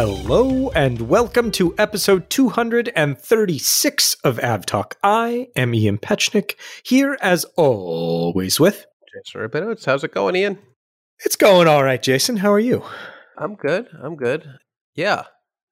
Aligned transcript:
Hello 0.00 0.70
and 0.76 1.08
welcome 1.08 1.50
to 1.50 1.74
episode 1.76 2.30
236 2.30 4.14
of 4.22 4.36
AvTalk. 4.36 4.92
I 5.02 5.48
am 5.56 5.74
Ian 5.74 5.98
Petchenik, 5.98 6.54
here 6.84 7.18
as 7.20 7.42
always 7.56 8.60
with 8.60 8.86
Jason 9.12 9.40
Rabinowitz. 9.40 9.86
How's 9.86 10.04
it 10.04 10.14
going, 10.14 10.36
Ian? 10.36 10.60
It's 11.24 11.34
going 11.34 11.66
all 11.66 11.82
right, 11.82 12.00
Jason. 12.00 12.36
How 12.36 12.52
are 12.52 12.60
you? 12.60 12.84
I'm 13.36 13.56
good. 13.56 13.88
I'm 14.00 14.14
good. 14.14 14.48
Yeah, 14.94 15.24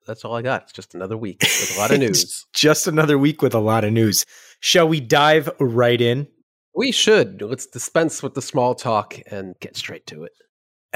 that's 0.08 0.24
all 0.24 0.34
I 0.34 0.42
got. 0.42 0.62
It's 0.62 0.72
just 0.72 0.96
another 0.96 1.16
week 1.16 1.42
with 1.42 1.76
a 1.76 1.78
lot 1.78 1.92
of 1.92 2.00
news. 2.00 2.44
just 2.52 2.88
another 2.88 3.18
week 3.18 3.42
with 3.42 3.54
a 3.54 3.60
lot 3.60 3.84
of 3.84 3.92
news. 3.92 4.26
Shall 4.58 4.88
we 4.88 4.98
dive 4.98 5.48
right 5.60 6.00
in? 6.00 6.26
We 6.74 6.90
should. 6.90 7.42
Let's 7.42 7.66
dispense 7.66 8.24
with 8.24 8.34
the 8.34 8.42
small 8.42 8.74
talk 8.74 9.20
and 9.30 9.54
get 9.60 9.76
straight 9.76 10.04
to 10.08 10.24
it. 10.24 10.32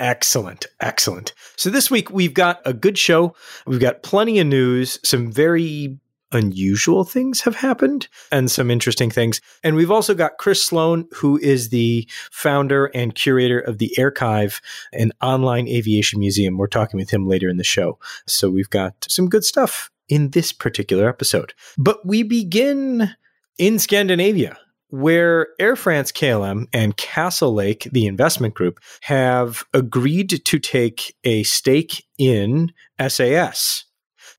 Excellent. 0.00 0.64
Excellent. 0.80 1.34
So 1.56 1.68
this 1.68 1.90
week 1.90 2.10
we've 2.10 2.32
got 2.32 2.62
a 2.64 2.72
good 2.72 2.96
show. 2.96 3.36
We've 3.66 3.78
got 3.78 4.02
plenty 4.02 4.38
of 4.38 4.46
news, 4.46 4.98
some 5.04 5.30
very 5.30 5.98
unusual 6.32 7.04
things 7.04 7.42
have 7.42 7.56
happened 7.56 8.08
and 8.32 8.50
some 8.50 8.70
interesting 8.70 9.10
things. 9.10 9.42
And 9.62 9.76
we've 9.76 9.90
also 9.90 10.14
got 10.14 10.38
Chris 10.38 10.64
Sloan, 10.64 11.06
who 11.12 11.38
is 11.38 11.68
the 11.68 12.08
founder 12.30 12.86
and 12.86 13.14
curator 13.14 13.58
of 13.58 13.76
the 13.76 13.94
Airchive, 13.98 14.62
an 14.94 15.12
online 15.20 15.68
aviation 15.68 16.18
museum. 16.18 16.56
We're 16.56 16.66
talking 16.66 16.96
with 16.96 17.10
him 17.10 17.28
later 17.28 17.50
in 17.50 17.58
the 17.58 17.64
show. 17.64 17.98
So 18.26 18.48
we've 18.48 18.70
got 18.70 18.94
some 19.06 19.28
good 19.28 19.44
stuff 19.44 19.90
in 20.08 20.30
this 20.30 20.50
particular 20.50 21.10
episode. 21.10 21.52
But 21.76 22.06
we 22.06 22.22
begin 22.22 23.14
in 23.58 23.78
Scandinavia 23.78 24.56
where 24.90 25.48
Air 25.58 25.76
France 25.76 26.12
KLM 26.12 26.66
and 26.72 26.96
Castlelake, 26.96 27.90
the 27.92 28.06
investment 28.06 28.54
group, 28.54 28.80
have 29.02 29.64
agreed 29.72 30.44
to 30.44 30.58
take 30.58 31.16
a 31.24 31.42
stake 31.44 32.04
in 32.18 32.72
SAS. 33.08 33.84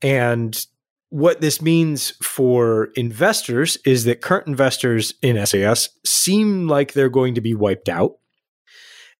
And 0.01 0.65
what 1.09 1.41
this 1.41 1.61
means 1.61 2.11
for 2.23 2.89
investors 2.95 3.77
is 3.85 4.05
that 4.05 4.21
current 4.21 4.47
investors 4.47 5.13
in 5.21 5.45
SAS 5.45 5.89
seem 6.05 6.67
like 6.67 6.93
they're 6.93 7.09
going 7.09 7.35
to 7.35 7.41
be 7.41 7.53
wiped 7.53 7.89
out. 7.89 8.13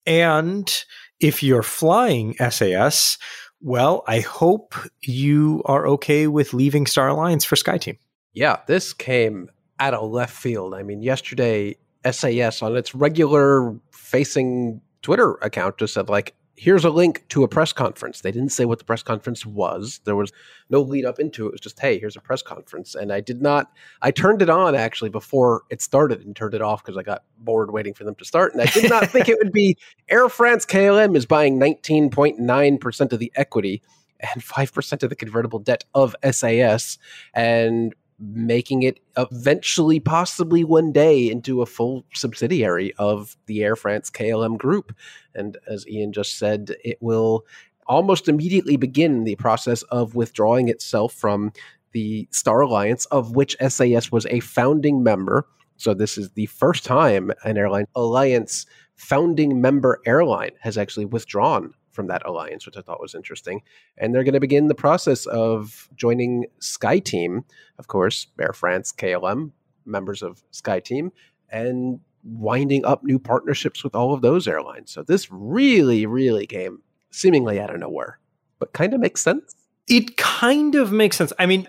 And 0.06 0.72
if 1.20 1.44
you're 1.44 1.64
flying 1.64 2.36
SAS, 2.50 3.18
well, 3.60 4.04
I 4.08 4.22
hope 4.22 4.74
you 5.02 5.62
are 5.66 5.88
okay 5.88 6.28
with 6.28 6.54
leaving 6.54 6.88
Star 6.88 7.10
Alliance 7.10 7.46
for 7.46 7.56
SkyTeam. 7.56 7.98
Yeah, 8.34 8.58
this 8.68 8.94
came 8.94 9.50
out 9.82 9.96
of 9.96 10.10
left 10.12 10.34
field. 10.34 10.74
I 10.74 10.84
mean, 10.84 11.02
yesterday 11.02 11.76
SAS 12.10 12.62
on 12.62 12.78
its 12.78 12.96
regular 12.96 13.76
facing 13.92 14.80
Twitter 15.02 15.34
account 15.42 15.78
just 15.78 15.96
said 15.96 16.08
like, 16.08 16.36
here's 16.56 16.86
a 16.86 16.92
link 16.92 17.26
to 17.30 17.44
a 17.44 17.48
press 17.48 17.74
conference. 17.74 18.22
They 18.22 18.32
didn't 18.32 18.52
say 18.52 18.66
what 18.66 18.78
the 18.78 18.86
press 18.86 19.02
conference 19.02 19.44
was. 19.44 20.00
There 20.04 20.16
was 20.16 20.32
no 20.70 20.82
lead 20.82 21.06
up 21.06 21.18
into 21.18 21.46
it. 21.46 21.50
It 21.50 21.52
was 21.54 21.62
just, 21.62 21.80
hey, 21.80 21.98
here's 21.98 22.16
a 22.16 22.22
press 22.22 22.44
conference. 22.44 22.94
And 22.94 23.12
I 23.12 23.20
did 23.20 23.42
not, 23.42 23.72
I 24.04 24.12
turned 24.12 24.44
it 24.44 24.50
on 24.50 24.76
actually 24.76 25.10
before 25.10 25.64
it 25.72 25.82
started 25.82 26.24
and 26.24 26.36
turned 26.36 26.54
it 26.54 26.62
off 26.62 26.84
because 26.84 26.98
I 26.98 27.02
got 27.02 27.24
bored 27.40 27.72
waiting 27.72 27.96
for 27.96 28.04
them 28.04 28.14
to 28.16 28.26
start. 28.26 28.54
And 28.54 28.62
I 28.62 28.66
did 28.66 28.88
not 28.88 29.10
think 29.10 29.28
it 29.28 29.40
would 29.40 29.52
be 29.52 29.78
Air 30.10 30.30
France 30.30 30.64
KLM 30.68 31.16
is 31.16 31.26
buying 31.26 31.60
19.9% 31.60 33.12
of 33.12 33.18
the 33.18 33.32
equity 33.36 33.82
and 34.20 34.44
5% 34.44 35.04
of 35.04 35.10
the 35.10 35.16
convertible 35.16 35.58
debt 35.58 35.86
of 35.96 36.16
SAS. 36.30 37.00
And 37.34 37.96
making 38.22 38.84
it 38.84 39.00
eventually, 39.18 40.00
possibly 40.00 40.64
one 40.64 40.92
day, 40.92 41.30
into 41.30 41.62
a 41.62 41.66
full 41.66 42.06
subsidiary 42.14 42.94
of 42.98 43.36
the 43.48 43.64
Air 43.64 43.76
France 43.76 44.10
KLM 44.10 44.58
group. 44.58 44.96
And 45.34 45.58
as 45.68 45.88
Ian 45.88 46.14
just 46.14 46.38
said, 46.38 46.76
it 46.84 46.98
will 47.02 47.46
almost 47.88 48.30
immediately 48.30 48.78
begin 48.78 49.24
the 49.24 49.36
process 49.36 49.82
of 49.84 50.16
withdrawing 50.16 50.70
itself 50.70 51.14
from 51.14 51.52
the 51.94 52.28
Star 52.32 52.62
Alliance, 52.62 53.06
of 53.08 53.36
which 53.36 53.58
SAS 53.68 54.12
was 54.12 54.26
a 54.28 54.40
founding 54.40 55.04
member. 55.04 55.48
So, 55.78 55.94
this 55.94 56.18
is 56.18 56.30
the 56.32 56.46
first 56.46 56.86
time 56.86 57.32
an 57.44 57.58
airline 57.58 57.88
alliance 57.96 58.66
founding 58.96 59.60
member 59.62 60.00
airline 60.06 60.52
has 60.60 60.78
actually 60.78 61.06
withdrawn 61.06 61.74
from 61.92 62.08
that 62.08 62.26
alliance, 62.26 62.66
which 62.66 62.78
I 62.78 62.82
thought 62.82 63.02
was 63.02 63.16
interesting. 63.16 63.62
And 63.98 64.14
they're 64.14 64.24
going 64.24 64.34
to 64.34 64.40
begin 64.40 64.68
the 64.68 64.76
process 64.76 65.26
of 65.26 65.90
joining 65.96 66.46
SkyTeam, 66.60 67.44
of 67.78 67.88
course, 67.88 68.28
Air 68.40 68.54
France, 68.54 68.92
KLM, 68.92 69.52
members 69.86 70.22
of 70.22 70.44
SkyTeam, 70.52 71.12
and 71.50 72.00
winding 72.24 72.86
up 72.86 73.04
new 73.04 73.20
partnerships 73.20 73.84
with 73.84 73.96
all 73.96 74.14
of 74.14 74.22
those 74.22 74.48
airlines. 74.48 74.92
So 74.92 75.04
this 75.04 75.32
really, 75.32 76.06
really 76.06 76.48
came 76.48 76.82
seemingly 77.12 77.60
out 77.60 77.74
of 77.74 77.80
nowhere, 77.80 78.20
but 78.60 78.74
kind 78.74 78.94
of 78.94 79.00
makes 79.00 79.22
sense. 79.22 79.56
It 79.88 80.18
kind 80.18 80.76
of 80.76 80.92
makes 80.92 81.18
sense. 81.18 81.34
I 81.40 81.46
mean, 81.46 81.68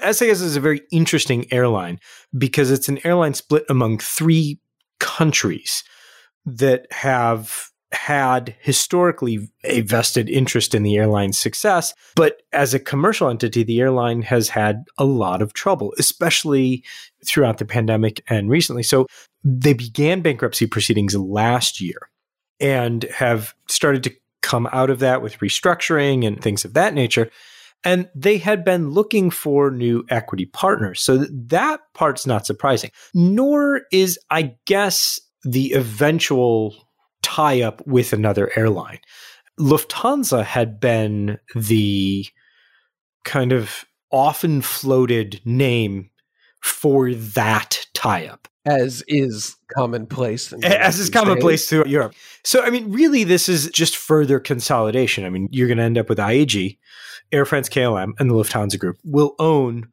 SAS 0.00 0.40
is 0.40 0.56
a 0.56 0.60
very 0.60 0.82
interesting 0.90 1.46
airline 1.52 1.98
because 2.36 2.70
it's 2.70 2.88
an 2.88 2.98
airline 3.04 3.34
split 3.34 3.64
among 3.68 3.98
three 3.98 4.60
countries 4.98 5.84
that 6.44 6.86
have 6.90 7.70
had 7.92 8.54
historically 8.60 9.50
a 9.64 9.80
vested 9.80 10.28
interest 10.28 10.74
in 10.74 10.82
the 10.82 10.96
airline's 10.96 11.38
success. 11.38 11.92
But 12.14 12.42
as 12.52 12.72
a 12.72 12.78
commercial 12.78 13.28
entity, 13.28 13.64
the 13.64 13.80
airline 13.80 14.22
has 14.22 14.48
had 14.48 14.84
a 14.96 15.04
lot 15.04 15.42
of 15.42 15.52
trouble, 15.54 15.92
especially 15.98 16.84
throughout 17.26 17.58
the 17.58 17.64
pandemic 17.64 18.22
and 18.28 18.48
recently. 18.48 18.84
So 18.84 19.06
they 19.42 19.72
began 19.72 20.20
bankruptcy 20.20 20.66
proceedings 20.66 21.16
last 21.16 21.80
year 21.80 21.98
and 22.60 23.04
have 23.04 23.54
started 23.68 24.04
to 24.04 24.14
come 24.42 24.68
out 24.72 24.90
of 24.90 25.00
that 25.00 25.22
with 25.22 25.38
restructuring 25.38 26.26
and 26.26 26.40
things 26.40 26.64
of 26.64 26.74
that 26.74 26.94
nature. 26.94 27.30
And 27.82 28.08
they 28.14 28.38
had 28.38 28.64
been 28.64 28.90
looking 28.90 29.30
for 29.30 29.70
new 29.70 30.04
equity 30.10 30.46
partners. 30.46 31.00
So 31.00 31.24
that 31.30 31.80
part's 31.94 32.26
not 32.26 32.46
surprising, 32.46 32.90
nor 33.14 33.82
is, 33.90 34.18
I 34.30 34.54
guess, 34.66 35.18
the 35.42 35.72
eventual 35.72 36.89
tie 37.22 37.62
up 37.62 37.86
with 37.86 38.12
another 38.12 38.50
airline. 38.56 39.00
Lufthansa 39.58 40.44
had 40.44 40.80
been 40.80 41.38
the 41.54 42.26
kind 43.24 43.52
of 43.52 43.84
often 44.10 44.62
floated 44.62 45.40
name 45.44 46.10
for 46.62 47.14
that 47.14 47.86
tie 47.94 48.26
up. 48.26 48.48
As 48.66 49.02
is 49.08 49.56
commonplace. 49.74 50.52
As 50.62 50.98
is 50.98 51.08
commonplace 51.08 51.68
throughout 51.68 51.88
Europe. 51.88 52.14
So, 52.44 52.62
I 52.62 52.70
mean, 52.70 52.92
really, 52.92 53.24
this 53.24 53.48
is 53.48 53.70
just 53.70 53.96
further 53.96 54.38
consolidation. 54.38 55.24
I 55.24 55.30
mean, 55.30 55.48
you're 55.50 55.66
going 55.66 55.78
to 55.78 55.84
end 55.84 55.96
up 55.96 56.08
with 56.10 56.18
IAG, 56.18 56.78
Air 57.32 57.46
France 57.46 57.68
KLM, 57.70 58.12
and 58.18 58.30
the 58.30 58.34
Lufthansa 58.34 58.78
Group 58.78 58.98
will 59.02 59.34
own 59.38 59.88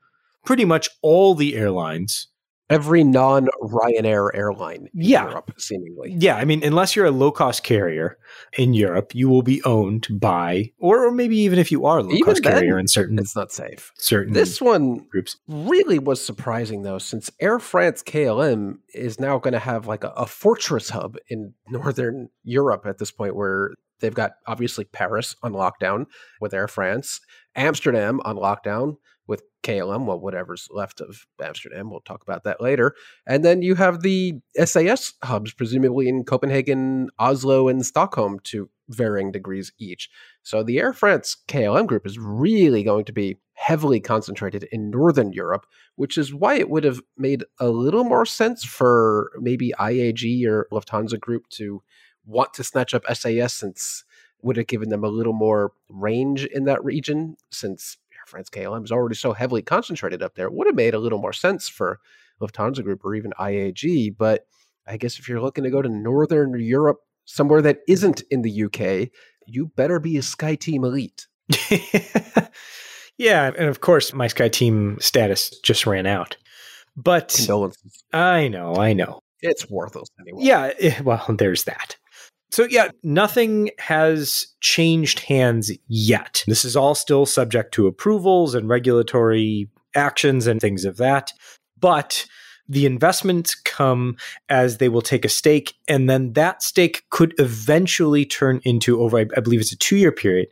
pretty 0.45 0.65
much 0.65 0.89
all 1.01 1.33
the 1.33 1.55
airlines 1.55 2.27
every 2.69 3.03
non 3.03 3.47
Ryanair 3.61 4.29
airline 4.33 4.89
yeah. 4.93 5.27
Europe, 5.27 5.51
seemingly. 5.57 6.15
Yeah, 6.17 6.35
I 6.35 6.45
mean, 6.45 6.63
unless 6.63 6.95
you're 6.95 7.05
a 7.05 7.11
low 7.11 7.31
cost 7.31 7.63
carrier 7.63 8.17
in 8.57 8.73
Europe, 8.73 9.13
you 9.15 9.29
will 9.29 9.41
be 9.41 9.63
owned 9.63 10.07
by, 10.11 10.71
or, 10.79 11.05
or 11.05 11.11
maybe 11.11 11.37
even 11.37 11.59
if 11.59 11.71
you 11.71 11.85
are 11.85 11.99
a 11.99 12.03
low 12.03 12.17
cost 12.23 12.43
carrier 12.43 12.77
in 12.77 12.87
certain, 12.87 13.17
it's 13.19 13.35
not 13.35 13.51
safe. 13.51 13.91
Certain 13.97 14.33
this 14.33 14.61
one 14.61 15.05
groups 15.09 15.37
really 15.47 15.99
was 15.99 16.23
surprising 16.23 16.83
though, 16.83 16.99
since 16.99 17.31
Air 17.39 17.59
France 17.59 18.03
KLM 18.03 18.79
is 18.93 19.19
now 19.19 19.37
going 19.37 19.53
to 19.53 19.59
have 19.59 19.87
like 19.87 20.03
a, 20.03 20.09
a 20.09 20.25
fortress 20.25 20.89
hub 20.89 21.17
in 21.29 21.53
northern 21.69 22.29
Europe 22.43 22.85
at 22.85 22.97
this 22.97 23.11
point, 23.11 23.35
where 23.35 23.71
they've 23.99 24.13
got 24.13 24.33
obviously 24.45 24.85
Paris 24.85 25.35
on 25.43 25.53
lockdown 25.53 26.05
with 26.41 26.53
Air 26.53 26.67
France, 26.67 27.19
Amsterdam 27.55 28.21
on 28.25 28.35
lockdown 28.35 28.97
with 29.27 29.43
KLM, 29.63 30.05
well, 30.05 30.19
whatever's 30.19 30.67
left 30.71 31.01
of 31.01 31.25
Amsterdam. 31.41 31.89
We'll 31.89 31.99
talk 31.99 32.21
about 32.23 32.43
that 32.45 32.61
later. 32.61 32.95
And 33.25 33.43
then 33.43 33.61
you 33.61 33.75
have 33.75 34.01
the 34.01 34.35
SAS 34.63 35.13
hubs, 35.23 35.53
presumably 35.53 36.07
in 36.07 36.23
Copenhagen, 36.23 37.09
Oslo, 37.19 37.67
and 37.67 37.85
Stockholm 37.85 38.39
to 38.45 38.69
varying 38.89 39.31
degrees 39.31 39.73
each. 39.77 40.09
So 40.43 40.63
the 40.63 40.79
Air 40.79 40.93
France 40.93 41.35
KLM 41.47 41.87
group 41.87 42.05
is 42.05 42.17
really 42.17 42.83
going 42.83 43.05
to 43.05 43.13
be 43.13 43.37
heavily 43.53 43.99
concentrated 43.99 44.63
in 44.71 44.89
Northern 44.89 45.33
Europe, 45.33 45.65
which 45.95 46.17
is 46.17 46.33
why 46.33 46.55
it 46.55 46.69
would 46.69 46.83
have 46.83 47.01
made 47.17 47.43
a 47.59 47.67
little 47.67 48.03
more 48.03 48.25
sense 48.25 48.63
for 48.63 49.31
maybe 49.39 49.73
IAG 49.79 50.45
or 50.45 50.67
Lufthansa 50.71 51.19
Group 51.19 51.49
to 51.49 51.81
want 52.25 52.53
to 52.53 52.63
snatch 52.63 52.93
up 52.93 53.03
SAS 53.13 53.53
since 53.53 54.03
would 54.41 54.57
have 54.57 54.67
given 54.67 54.89
them 54.89 55.03
a 55.03 55.09
little 55.09 55.33
more 55.33 55.73
range 55.89 56.45
in 56.45 56.65
that 56.65 56.83
region 56.83 57.35
since 57.49 57.97
France 58.27 58.49
KLM 58.49 58.83
is 58.83 58.91
already 58.91 59.15
so 59.15 59.33
heavily 59.33 59.61
concentrated 59.61 60.21
up 60.21 60.35
there. 60.35 60.47
It 60.47 60.53
would 60.53 60.67
have 60.67 60.75
made 60.75 60.93
a 60.93 60.99
little 60.99 61.19
more 61.19 61.33
sense 61.33 61.67
for 61.67 61.99
Lufthansa 62.41 62.83
Group 62.83 63.03
or 63.03 63.15
even 63.15 63.33
IAG. 63.39 64.15
But 64.17 64.45
I 64.85 64.97
guess 64.97 65.19
if 65.19 65.27
you're 65.27 65.41
looking 65.41 65.63
to 65.63 65.69
go 65.69 65.81
to 65.81 65.89
Northern 65.89 66.59
Europe, 66.59 66.99
somewhere 67.25 67.61
that 67.61 67.79
isn't 67.87 68.23
in 68.31 68.41
the 68.41 68.63
UK, 68.63 69.09
you 69.45 69.67
better 69.75 69.99
be 69.99 70.17
a 70.17 70.21
SkyTeam 70.21 70.83
elite. 70.83 71.27
yeah, 73.17 73.51
and 73.57 73.67
of 73.67 73.81
course, 73.81 74.13
my 74.13 74.27
SkyTeam 74.27 75.01
status 75.01 75.57
just 75.63 75.85
ran 75.85 76.05
out. 76.05 76.37
But. 76.95 77.31
I 78.13 78.47
know, 78.47 78.75
I 78.75 78.93
know. 78.93 79.21
It's 79.41 79.69
worthless 79.69 80.09
anyway. 80.19 80.39
Yeah, 80.43 80.71
eh, 80.79 81.01
well, 81.03 81.23
there's 81.37 81.65
that. 81.65 81.97
So, 82.49 82.63
yeah, 82.69 82.89
nothing 83.03 83.71
has 83.77 84.47
changed 84.61 85.19
hands 85.19 85.71
yet. 85.87 86.43
This 86.47 86.63
is 86.63 86.75
all 86.75 86.95
still 86.95 87.25
subject 87.25 87.73
to 87.73 87.87
approvals 87.87 88.55
and 88.55 88.69
regulatory 88.69 89.69
actions 89.95 90.47
and 90.47 90.61
things 90.61 90.85
of 90.85 90.97
that. 90.97 91.33
But 91.79 92.25
the 92.69 92.85
investments 92.85 93.55
come 93.55 94.17
as 94.49 94.77
they 94.77 94.89
will 94.89 95.01
take 95.01 95.25
a 95.25 95.29
stake, 95.29 95.73
and 95.87 96.09
then 96.09 96.33
that 96.33 96.61
stake 96.61 97.03
could 97.09 97.33
eventually 97.37 98.25
turn 98.25 98.61
into, 98.63 99.01
over, 99.01 99.19
I 99.19 99.39
believe 99.39 99.61
it's 99.61 99.71
a 99.71 99.77
two 99.77 99.97
year 99.97 100.11
period, 100.11 100.47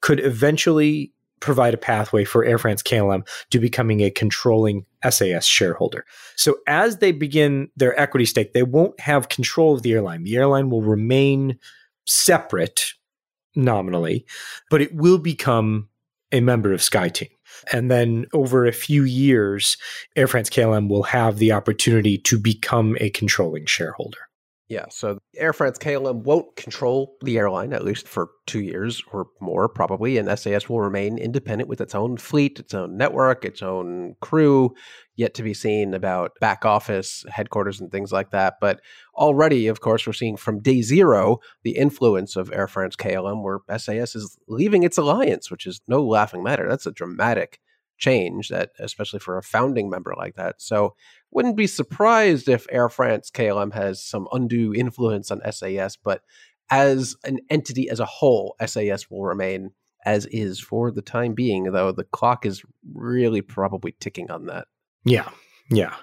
could 0.00 0.20
eventually 0.20 1.12
provide 1.40 1.74
a 1.74 1.78
pathway 1.78 2.24
for 2.24 2.44
Air 2.44 2.58
France 2.58 2.82
KLM 2.82 3.26
to 3.50 3.58
becoming 3.58 4.00
a 4.00 4.10
controlling 4.10 4.86
SAS 5.08 5.44
shareholder. 5.44 6.04
So 6.36 6.56
as 6.66 6.98
they 6.98 7.12
begin 7.12 7.68
their 7.76 7.98
equity 8.00 8.24
stake, 8.24 8.52
they 8.52 8.62
won't 8.62 8.98
have 9.00 9.28
control 9.28 9.74
of 9.74 9.82
the 9.82 9.92
airline. 9.92 10.24
The 10.24 10.36
airline 10.36 10.70
will 10.70 10.82
remain 10.82 11.58
separate 12.06 12.94
nominally, 13.54 14.26
but 14.70 14.82
it 14.82 14.94
will 14.94 15.18
become 15.18 15.88
a 16.32 16.40
member 16.40 16.72
of 16.72 16.80
SkyTeam. 16.80 17.30
And 17.72 17.90
then 17.90 18.26
over 18.32 18.66
a 18.66 18.72
few 18.72 19.04
years, 19.04 19.76
Air 20.14 20.26
France 20.26 20.50
KLM 20.50 20.88
will 20.88 21.04
have 21.04 21.38
the 21.38 21.52
opportunity 21.52 22.18
to 22.18 22.38
become 22.38 22.96
a 23.00 23.10
controlling 23.10 23.66
shareholder. 23.66 24.25
Yeah, 24.68 24.86
so 24.90 25.18
Air 25.36 25.52
France 25.52 25.78
KLM 25.78 26.24
won't 26.24 26.56
control 26.56 27.16
the 27.20 27.38
airline, 27.38 27.72
at 27.72 27.84
least 27.84 28.08
for 28.08 28.30
two 28.46 28.58
years 28.60 29.00
or 29.12 29.28
more, 29.40 29.68
probably, 29.68 30.18
and 30.18 30.36
SAS 30.36 30.68
will 30.68 30.80
remain 30.80 31.18
independent 31.18 31.68
with 31.68 31.80
its 31.80 31.94
own 31.94 32.16
fleet, 32.16 32.58
its 32.58 32.74
own 32.74 32.96
network, 32.96 33.44
its 33.44 33.62
own 33.62 34.16
crew, 34.20 34.74
yet 35.14 35.34
to 35.34 35.44
be 35.44 35.54
seen 35.54 35.94
about 35.94 36.32
back 36.40 36.64
office, 36.64 37.24
headquarters, 37.28 37.80
and 37.80 37.92
things 37.92 38.10
like 38.10 38.32
that. 38.32 38.54
But 38.60 38.80
already, 39.14 39.68
of 39.68 39.80
course, 39.80 40.04
we're 40.04 40.12
seeing 40.12 40.36
from 40.36 40.62
day 40.62 40.82
zero 40.82 41.38
the 41.62 41.76
influence 41.76 42.34
of 42.34 42.50
Air 42.52 42.66
France 42.66 42.96
KLM, 42.96 43.44
where 43.44 43.60
SAS 43.78 44.16
is 44.16 44.36
leaving 44.48 44.82
its 44.82 44.98
alliance, 44.98 45.48
which 45.48 45.64
is 45.66 45.80
no 45.86 46.04
laughing 46.04 46.42
matter. 46.42 46.68
That's 46.68 46.86
a 46.86 46.92
dramatic 46.92 47.60
change 47.98 48.48
that 48.48 48.70
especially 48.78 49.18
for 49.18 49.38
a 49.38 49.42
founding 49.42 49.88
member 49.88 50.14
like 50.16 50.36
that. 50.36 50.60
So 50.60 50.94
wouldn't 51.30 51.56
be 51.56 51.66
surprised 51.66 52.48
if 52.48 52.66
air 52.70 52.88
france 52.88 53.30
klm 53.30 53.72
has 53.72 54.02
some 54.02 54.28
undue 54.32 54.74
influence 54.74 55.30
on 55.30 55.40
sas 55.52 55.96
but 55.96 56.22
as 56.70 57.16
an 57.24 57.38
entity 57.50 57.90
as 57.90 58.00
a 58.00 58.06
whole 58.06 58.56
sas 58.64 59.10
will 59.10 59.22
remain 59.22 59.70
as 60.04 60.26
is 60.26 60.60
for 60.60 60.90
the 60.90 61.02
time 61.02 61.34
being 61.34 61.64
though 61.64 61.92
the 61.92 62.04
clock 62.04 62.46
is 62.46 62.62
really 62.94 63.40
probably 63.42 63.94
ticking 64.00 64.30
on 64.30 64.46
that. 64.46 64.66
Yeah 65.04 65.28
yeah. 65.70 65.94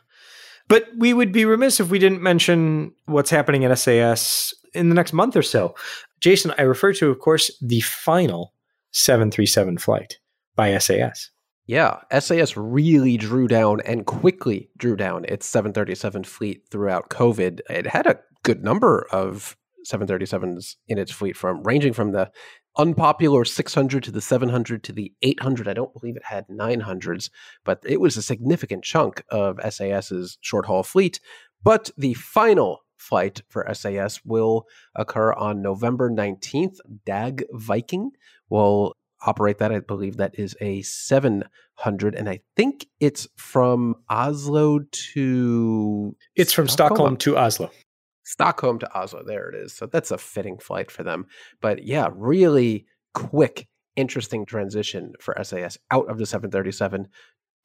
But 0.67 0.87
we 0.97 1.13
would 1.13 1.31
be 1.31 1.45
remiss 1.45 1.79
if 1.79 1.89
we 1.89 1.99
didn't 1.99 2.21
mention 2.21 2.93
what's 3.05 3.29
happening 3.29 3.65
at 3.65 3.77
sas 3.77 4.53
in 4.73 4.89
the 4.89 4.95
next 4.95 5.13
month 5.13 5.35
or 5.35 5.41
so. 5.41 5.75
Jason 6.19 6.53
i 6.57 6.61
refer 6.61 6.93
to 6.93 7.09
of 7.09 7.19
course 7.19 7.51
the 7.61 7.81
final 7.81 8.53
737 8.91 9.77
flight 9.77 10.19
by 10.55 10.77
sas 10.77 11.31
yeah, 11.65 11.99
SAS 12.19 12.57
really 12.57 13.17
drew 13.17 13.47
down 13.47 13.79
and 13.81 14.05
quickly 14.05 14.69
drew 14.77 14.95
down 14.95 15.25
its 15.25 15.45
737 15.45 16.25
fleet 16.25 16.63
throughout 16.69 17.09
COVID. 17.09 17.61
It 17.69 17.87
had 17.87 18.05
a 18.05 18.19
good 18.43 18.63
number 18.63 19.07
of 19.11 19.55
737s 19.85 20.75
in 20.87 20.97
its 20.97 21.11
fleet 21.11 21.37
from 21.37 21.63
ranging 21.63 21.93
from 21.93 22.11
the 22.11 22.31
unpopular 22.77 23.45
600 23.45 24.03
to 24.03 24.11
the 24.11 24.21
700 24.21 24.83
to 24.83 24.91
the 24.91 25.13
800. 25.21 25.67
I 25.67 25.73
don't 25.73 25.93
believe 25.93 26.15
it 26.15 26.25
had 26.25 26.47
900s, 26.47 27.29
but 27.63 27.81
it 27.85 28.01
was 28.01 28.17
a 28.17 28.21
significant 28.21 28.83
chunk 28.83 29.23
of 29.29 29.59
SAS's 29.61 30.37
short 30.41 30.65
haul 30.65 30.83
fleet. 30.83 31.19
But 31.63 31.91
the 31.97 32.13
final 32.15 32.79
flight 32.97 33.41
for 33.49 33.71
SAS 33.73 34.23
will 34.25 34.65
occur 34.95 35.33
on 35.33 35.61
November 35.61 36.09
19th. 36.09 36.77
DAG 37.05 37.45
Viking 37.51 38.11
will 38.49 38.95
operate 39.25 39.57
that. 39.59 39.71
I 39.71 39.79
believe 39.79 40.17
that 40.17 40.37
is 40.37 40.55
a 40.61 40.81
700, 40.81 42.15
and 42.15 42.29
I 42.29 42.41
think 42.55 42.87
it's 42.99 43.27
from 43.35 43.95
Oslo 44.09 44.79
to. 45.13 46.15
It's 46.35 46.53
from 46.53 46.67
Stockholm, 46.67 46.97
Stockholm 46.97 47.17
to 47.17 47.37
Oslo. 47.37 47.71
Stockholm 48.23 48.79
to 48.79 48.93
Oslo. 48.97 49.23
There 49.23 49.49
it 49.49 49.55
is. 49.55 49.73
So 49.73 49.85
that's 49.85 50.11
a 50.11 50.17
fitting 50.17 50.57
flight 50.57 50.91
for 50.91 51.03
them. 51.03 51.25
But 51.61 51.85
yeah, 51.85 52.09
really 52.13 52.85
quick, 53.13 53.67
interesting 53.95 54.45
transition 54.45 55.13
for 55.19 55.35
SAS 55.43 55.77
out 55.91 56.09
of 56.09 56.17
the 56.17 56.25
737 56.25 57.07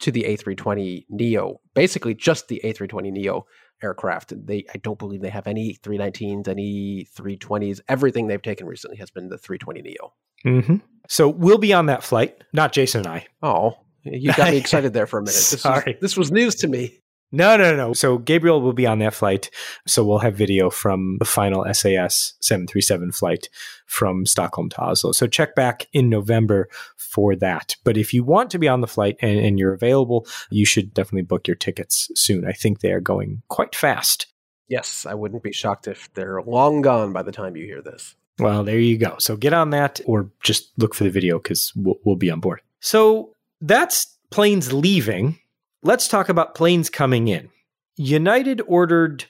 to 0.00 0.12
the 0.12 0.24
A320 0.24 1.06
Neo. 1.08 1.60
Basically, 1.74 2.14
just 2.14 2.48
the 2.48 2.60
A320 2.64 3.12
Neo 3.12 3.46
aircraft. 3.82 4.32
They, 4.46 4.64
I 4.72 4.78
don't 4.78 4.98
believe 4.98 5.20
they 5.20 5.30
have 5.30 5.46
any 5.46 5.76
319s, 5.82 6.48
any 6.48 7.06
320s. 7.16 7.80
Everything 7.88 8.26
they've 8.26 8.42
taken 8.42 8.66
recently 8.66 8.96
has 8.98 9.10
been 9.10 9.28
the 9.28 9.38
320 9.38 9.82
Neo. 9.82 10.14
Mm-hmm. 10.44 10.76
So 11.08 11.28
we'll 11.28 11.58
be 11.58 11.72
on 11.72 11.86
that 11.86 12.02
flight, 12.02 12.42
not 12.52 12.72
Jason 12.72 13.00
and 13.00 13.08
I. 13.08 13.26
Oh, 13.42 13.78
you 14.04 14.32
got 14.34 14.50
me 14.50 14.56
excited 14.58 14.92
there 14.92 15.06
for 15.06 15.18
a 15.18 15.22
minute. 15.22 15.34
This 15.34 15.62
Sorry. 15.62 15.92
Was, 15.92 16.00
this 16.00 16.16
was 16.16 16.30
news 16.30 16.54
to 16.56 16.68
me. 16.68 17.00
No, 17.30 17.58
no, 17.58 17.76
no. 17.76 17.92
So 17.92 18.16
Gabriel 18.16 18.62
will 18.62 18.72
be 18.72 18.86
on 18.86 19.00
that 19.00 19.12
flight. 19.12 19.50
So 19.86 20.02
we'll 20.04 20.18
have 20.18 20.34
video 20.34 20.70
from 20.70 21.16
the 21.18 21.26
final 21.26 21.62
SAS 21.74 22.34
737 22.40 23.12
flight 23.12 23.50
from 23.86 24.24
Stockholm 24.24 24.70
to 24.70 24.80
Oslo. 24.80 25.12
So 25.12 25.26
check 25.26 25.54
back 25.54 25.86
in 25.92 26.08
November 26.08 26.68
for 26.96 27.36
that. 27.36 27.76
But 27.84 27.98
if 27.98 28.14
you 28.14 28.24
want 28.24 28.50
to 28.52 28.58
be 28.58 28.68
on 28.68 28.80
the 28.80 28.86
flight 28.86 29.16
and, 29.20 29.38
and 29.38 29.58
you're 29.58 29.74
available, 29.74 30.26
you 30.50 30.64
should 30.64 30.94
definitely 30.94 31.22
book 31.22 31.46
your 31.46 31.56
tickets 31.56 32.10
soon. 32.14 32.46
I 32.46 32.52
think 32.52 32.80
they 32.80 32.92
are 32.92 33.00
going 33.00 33.42
quite 33.48 33.74
fast. 33.74 34.26
Yes, 34.66 35.04
I 35.04 35.14
wouldn't 35.14 35.42
be 35.42 35.52
shocked 35.52 35.86
if 35.86 36.12
they're 36.14 36.42
long 36.42 36.80
gone 36.80 37.12
by 37.12 37.22
the 37.22 37.32
time 37.32 37.56
you 37.56 37.64
hear 37.64 37.82
this. 37.82 38.14
Well, 38.38 38.64
there 38.64 38.78
you 38.78 38.98
go. 38.98 39.16
So 39.18 39.36
get 39.36 39.52
on 39.52 39.70
that 39.70 40.00
or 40.06 40.30
just 40.42 40.70
look 40.78 40.94
for 40.94 41.04
the 41.04 41.10
video 41.10 41.38
because 41.38 41.72
we'll, 41.74 41.98
we'll 42.04 42.16
be 42.16 42.30
on 42.30 42.40
board. 42.40 42.60
So 42.80 43.34
that's 43.60 44.18
planes 44.30 44.72
leaving. 44.72 45.38
Let's 45.82 46.08
talk 46.08 46.28
about 46.28 46.54
planes 46.54 46.90
coming 46.90 47.28
in. 47.28 47.50
United 47.96 48.60
ordered 48.66 49.24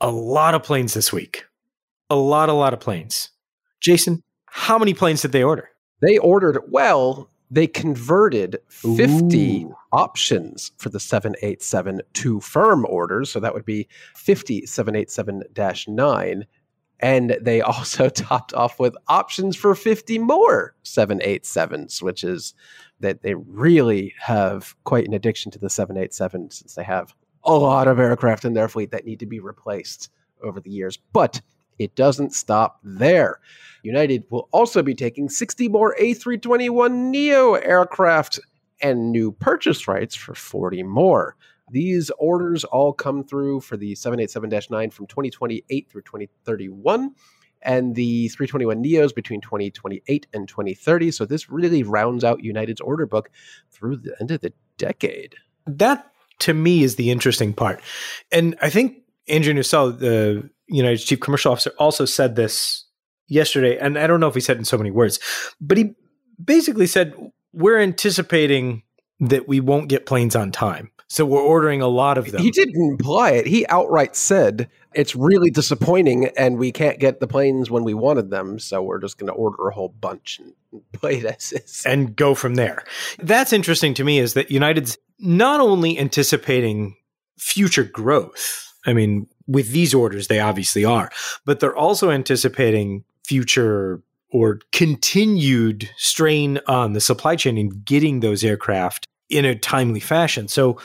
a 0.00 0.10
lot 0.10 0.54
of 0.54 0.62
planes 0.62 0.94
this 0.94 1.12
week. 1.12 1.44
A 2.10 2.16
lot, 2.16 2.48
a 2.48 2.54
lot 2.54 2.72
of 2.72 2.80
planes. 2.80 3.30
Jason, 3.80 4.22
how 4.46 4.78
many 4.78 4.94
planes 4.94 5.22
did 5.22 5.32
they 5.32 5.42
order? 5.42 5.68
They 6.00 6.16
ordered, 6.18 6.60
well, 6.68 7.28
they 7.50 7.66
converted 7.66 8.58
50 8.68 9.64
Ooh. 9.64 9.74
options 9.92 10.72
for 10.78 10.88
the 10.88 11.00
787 11.00 12.02
to 12.14 12.40
firm 12.40 12.86
orders. 12.88 13.30
So 13.30 13.40
that 13.40 13.54
would 13.54 13.64
be 13.64 13.88
50 14.14 14.66
787 14.66 15.42
9 15.88 16.46
and 17.00 17.36
they 17.40 17.60
also 17.62 18.08
topped 18.08 18.54
off 18.54 18.78
with 18.78 18.96
options 19.08 19.56
for 19.56 19.74
50 19.74 20.18
more 20.18 20.74
787s, 20.84 22.02
which 22.02 22.24
is 22.24 22.54
that 23.00 23.22
they 23.22 23.34
really 23.34 24.14
have 24.20 24.74
quite 24.84 25.06
an 25.06 25.14
addiction 25.14 25.52
to 25.52 25.58
the 25.58 25.70
787 25.70 26.50
since 26.50 26.74
they 26.74 26.82
have 26.82 27.14
a 27.44 27.52
lot 27.52 27.86
of 27.88 27.98
aircraft 27.98 28.44
in 28.44 28.54
their 28.54 28.68
fleet 28.68 28.90
that 28.90 29.06
need 29.06 29.20
to 29.20 29.26
be 29.26 29.40
replaced 29.40 30.10
over 30.42 30.60
the 30.60 30.70
years. 30.70 30.98
But 31.12 31.40
it 31.78 31.94
doesn't 31.94 32.34
stop 32.34 32.80
there. 32.82 33.40
United 33.82 34.24
will 34.30 34.48
also 34.52 34.82
be 34.82 34.94
taking 34.94 35.28
60 35.28 35.68
more 35.68 35.94
A321 36.00 36.92
Neo 37.10 37.54
aircraft 37.54 38.40
and 38.80 39.12
new 39.12 39.32
purchase 39.32 39.86
rights 39.88 40.14
for 40.14 40.34
40 40.34 40.82
more. 40.82 41.36
These 41.70 42.10
orders 42.18 42.64
all 42.64 42.92
come 42.92 43.24
through 43.24 43.60
for 43.60 43.76
the 43.76 43.94
787 43.94 44.68
9 44.70 44.90
from 44.90 45.06
2028 45.06 45.90
through 45.90 46.02
2031 46.02 47.14
and 47.62 47.94
the 47.94 48.28
321 48.28 48.82
Neos 48.82 49.14
between 49.14 49.40
2028 49.40 50.26
and 50.32 50.48
2030. 50.48 51.10
So 51.10 51.24
this 51.24 51.50
really 51.50 51.82
rounds 51.82 52.24
out 52.24 52.42
United's 52.42 52.80
order 52.80 53.06
book 53.06 53.30
through 53.70 53.96
the 53.96 54.16
end 54.20 54.30
of 54.30 54.40
the 54.40 54.52
decade. 54.76 55.36
That 55.66 56.10
to 56.40 56.54
me 56.54 56.82
is 56.82 56.96
the 56.96 57.10
interesting 57.10 57.52
part. 57.52 57.80
And 58.30 58.56
I 58.62 58.70
think 58.70 58.98
Andrew 59.28 59.52
Nocella, 59.52 59.98
the 59.98 60.48
United's 60.66 61.04
chief 61.04 61.20
commercial 61.20 61.52
officer, 61.52 61.72
also 61.78 62.04
said 62.04 62.36
this 62.36 62.84
yesterday. 63.26 63.76
And 63.78 63.98
I 63.98 64.06
don't 64.06 64.20
know 64.20 64.28
if 64.28 64.34
he 64.34 64.40
said 64.40 64.56
it 64.56 64.60
in 64.60 64.64
so 64.64 64.78
many 64.78 64.90
words, 64.90 65.18
but 65.60 65.76
he 65.76 65.94
basically 66.42 66.86
said, 66.86 67.14
We're 67.52 67.80
anticipating 67.80 68.82
that 69.20 69.48
we 69.48 69.60
won't 69.60 69.88
get 69.88 70.06
planes 70.06 70.36
on 70.36 70.52
time. 70.52 70.90
So 71.10 71.24
we're 71.24 71.40
ordering 71.40 71.80
a 71.80 71.88
lot 71.88 72.18
of 72.18 72.30
them. 72.30 72.42
He 72.42 72.50
didn't 72.50 72.76
imply 72.76 73.30
it. 73.30 73.46
He 73.46 73.66
outright 73.68 74.14
said 74.14 74.68
it's 74.94 75.16
really 75.16 75.50
disappointing 75.50 76.26
and 76.36 76.58
we 76.58 76.70
can't 76.70 76.98
get 76.98 77.18
the 77.18 77.26
planes 77.26 77.70
when 77.70 77.82
we 77.82 77.94
wanted 77.94 78.30
them. 78.30 78.58
So 78.58 78.82
we're 78.82 79.00
just 79.00 79.16
going 79.16 79.28
to 79.28 79.32
order 79.32 79.68
a 79.68 79.74
whole 79.74 79.88
bunch 79.88 80.38
and 80.38 80.52
play 80.92 81.18
it 81.18 81.24
as 81.24 81.52
is. 81.52 81.82
And 81.86 82.14
go 82.14 82.34
from 82.34 82.56
there. 82.56 82.84
That's 83.18 83.54
interesting 83.54 83.94
to 83.94 84.04
me 84.04 84.18
is 84.18 84.34
that 84.34 84.50
United's 84.50 84.98
not 85.18 85.60
only 85.60 85.98
anticipating 85.98 86.96
future 87.38 87.84
growth. 87.84 88.72
I 88.84 88.92
mean, 88.92 89.28
with 89.46 89.70
these 89.72 89.94
orders, 89.94 90.28
they 90.28 90.40
obviously 90.40 90.84
are, 90.84 91.10
but 91.46 91.60
they're 91.60 91.76
also 91.76 92.10
anticipating 92.10 93.04
future 93.24 94.02
or 94.30 94.60
continued 94.72 95.88
strain 95.96 96.60
on 96.66 96.92
the 96.92 97.00
supply 97.00 97.36
chain 97.36 97.56
in 97.56 97.70
getting 97.84 98.20
those 98.20 98.44
aircraft 98.44 99.06
in 99.28 99.44
a 99.44 99.54
timely 99.54 100.00
fashion. 100.00 100.48
So 100.48 100.78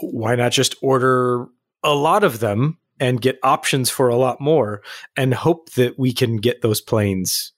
why 0.00 0.34
not 0.34 0.52
just 0.52 0.74
order 0.82 1.46
a 1.82 1.94
lot 1.94 2.24
of 2.24 2.40
them 2.40 2.78
and 2.98 3.20
get 3.20 3.38
options 3.42 3.88
for 3.88 4.08
a 4.08 4.16
lot 4.16 4.40
more 4.40 4.82
and 5.16 5.32
hope 5.32 5.70
that 5.70 5.98
we 5.98 6.12
can 6.12 6.36
get 6.36 6.60
those 6.60 6.80
planes 6.80 7.52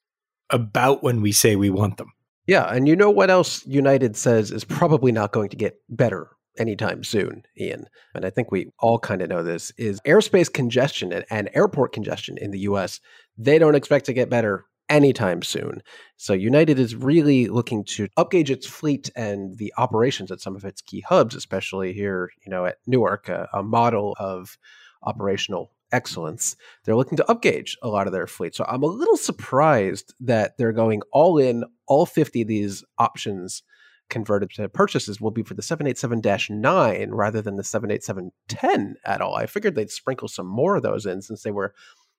about 0.50 1.02
when 1.02 1.20
we 1.20 1.32
say 1.32 1.56
we 1.56 1.70
want 1.70 1.96
them. 1.96 2.12
Yeah, 2.46 2.64
and 2.64 2.86
you 2.86 2.94
know 2.94 3.10
what 3.10 3.30
else 3.30 3.66
United 3.66 4.16
says 4.16 4.50
is 4.50 4.64
probably 4.64 5.12
not 5.12 5.32
going 5.32 5.48
to 5.50 5.56
get 5.56 5.78
better 5.88 6.30
anytime 6.58 7.02
soon, 7.02 7.44
Ian. 7.58 7.86
And 8.14 8.24
I 8.24 8.30
think 8.30 8.50
we 8.50 8.70
all 8.78 8.98
kind 8.98 9.22
of 9.22 9.28
know 9.28 9.42
this 9.42 9.72
is 9.78 10.00
airspace 10.06 10.52
congestion 10.52 11.12
and, 11.12 11.24
and, 11.30 11.48
airport 11.54 11.92
congestion 11.92 12.36
in 12.38 12.50
the 12.50 12.60
US. 12.60 13.00
They 13.38 13.58
don't 13.58 13.74
expect 13.74 14.06
to 14.06 14.12
get 14.12 14.28
better 14.28 14.66
anytime 14.92 15.42
soon. 15.42 15.82
So 16.18 16.34
United 16.34 16.78
is 16.78 16.94
really 16.94 17.48
looking 17.48 17.82
to 17.84 18.08
upgauge 18.18 18.50
its 18.50 18.66
fleet 18.66 19.10
and 19.16 19.56
the 19.56 19.72
operations 19.78 20.30
at 20.30 20.40
some 20.40 20.54
of 20.54 20.64
its 20.64 20.82
key 20.82 21.00
hubs, 21.00 21.34
especially 21.34 21.92
here, 21.92 22.30
you 22.44 22.50
know, 22.50 22.66
at 22.66 22.76
Newark, 22.86 23.28
a, 23.28 23.48
a 23.52 23.62
model 23.62 24.14
of 24.20 24.58
operational 25.02 25.72
excellence. 25.90 26.56
They're 26.84 26.96
looking 26.96 27.16
to 27.16 27.24
upgauge 27.24 27.76
a 27.82 27.88
lot 27.88 28.06
of 28.06 28.12
their 28.12 28.26
fleet. 28.26 28.54
So 28.54 28.64
I'm 28.68 28.82
a 28.82 28.86
little 28.86 29.16
surprised 29.16 30.14
that 30.20 30.56
they're 30.58 30.72
going 30.72 31.02
all 31.10 31.38
in. 31.38 31.64
All 31.86 32.06
50 32.06 32.42
of 32.42 32.48
these 32.48 32.84
options 32.98 33.62
converted 34.08 34.50
to 34.50 34.68
purchases 34.68 35.20
will 35.20 35.30
be 35.30 35.42
for 35.42 35.54
the 35.54 35.62
787-9 35.62 37.08
rather 37.10 37.40
than 37.40 37.56
the 37.56 37.62
787-10 37.62 38.94
at 39.06 39.22
all. 39.22 39.34
I 39.34 39.46
figured 39.46 39.74
they'd 39.74 39.90
sprinkle 39.90 40.28
some 40.28 40.46
more 40.46 40.76
of 40.76 40.82
those 40.82 41.06
in 41.06 41.22
since 41.22 41.42
they 41.42 41.50
were 41.50 41.74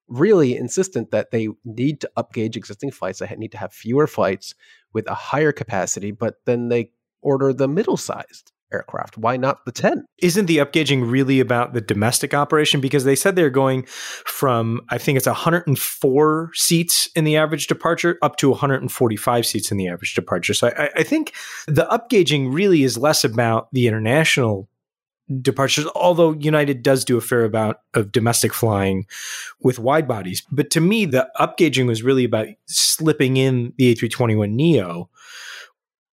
really 0.07 0.55
insistent 0.55 1.11
that 1.11 1.31
they 1.31 1.49
need 1.65 2.01
to 2.01 2.11
upgauge 2.17 2.55
existing 2.55 2.91
flights. 2.91 3.19
They 3.19 3.35
need 3.37 3.51
to 3.53 3.57
have 3.57 3.73
fewer 3.73 4.07
flights 4.07 4.53
with 4.93 5.07
a 5.07 5.15
higher 5.15 5.51
capacity, 5.51 6.11
but 6.11 6.35
then 6.45 6.69
they 6.69 6.91
order 7.21 7.53
the 7.53 7.67
middle-sized 7.67 8.51
aircraft. 8.73 9.17
Why 9.17 9.37
not 9.37 9.65
the 9.65 9.71
10? 9.71 10.05
Isn't 10.17 10.47
the 10.47 10.57
upgauging 10.57 11.09
really 11.09 11.39
about 11.39 11.73
the 11.73 11.81
domestic 11.81 12.33
operation? 12.33 12.81
Because 12.81 13.03
they 13.03 13.15
said 13.15 13.35
they're 13.35 13.49
going 13.49 13.83
from, 13.83 14.81
I 14.89 14.97
think 14.97 15.17
it's 15.17 15.27
104 15.27 16.51
seats 16.53 17.07
in 17.15 17.23
the 17.23 17.37
average 17.37 17.67
departure 17.67 18.17
up 18.21 18.35
to 18.37 18.49
145 18.49 19.45
seats 19.45 19.71
in 19.71 19.77
the 19.77 19.87
average 19.87 20.15
departure. 20.15 20.53
So 20.53 20.71
I, 20.75 20.89
I 20.97 21.03
think 21.03 21.33
the 21.67 21.85
upgauging 21.85 22.53
really 22.53 22.83
is 22.83 22.97
less 22.97 23.23
about 23.23 23.69
the 23.71 23.87
international 23.87 24.67
departures, 25.41 25.85
although 25.95 26.33
United 26.33 26.83
does 26.83 27.05
do 27.05 27.17
a 27.17 27.21
fair 27.21 27.45
amount 27.45 27.77
of 27.93 28.11
domestic 28.11 28.53
flying 28.53 29.05
with 29.61 29.79
wide 29.79 30.07
bodies. 30.07 30.43
But 30.51 30.69
to 30.71 30.81
me, 30.81 31.05
the 31.05 31.29
upgauging 31.39 31.87
was 31.87 32.03
really 32.03 32.25
about 32.25 32.47
slipping 32.65 33.37
in 33.37 33.73
the 33.77 33.95
A321neo 33.95 35.07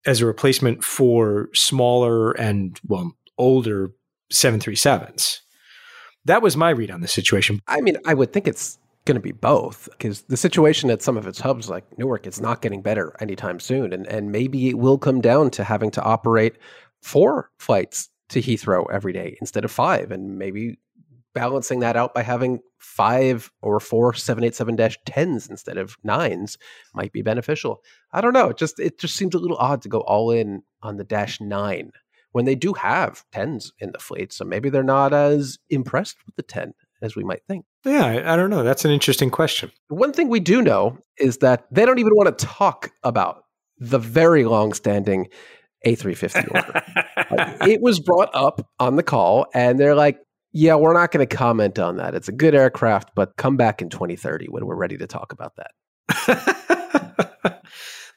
as 0.07 0.21
a 0.21 0.27
replacement 0.27 0.85
for 0.85 1.49
smaller 1.55 2.33
and 2.33 2.81
well 2.87 3.13
older 3.39 3.93
737s. 4.33 5.41
That 6.25 6.43
was 6.43 6.57
my 6.57 6.71
read 6.71 6.91
on 6.91 7.01
the 7.01 7.09
situation. 7.09 7.61
I 7.69 7.81
mean, 7.81 7.97
I 8.05 8.15
would 8.15 8.33
think 8.33 8.49
it's 8.49 8.79
going 9.05 9.15
to 9.15 9.21
be 9.21 9.33
both 9.33 9.89
because 9.93 10.23
the 10.23 10.37
situation 10.37 10.91
at 10.91 11.01
some 11.01 11.17
of 11.17 11.27
its 11.27 11.41
hubs 11.41 11.71
like 11.71 11.85
Newark 11.97 12.27
is 12.27 12.41
not 12.41 12.61
getting 12.61 12.83
better 12.83 13.17
anytime 13.21 13.61
soon 13.61 13.93
and 13.93 14.05
and 14.09 14.33
maybe 14.33 14.69
it 14.69 14.79
will 14.79 14.99
come 14.99 15.21
down 15.21 15.51
to 15.51 15.63
having 15.63 15.93
to 15.93 16.03
operate 16.03 16.57
four 17.03 17.53
flights 17.61 18.11
to 18.31 18.41
Heathrow 18.41 18.87
every 18.93 19.13
day 19.13 19.37
instead 19.41 19.65
of 19.65 19.71
five 19.71 20.11
and 20.11 20.39
maybe 20.39 20.79
balancing 21.35 21.81
that 21.81 21.97
out 21.97 22.15
by 22.15 22.23
having 22.23 22.61
five 22.79 23.51
or 23.61 23.79
four 23.79 24.13
787-10s 24.13 25.51
instead 25.51 25.77
of 25.77 25.97
nines 26.03 26.57
might 26.95 27.13
be 27.13 27.21
beneficial. 27.21 27.83
I 28.11 28.23
don't 28.23 28.33
know. 28.33 28.49
It 28.49 28.57
just 28.57 28.81
it 28.81 28.99
just 28.99 29.17
seems 29.17 29.35
a 29.35 29.39
little 29.39 29.59
odd 29.59 29.83
to 29.83 29.89
go 29.89 30.01
all 30.01 30.31
in 30.31 30.63
on 30.83 30.97
the 30.97 31.05
dash 31.05 31.41
nine 31.41 31.93
when 32.33 32.47
they 32.47 32.55
do 32.55 32.73
have 32.75 33.25
tens 33.33 33.73
in 33.79 33.93
the 33.93 33.99
fleet. 33.99 34.33
So 34.33 34.45
maybe 34.45 34.71
they're 34.71 34.83
not 34.83 35.13
as 35.13 35.59
impressed 35.69 36.17
with 36.27 36.37
the 36.37 36.43
10 36.43 36.73
as 37.03 37.15
we 37.15 37.25
might 37.25 37.43
think. 37.47 37.67
Yeah, 37.85 38.05
I, 38.05 38.33
I 38.33 38.37
don't 38.37 38.51
know. 38.51 38.63
That's 38.63 38.85
an 38.85 38.91
interesting 38.91 39.31
question. 39.31 39.71
One 39.89 40.13
thing 40.13 40.29
we 40.29 40.41
do 40.41 40.63
know 40.63 40.99
is 41.19 41.39
that 41.39 41.67
they 41.71 41.85
don't 41.85 41.99
even 41.99 42.15
want 42.15 42.37
to 42.37 42.47
talk 42.47 42.93
about 43.03 43.45
the 43.79 43.99
very 43.99 44.45
long 44.45 44.73
standing 44.73 45.29
A350 45.87 46.55
order. 46.55 47.71
it 47.71 47.81
was 47.81 48.01
brought 48.01 48.31
up 48.35 48.69
on 48.79 48.97
the 48.97 49.03
call, 49.03 49.47
and 49.55 49.79
they're 49.79 49.95
like, 49.95 50.19
yeah, 50.53 50.75
we're 50.75 50.95
not 50.95 51.13
going 51.13 51.27
to 51.27 51.37
comment 51.37 51.79
on 51.79 51.99
that. 51.99 52.15
It's 52.15 52.29
a 52.29 52.33
good 52.33 52.55
aircraft, 52.55 53.11
but 53.15 53.37
come 53.37 53.57
back 53.57 53.83
in 53.83 53.89
2030 53.91 54.47
when 54.47 54.67
we're 54.67 54.75
ready 54.75 54.97
to 54.97 55.07
talk 55.07 55.33
about 55.33 55.53
that. 55.57 55.73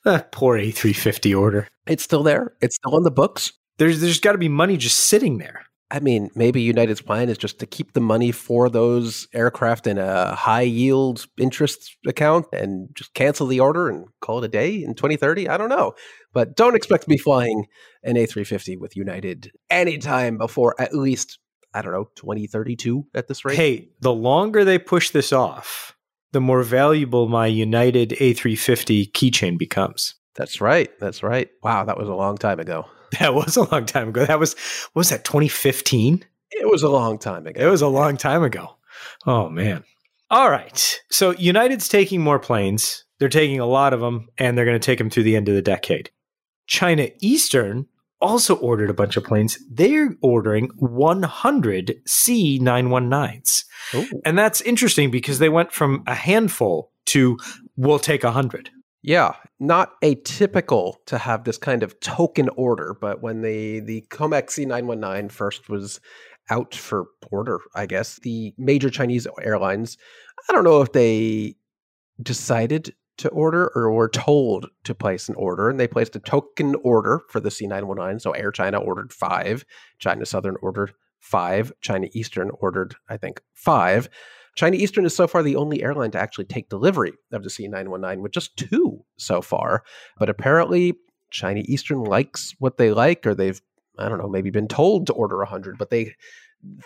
that 0.05 0.31
poor 0.31 0.57
A350 0.57 1.39
order. 1.39 1.67
It's 1.85 2.03
still 2.03 2.23
there. 2.23 2.53
It's 2.61 2.75
still 2.75 2.95
on 2.95 3.03
the 3.03 3.11
books. 3.11 3.51
There's 3.77 4.01
there's 4.01 4.19
got 4.19 4.33
to 4.33 4.37
be 4.37 4.49
money 4.49 4.77
just 4.77 4.99
sitting 5.01 5.37
there. 5.37 5.65
I 5.91 5.99
mean, 5.99 6.29
maybe 6.35 6.61
United's 6.61 7.01
plan 7.01 7.29
is 7.29 7.37
just 7.37 7.59
to 7.59 7.65
keep 7.65 7.93
the 7.93 8.01
money 8.01 8.31
for 8.31 8.69
those 8.69 9.27
aircraft 9.33 9.87
in 9.87 9.97
a 9.97 10.35
high 10.35 10.61
yield 10.61 11.25
interest 11.37 11.97
account 12.05 12.45
and 12.53 12.89
just 12.93 13.13
cancel 13.15 13.47
the 13.47 13.59
order 13.59 13.89
and 13.89 14.05
call 14.21 14.37
it 14.37 14.45
a 14.45 14.49
day 14.49 14.83
in 14.83 14.93
2030. 14.93 15.49
I 15.49 15.57
don't 15.57 15.69
know. 15.69 15.95
But 16.33 16.55
don't 16.55 16.75
expect 16.75 17.03
to 17.03 17.09
be 17.09 17.17
flying 17.17 17.65
an 18.03 18.15
A350 18.15 18.77
with 18.79 18.95
United 18.95 19.51
anytime 19.69 20.37
before 20.37 20.79
at 20.79 20.93
least 20.93 21.39
I 21.73 21.81
don't 21.81 21.93
know, 21.93 22.09
2032 22.15 23.05
at 23.13 23.27
this 23.27 23.45
rate. 23.45 23.55
Hey, 23.55 23.89
the 23.99 24.13
longer 24.13 24.65
they 24.65 24.79
push 24.79 25.11
this 25.11 25.31
off, 25.31 25.95
the 26.31 26.41
more 26.41 26.63
valuable 26.63 27.27
my 27.27 27.47
United 27.47 28.11
A350 28.11 29.11
keychain 29.11 29.57
becomes. 29.57 30.15
That's 30.35 30.61
right. 30.61 30.89
That's 30.99 31.21
right. 31.21 31.49
Wow, 31.63 31.83
that 31.85 31.97
was 31.97 32.07
a 32.07 32.15
long 32.15 32.37
time 32.37 32.59
ago. 32.59 32.85
That 33.19 33.33
was 33.33 33.57
a 33.57 33.63
long 33.71 33.87
time 33.87 34.09
ago. 34.09 34.23
That 34.23 34.39
was 34.39 34.55
was 34.93 35.09
that 35.09 35.25
2015? 35.25 36.23
It 36.51 36.69
was 36.69 36.83
a 36.83 36.89
long 36.89 37.17
time 37.17 37.47
ago. 37.47 37.59
It 37.59 37.67
was 37.67 37.81
a 37.81 37.87
long 37.87 38.17
time 38.17 38.43
ago. 38.43 38.75
Oh 39.25 39.49
man. 39.49 39.83
All 40.29 40.51
right. 40.51 41.01
So 41.09 41.31
United's 41.31 41.89
taking 41.89 42.21
more 42.21 42.37
planes. 42.37 43.05
They're 43.17 43.27
taking 43.27 43.59
a 43.59 43.65
lot 43.65 43.93
of 43.93 43.99
them 43.99 44.29
and 44.37 44.55
they're 44.55 44.65
going 44.65 44.79
to 44.79 44.85
take 44.85 44.99
them 44.99 45.09
through 45.09 45.23
the 45.23 45.35
end 45.35 45.49
of 45.49 45.55
the 45.55 45.61
decade. 45.63 46.11
China 46.69 47.09
Eastern 47.19 47.87
also 48.21 48.55
ordered 48.55 48.89
a 48.89 48.93
bunch 48.93 49.17
of 49.17 49.23
planes. 49.23 49.57
They're 49.69 50.15
ordering 50.21 50.69
100 50.77 52.01
C919s. 52.07 53.63
And 54.23 54.37
that's 54.37 54.61
interesting 54.61 55.09
because 55.09 55.39
they 55.39 55.49
went 55.49 55.71
from 55.71 56.03
a 56.05 56.13
handful 56.13 56.91
to 57.07 57.37
we'll 57.75 57.99
take 57.99 58.23
100. 58.23 58.69
Yeah, 59.01 59.35
not 59.59 59.99
atypical 60.01 60.95
to 61.07 61.17
have 61.17 61.43
this 61.43 61.57
kind 61.57 61.81
of 61.81 61.99
token 62.01 62.49
order, 62.49 62.95
but 62.99 63.21
when 63.21 63.41
the 63.41 63.79
the 63.79 64.05
Comac 64.09 64.47
C919 64.47 65.31
first 65.31 65.69
was 65.69 66.01
out 66.49 66.75
for 66.75 67.05
order, 67.31 67.61
I 67.73 67.85
guess, 67.85 68.19
the 68.19 68.53
major 68.57 68.89
Chinese 68.89 69.25
airlines, 69.41 69.97
I 70.49 70.53
don't 70.53 70.65
know 70.65 70.81
if 70.81 70.91
they 70.91 71.55
decided 72.21 72.93
to 73.19 73.29
order 73.29 73.71
or 73.75 73.91
were 73.91 74.09
told 74.09 74.67
to 74.83 74.95
place 74.95 75.29
an 75.29 75.35
order, 75.35 75.69
and 75.69 75.79
they 75.79 75.87
placed 75.87 76.15
a 76.15 76.19
token 76.19 76.75
order 76.83 77.21
for 77.29 77.39
the 77.39 77.49
C919. 77.49 78.21
So 78.21 78.31
Air 78.31 78.51
China 78.51 78.79
ordered 78.79 79.13
five, 79.13 79.65
China 79.99 80.25
Southern 80.25 80.55
ordered 80.61 80.93
five, 81.19 81.71
China 81.81 82.07
Eastern 82.13 82.49
ordered, 82.59 82.95
I 83.09 83.17
think, 83.17 83.41
five. 83.53 84.09
China 84.55 84.77
Eastern 84.77 85.05
is 85.05 85.15
so 85.15 85.27
far 85.27 85.43
the 85.43 85.57
only 85.57 85.83
airline 85.83 86.11
to 86.11 86.19
actually 86.19 86.45
take 86.45 86.69
delivery 86.69 87.13
of 87.31 87.43
the 87.43 87.49
C919 87.49 88.21
with 88.21 88.31
just 88.31 88.57
two 88.57 89.05
so 89.17 89.41
far. 89.41 89.83
But 90.17 90.29
apparently, 90.29 90.95
China 91.29 91.61
Eastern 91.65 92.03
likes 92.03 92.55
what 92.59 92.77
they 92.77 92.91
like, 92.91 93.27
or 93.27 93.35
they've, 93.35 93.61
I 93.97 94.09
don't 94.09 94.17
know, 94.17 94.29
maybe 94.29 94.49
been 94.49 94.67
told 94.67 95.07
to 95.07 95.13
order 95.13 95.37
100, 95.37 95.77
but 95.77 95.89
they 95.89 96.15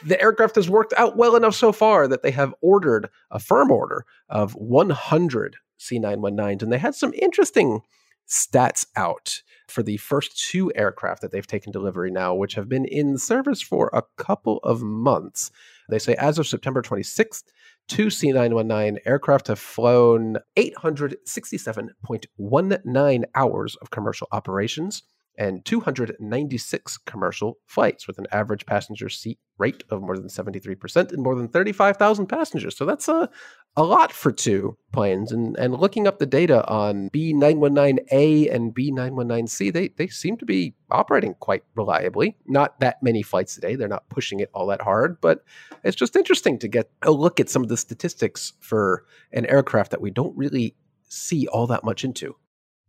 the 0.04 0.22
aircraft 0.22 0.56
has 0.56 0.70
worked 0.70 0.94
out 0.98 1.18
well 1.18 1.36
enough 1.36 1.56
so 1.56 1.72
far 1.72 2.08
that 2.08 2.22
they 2.22 2.32
have 2.32 2.54
ordered 2.62 3.10
a 3.32 3.40
firm 3.40 3.72
order 3.72 4.06
of 4.30 4.54
100 4.54 5.56
C919s. 5.80 6.62
And 6.62 6.72
they 6.72 6.78
had 6.78 6.96
some 6.96 7.14
interesting 7.14 7.82
stats 8.28 8.86
out 8.96 9.42
for 9.68 9.84
the 9.84 9.98
first 9.98 10.50
two 10.50 10.72
aircraft 10.76 11.22
that 11.22 11.32
they've 11.32 11.46
taken 11.46 11.72
delivery 11.72 12.10
now, 12.12 12.34
which 12.34 12.56
have 12.56 12.68
been 12.70 12.86
in 12.86 13.18
service 13.18 13.62
for 13.62 13.90
a 13.94 14.04
couple 14.18 14.60
of 14.64 14.82
months. 14.82 15.52
They 15.90 16.00
say 16.00 16.16
as 16.16 16.40
of 16.40 16.48
September 16.48 16.82
26th, 16.82 17.44
two 17.88 18.08
C919 18.08 18.98
aircraft 19.06 19.48
have 19.48 19.60
flown 19.60 20.38
867.19 20.56 23.24
hours 23.36 23.76
of 23.76 23.92
commercial 23.92 24.28
operations 24.32 25.04
and 25.38 25.66
296 25.66 26.98
commercial 27.00 27.58
flights 27.66 28.08
with 28.08 28.18
an 28.18 28.28
average 28.32 28.66
passenger 28.66 29.10
seat 29.10 29.40
rate 29.58 29.84
of 29.90 30.02
more 30.02 30.18
than 30.18 30.28
73% 30.28 31.12
and 31.12 31.24
more 31.24 31.36
than 31.36 31.48
35,000 31.48 32.28
passengers. 32.28 32.76
So 32.76 32.86
that's 32.86 33.08
a, 33.08 33.30
a 33.76 33.84
lot 33.84 34.12
for 34.12 34.32
two 34.32 34.78
planes. 34.92 35.32
And, 35.32 35.58
and 35.58 35.74
looking 35.74 36.08
up 36.08 36.20
the 36.20 36.26
data 36.26 36.68
on 36.68 37.10
B919A 37.12 38.54
and 38.54 38.74
B919C, 38.74 39.74
they, 39.74 39.88
they 39.90 40.08
seem 40.08 40.38
to 40.38 40.46
be 40.46 40.76
operating 40.92 41.36
quite 41.36 41.64
reliably. 41.76 42.36
Not 42.46 42.80
that 42.80 43.02
many 43.02 43.22
flights 43.22 43.58
a 43.58 43.62
day. 43.62 43.76
They're 43.76 43.88
not 43.88 44.10
pushing 44.10 44.40
it 44.40 44.50
all 44.54 44.68
that 44.68 44.82
hard, 44.82 45.20
but 45.22 45.44
it's 45.84 45.96
just 45.96 46.16
interesting 46.16 46.60
to 46.60 46.68
get 46.68 46.90
a 47.02 47.12
look 47.12 47.40
at 47.40 47.50
some 47.50 47.64
of 47.64 47.70
the 47.70 47.78
statistics 47.78 48.54
for 48.60 49.06
an 49.32 49.46
aircraft 49.48 49.92
that 49.92 50.02
we 50.02 50.12
don't 50.12 50.38
really 50.38 50.76
see 51.10 51.48
all 51.48 51.68
that 51.68 51.84
much 51.84 52.04
into. 52.04 52.36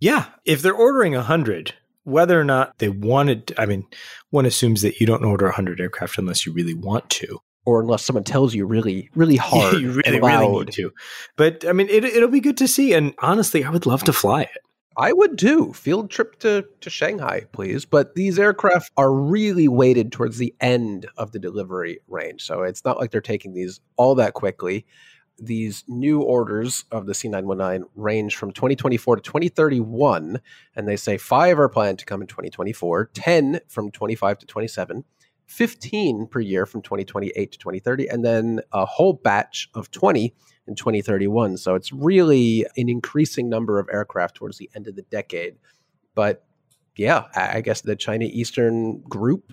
Yeah. 0.00 0.26
If 0.44 0.60
they're 0.62 0.74
ordering 0.74 1.14
100, 1.14 1.74
whether 2.04 2.40
or 2.40 2.44
not 2.44 2.78
they 2.78 2.88
wanted, 2.88 3.54
I 3.58 3.66
mean, 3.66 3.86
one 4.30 4.46
assumes 4.46 4.82
that 4.82 5.00
you 5.00 5.06
don't 5.06 5.24
order 5.24 5.46
100 5.46 5.80
aircraft 5.80 6.18
unless 6.18 6.46
you 6.46 6.52
really 6.52 6.74
want 6.74 7.10
to. 7.10 7.40
or 7.66 7.80
unless 7.80 8.04
someone 8.04 8.24
tells 8.24 8.54
you 8.54 8.66
really, 8.66 9.08
really 9.14 9.36
hard 9.50 9.80
you 9.80 9.90
really, 9.90 10.02
and 10.06 10.20
loud. 10.22 10.40
really 10.40 10.64
need 10.66 10.72
to. 10.72 10.92
But 11.36 11.64
I 11.66 11.72
mean, 11.72 11.88
it, 11.88 12.04
it'll 12.04 12.28
be 12.28 12.40
good 12.40 12.58
to 12.58 12.68
see. 12.68 12.92
And 12.92 13.14
honestly, 13.20 13.64
I 13.64 13.70
would 13.70 13.86
love 13.86 14.04
to 14.04 14.12
fly 14.12 14.42
it. 14.42 14.58
I 14.96 15.12
would 15.12 15.38
too. 15.38 15.72
Field 15.72 16.10
trip 16.10 16.38
to, 16.40 16.64
to 16.82 16.90
Shanghai, 16.90 17.46
please. 17.52 17.84
But 17.84 18.14
these 18.14 18.38
aircraft 18.38 18.92
are 18.96 19.12
really 19.12 19.66
weighted 19.66 20.12
towards 20.12 20.38
the 20.38 20.54
end 20.60 21.06
of 21.16 21.32
the 21.32 21.40
delivery 21.40 21.98
range. 22.06 22.42
So 22.42 22.62
it's 22.62 22.84
not 22.84 23.00
like 23.00 23.10
they're 23.10 23.20
taking 23.20 23.54
these 23.54 23.80
all 23.96 24.14
that 24.16 24.34
quickly. 24.34 24.86
These 25.38 25.84
new 25.88 26.22
orders 26.22 26.84
of 26.90 27.06
the 27.06 27.12
C919 27.12 27.84
range 27.96 28.36
from 28.36 28.52
2024 28.52 29.16
to 29.16 29.22
2031. 29.22 30.40
And 30.76 30.88
they 30.88 30.96
say 30.96 31.16
five 31.18 31.58
are 31.58 31.68
planned 31.68 31.98
to 31.98 32.04
come 32.04 32.20
in 32.20 32.28
2024, 32.28 33.10
10 33.14 33.60
from 33.68 33.90
25 33.90 34.38
to 34.38 34.46
27, 34.46 35.04
15 35.46 36.26
per 36.26 36.40
year 36.40 36.66
from 36.66 36.82
2028 36.82 37.52
to 37.52 37.58
2030, 37.58 38.08
and 38.08 38.24
then 38.24 38.60
a 38.72 38.86
whole 38.86 39.12
batch 39.12 39.68
of 39.74 39.90
20 39.90 40.34
in 40.66 40.74
2031. 40.74 41.56
So 41.56 41.74
it's 41.74 41.92
really 41.92 42.64
an 42.76 42.88
increasing 42.88 43.48
number 43.48 43.78
of 43.78 43.88
aircraft 43.92 44.36
towards 44.36 44.58
the 44.58 44.70
end 44.74 44.88
of 44.88 44.96
the 44.96 45.02
decade. 45.02 45.56
But 46.14 46.44
yeah, 46.96 47.24
I 47.34 47.60
guess 47.60 47.80
the 47.80 47.96
China 47.96 48.26
Eastern 48.26 49.00
group, 49.02 49.52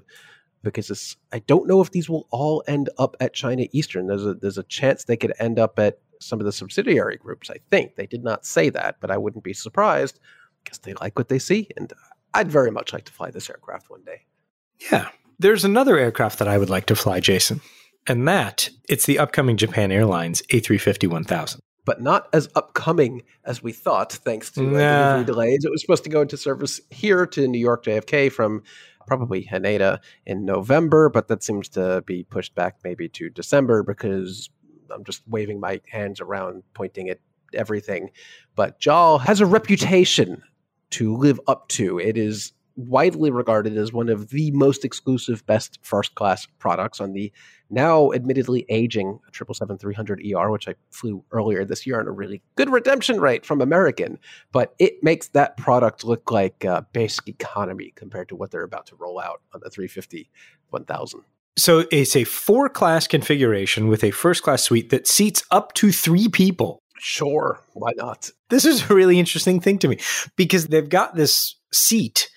because 0.63 1.17
I 1.31 1.39
don't 1.39 1.67
know 1.67 1.81
if 1.81 1.91
these 1.91 2.09
will 2.09 2.27
all 2.29 2.63
end 2.67 2.89
up 2.97 3.15
at 3.19 3.33
China 3.33 3.65
Eastern. 3.71 4.07
There's 4.07 4.25
a 4.25 4.33
there's 4.33 4.57
a 4.57 4.63
chance 4.63 5.03
they 5.03 5.17
could 5.17 5.33
end 5.39 5.59
up 5.59 5.79
at 5.79 5.99
some 6.19 6.39
of 6.39 6.45
the 6.45 6.51
subsidiary 6.51 7.17
groups. 7.17 7.49
I 7.49 7.57
think 7.69 7.95
they 7.95 8.05
did 8.05 8.23
not 8.23 8.45
say 8.45 8.69
that, 8.69 8.97
but 8.99 9.11
I 9.11 9.17
wouldn't 9.17 9.43
be 9.43 9.53
surprised 9.53 10.19
because 10.63 10.79
they 10.79 10.93
like 10.93 11.17
what 11.17 11.29
they 11.29 11.39
see, 11.39 11.69
and 11.77 11.91
I'd 12.33 12.51
very 12.51 12.71
much 12.71 12.93
like 12.93 13.05
to 13.05 13.11
fly 13.11 13.31
this 13.31 13.49
aircraft 13.49 13.89
one 13.89 14.03
day. 14.03 14.25
Yeah, 14.91 15.09
there's 15.39 15.65
another 15.65 15.97
aircraft 15.97 16.39
that 16.39 16.47
I 16.47 16.57
would 16.57 16.69
like 16.69 16.85
to 16.87 16.95
fly, 16.95 17.19
Jason. 17.19 17.61
And 18.07 18.27
that, 18.27 18.69
it's 18.89 19.05
the 19.05 19.19
upcoming 19.19 19.57
Japan 19.57 19.91
Airlines 19.91 20.41
A350 20.51 21.07
1000. 21.07 21.61
But 21.83 22.01
not 22.01 22.27
as 22.33 22.47
upcoming 22.55 23.23
as 23.43 23.63
we 23.63 23.71
thought, 23.71 24.13
thanks 24.13 24.51
to 24.51 24.61
nah. 24.61 24.69
delivery 24.69 25.25
delays. 25.25 25.65
It 25.65 25.71
was 25.71 25.81
supposed 25.81 26.03
to 26.03 26.09
go 26.09 26.21
into 26.21 26.37
service 26.37 26.79
here 26.89 27.25
to 27.27 27.47
New 27.47 27.59
York 27.59 27.85
JFK 27.85 28.31
from 28.31 28.63
probably 29.07 29.45
Haneda 29.45 29.99
in 30.25 30.45
November, 30.45 31.09
but 31.09 31.27
that 31.27 31.43
seems 31.43 31.69
to 31.69 32.03
be 32.05 32.23
pushed 32.23 32.55
back 32.55 32.77
maybe 32.83 33.09
to 33.09 33.29
December 33.29 33.83
because 33.83 34.49
I'm 34.91 35.03
just 35.03 35.23
waving 35.27 35.59
my 35.59 35.81
hands 35.89 36.19
around, 36.19 36.63
pointing 36.73 37.09
at 37.09 37.19
everything. 37.53 38.11
But 38.55 38.79
JAL 38.79 39.19
has 39.19 39.41
a 39.41 39.45
reputation 39.45 40.43
to 40.91 41.15
live 41.15 41.39
up 41.47 41.67
to. 41.69 41.99
It 41.99 42.17
is 42.17 42.53
widely 42.75 43.31
regarded 43.31 43.77
as 43.77 43.93
one 43.93 44.09
of 44.09 44.29
the 44.29 44.51
most 44.51 44.85
exclusive 44.85 45.45
best 45.45 45.79
first 45.81 46.15
class 46.15 46.47
products 46.59 46.99
on 46.99 47.13
the 47.13 47.31
now 47.69 48.11
admittedly 48.11 48.65
aging 48.69 49.19
777-300 49.31 50.35
ER, 50.35 50.51
which 50.51 50.67
I 50.67 50.75
flew 50.89 51.23
earlier 51.31 51.63
this 51.63 51.87
year 51.87 51.99
on 51.99 52.07
a 52.07 52.11
really 52.11 52.41
good 52.55 52.69
redemption 52.69 53.19
rate 53.21 53.45
from 53.45 53.61
American. 53.61 54.19
But 54.51 54.75
it 54.77 55.01
makes 55.01 55.29
that 55.29 55.57
product 55.57 56.03
look 56.03 56.31
like 56.31 56.65
uh, 56.65 56.81
basic 56.91 57.27
economy 57.27 57.93
compared 57.95 58.29
to 58.29 58.35
what 58.35 58.51
they're 58.51 58.63
about 58.63 58.87
to 58.87 58.95
roll 58.95 59.19
out 59.19 59.41
on 59.53 59.61
the 59.63 59.69
350 59.69 60.29
1000. 60.69 61.21
So 61.57 61.85
it's 61.91 62.15
a 62.15 62.23
four 62.23 62.69
class 62.69 63.07
configuration 63.07 63.87
with 63.87 64.03
a 64.03 64.11
first 64.11 64.43
class 64.43 64.63
suite 64.63 64.89
that 64.89 65.07
seats 65.07 65.43
up 65.51 65.73
to 65.75 65.91
three 65.91 66.27
people. 66.27 66.79
Sure, 66.97 67.59
why 67.73 67.91
not? 67.95 68.29
This 68.49 68.63
is 68.63 68.89
a 68.89 68.93
really 68.93 69.19
interesting 69.19 69.59
thing 69.59 69.79
to 69.79 69.87
me 69.87 69.97
because 70.35 70.67
they've 70.67 70.87
got 70.87 71.15
this 71.15 71.55
seat 71.73 72.29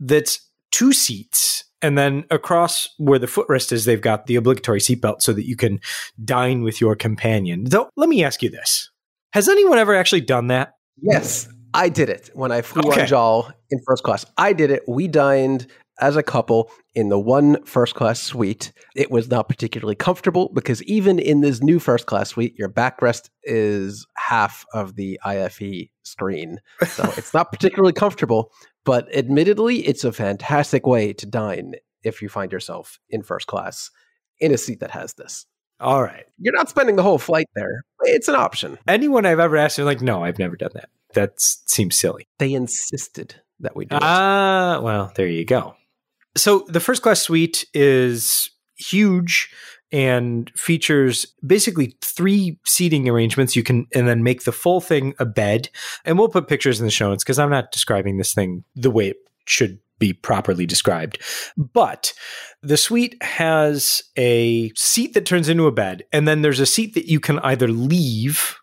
that's 0.00 0.40
two 0.70 0.92
seats. 0.92 1.64
And 1.82 1.96
then 1.96 2.24
across 2.30 2.88
where 2.98 3.18
the 3.18 3.26
footrest 3.26 3.72
is, 3.72 3.84
they've 3.84 4.00
got 4.00 4.26
the 4.26 4.36
obligatory 4.36 4.80
seatbelt 4.80 5.22
so 5.22 5.32
that 5.32 5.46
you 5.46 5.56
can 5.56 5.80
dine 6.22 6.62
with 6.62 6.80
your 6.80 6.94
companion. 6.94 7.64
Though, 7.64 7.88
let 7.96 8.08
me 8.08 8.24
ask 8.24 8.42
you 8.42 8.50
this 8.50 8.90
Has 9.32 9.48
anyone 9.48 9.78
ever 9.78 9.94
actually 9.94 10.20
done 10.22 10.48
that? 10.48 10.74
Yes, 11.00 11.48
I 11.72 11.88
did 11.88 12.08
it 12.08 12.30
when 12.34 12.52
I 12.52 12.62
flew 12.62 12.90
okay. 12.90 13.02
on 13.02 13.06
JAL 13.06 13.52
in 13.70 13.78
first 13.86 14.02
class. 14.02 14.26
I 14.36 14.52
did 14.52 14.70
it. 14.70 14.82
We 14.86 15.08
dined 15.08 15.66
as 16.00 16.16
a 16.16 16.22
couple 16.22 16.70
in 16.94 17.08
the 17.08 17.18
one 17.18 17.62
first 17.64 17.94
class 17.94 18.20
suite. 18.20 18.72
It 18.96 19.10
was 19.10 19.30
not 19.30 19.48
particularly 19.48 19.94
comfortable 19.94 20.50
because 20.52 20.82
even 20.84 21.18
in 21.18 21.40
this 21.40 21.62
new 21.62 21.78
first 21.78 22.06
class 22.06 22.30
suite, 22.30 22.54
your 22.58 22.68
backrest 22.68 23.30
is 23.44 24.06
half 24.16 24.64
of 24.72 24.96
the 24.96 25.20
IFE 25.24 25.88
screen. 26.02 26.58
So 26.86 27.12
it's 27.16 27.34
not 27.34 27.52
particularly 27.52 27.92
comfortable. 27.92 28.50
But 28.84 29.14
admittedly, 29.14 29.86
it's 29.86 30.04
a 30.04 30.12
fantastic 30.12 30.86
way 30.86 31.12
to 31.14 31.26
dine 31.26 31.74
if 32.02 32.22
you 32.22 32.28
find 32.28 32.50
yourself 32.50 32.98
in 33.10 33.22
first 33.22 33.46
class 33.46 33.90
in 34.38 34.52
a 34.52 34.58
seat 34.58 34.80
that 34.80 34.90
has 34.90 35.14
this. 35.14 35.46
All 35.80 36.02
right. 36.02 36.26
You're 36.38 36.54
not 36.54 36.68
spending 36.68 36.96
the 36.96 37.02
whole 37.02 37.18
flight 37.18 37.48
there. 37.54 37.84
It's 38.02 38.28
an 38.28 38.34
option. 38.34 38.78
Anyone 38.86 39.26
I've 39.26 39.38
ever 39.38 39.56
asked, 39.56 39.76
they're 39.76 39.84
like, 39.84 40.02
no, 40.02 40.24
I've 40.24 40.38
never 40.38 40.56
done 40.56 40.70
that. 40.74 40.90
That 41.14 41.32
seems 41.40 41.96
silly. 41.96 42.28
They 42.38 42.52
insisted 42.52 43.34
that 43.60 43.76
we 43.76 43.86
do 43.86 43.98
Ah, 44.00 44.76
uh, 44.76 44.80
well, 44.80 45.12
there 45.14 45.26
you 45.26 45.44
go. 45.44 45.74
So 46.36 46.64
the 46.68 46.80
first 46.80 47.02
class 47.02 47.20
suite 47.20 47.66
is 47.74 48.50
huge 48.78 49.52
and 49.92 50.50
features 50.54 51.26
basically 51.44 51.96
three 52.00 52.58
seating 52.64 53.08
arrangements. 53.08 53.56
You 53.56 53.62
can 53.62 53.86
and 53.94 54.06
then 54.06 54.22
make 54.22 54.44
the 54.44 54.52
full 54.52 54.80
thing 54.80 55.14
a 55.18 55.24
bed. 55.24 55.68
And 56.04 56.18
we'll 56.18 56.28
put 56.28 56.48
pictures 56.48 56.80
in 56.80 56.86
the 56.86 56.92
show 56.92 57.08
notes 57.08 57.24
because 57.24 57.38
I'm 57.38 57.50
not 57.50 57.72
describing 57.72 58.16
this 58.16 58.34
thing 58.34 58.64
the 58.74 58.90
way 58.90 59.08
it 59.08 59.16
should 59.46 59.78
be 59.98 60.12
properly 60.12 60.66
described. 60.66 61.18
But 61.56 62.12
the 62.62 62.76
suite 62.76 63.22
has 63.22 64.02
a 64.16 64.70
seat 64.74 65.14
that 65.14 65.26
turns 65.26 65.48
into 65.48 65.66
a 65.66 65.72
bed, 65.72 66.04
and 66.12 66.26
then 66.26 66.42
there's 66.42 66.60
a 66.60 66.66
seat 66.66 66.94
that 66.94 67.06
you 67.06 67.20
can 67.20 67.38
either 67.40 67.68
leave 67.68 68.56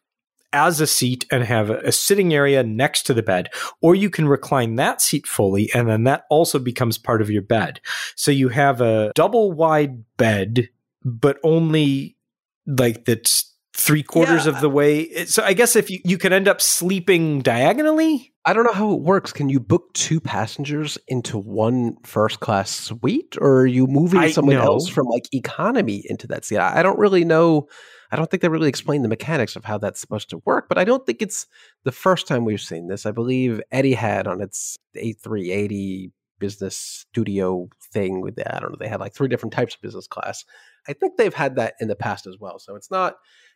as 0.54 0.82
a 0.82 0.88
seat 0.88 1.26
and 1.32 1.44
have 1.44 1.70
a, 1.70 1.92
sitting 1.92 2.34
area 2.34 2.64
next 2.64 3.04
to 3.04 3.14
the 3.14 3.22
bed, 3.22 3.50
or 3.82 3.96
you 3.96 4.10
can 4.10 4.28
recline 4.28 4.76
that 4.76 5.02
seat 5.02 5.28
fully, 5.28 5.70
and 5.74 5.88
then 5.88 6.04
that 6.06 6.24
also 6.30 6.58
becomes 6.58 6.98
part 6.98 7.22
of 7.22 7.30
your 7.30 7.42
bed. 7.42 7.80
So 8.16 8.32
you 8.32 8.50
have 8.50 8.82
a 8.82 9.12
double 9.14 9.52
wide 9.52 10.04
bed 10.18 10.70
but 11.08 11.38
only 11.44 12.18
like 12.66 13.06
that's 13.06 13.54
three 13.74 14.04
quarters 14.04 14.46
yeah. 14.46 14.52
of 14.52 14.62
the 14.62 14.70
way. 14.70 15.26
So 15.26 15.44
I 15.44 15.54
guess 15.54 15.76
if 15.76 15.90
you, 15.90 16.00
you 16.04 16.18
could 16.18 16.34
end 16.34 16.48
up 16.48 16.60
sleeping 16.60 17.42
diagonally. 17.42 18.34
I 18.44 18.54
don't 18.54 18.66
know 18.66 18.74
how 18.74 18.92
it 18.94 19.02
works. 19.02 19.32
Can 19.32 19.50
you 19.50 19.60
book 19.60 19.94
two 19.94 20.20
passengers 20.20 20.98
into 21.08 21.38
one 21.38 21.96
first 22.04 22.40
class 22.40 22.72
suite, 22.72 23.36
or 23.40 23.62
are 23.62 23.68
you 23.68 23.88
moving 23.88 24.20
I 24.20 24.32
someone 24.32 24.56
know. 24.56 24.64
else 24.64 24.90
from 24.90 25.06
like 25.08 25.28
economy 25.34 26.04
into 26.06 26.28
that 26.28 26.44
seat? 26.44 26.58
I 26.58 26.82
don't 26.82 27.00
really 27.00 27.24
know. 27.24 27.68
I 28.12 28.16
don't 28.16 28.32
think 28.32 28.42
they 28.42 28.50
really 28.50 28.70
explain 28.70 29.02
the 29.02 29.10
mechanics 29.10 29.56
of 29.56 29.66
how 29.66 29.78
that's 29.78 30.00
supposed 30.00 30.30
to 30.30 30.42
work, 30.46 30.70
but 30.70 30.78
I 30.78 30.86
don't 30.86 31.06
think 31.06 31.22
it's 31.22 31.46
the 31.84 31.92
first 31.92 32.26
time 32.26 32.46
we've 32.46 32.62
seen 32.62 32.88
this. 32.88 33.06
I 33.06 33.12
believe 33.12 33.62
Etihad 33.74 34.28
on 34.28 34.42
its 34.42 34.78
A380 34.96 36.12
business 36.40 36.78
studio 36.78 37.70
thing 37.94 38.22
with 38.22 38.36
that. 38.36 38.56
I 38.56 38.60
don't 38.60 38.72
know. 38.72 38.78
They 38.80 38.88
had 38.88 39.00
like 39.00 39.14
three 39.14 39.28
different 39.28 39.54
types 39.54 39.76
of 39.76 39.82
business 39.82 40.08
class. 40.08 40.46
I 40.88 40.94
think 40.94 41.18
they've 41.18 41.34
had 41.34 41.56
that 41.56 41.76
in 41.80 41.88
the 41.88 41.96
past 41.96 42.28
as 42.28 42.38
well. 42.40 42.60
So 42.60 42.76
it's 42.76 42.92
not 42.92 43.16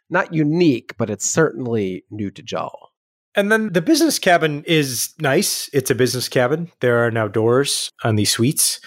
not 0.10 0.34
unique, 0.34 0.96
but 0.98 1.10
it's 1.10 1.30
certainly 1.30 2.04
new 2.12 2.30
to 2.32 2.42
JAL. 2.42 2.92
And 3.34 3.50
then 3.52 3.72
the 3.72 3.82
business 3.82 4.20
cabin 4.20 4.64
is 4.68 5.14
nice. 5.20 5.70
It's 5.72 5.90
a 5.90 5.96
business 5.96 6.28
cabin. 6.28 6.70
There 6.82 7.06
are 7.06 7.12
now 7.12 7.30
doors 7.30 7.90
on 8.04 8.18
these 8.18 8.32
suites. 8.32 8.82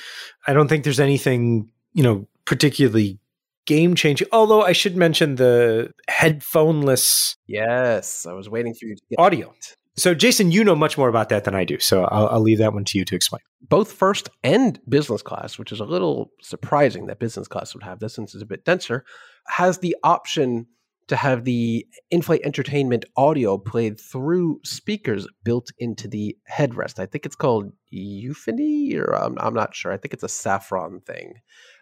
I 0.47 0.53
don't 0.53 0.69
think 0.69 0.85
there's 0.85 1.01
anything, 1.01 1.71
you 1.95 2.03
know, 2.03 2.29
particularly 2.45 3.19
game 3.65 3.95
changing. 3.95 4.29
Although 4.33 4.61
I 4.61 4.73
should 4.73 4.97
mention 4.97 5.37
the 5.37 5.93
headphoneless. 6.11 7.37
Yes, 7.47 8.27
I 8.27 8.35
was 8.35 8.51
waiting 8.51 8.75
for 8.75 8.85
you 8.87 8.97
to 8.97 9.03
get 9.09 9.19
audio. 9.19 9.49
That. 9.49 9.77
So, 9.97 10.15
Jason, 10.15 10.51
you 10.51 10.65
know 10.65 10.75
much 10.75 10.99
more 10.99 11.09
about 11.09 11.29
that 11.29 11.45
than 11.45 11.55
I 11.55 11.65
do. 11.65 11.79
So, 11.79 12.05
I'll, 12.05 12.29
I'll, 12.29 12.41
leave 12.41 12.59
that 12.59 12.75
one 12.75 12.85
to 12.85 12.99
you 12.99 13.05
to 13.05 13.15
explain. 13.15 13.41
Both 13.63 13.93
first 13.93 14.29
and 14.43 14.81
business 14.89 15.23
class, 15.23 15.59
which 15.59 15.71
is 15.71 15.81
a 15.81 15.85
little 15.85 16.33
surprising 16.43 17.07
that 17.07 17.21
business 17.21 17.47
class 17.47 17.75
would 17.75 17.85
have 17.85 18.01
this 18.01 18.15
since 18.15 18.35
it's 18.35 18.43
a 18.43 18.47
bit 18.47 18.65
denser, 18.65 19.05
has 19.49 19.79
the 19.79 19.97
option 20.03 20.67
to 21.07 21.17
have 21.17 21.45
the 21.45 21.87
in 22.11 22.23
flight 22.23 22.41
entertainment 22.45 23.05
audio 23.17 23.59
played 23.59 24.01
through 24.01 24.61
speakers 24.65 25.27
built 25.45 25.71
into 25.79 26.09
the 26.09 26.37
headrest. 26.51 26.99
I 26.99 27.07
think 27.07 27.27
it's 27.27 27.37
called 27.37 27.73
Euphony, 27.91 28.95
or 28.97 29.15
I'm, 29.15 29.37
I'm 29.39 29.55
not 29.55 29.75
sure. 29.75 29.93
I 29.93 29.97
think 29.97 30.15
it's 30.15 30.23
a 30.23 30.29
Safran 30.29 31.05
thing. 31.05 31.35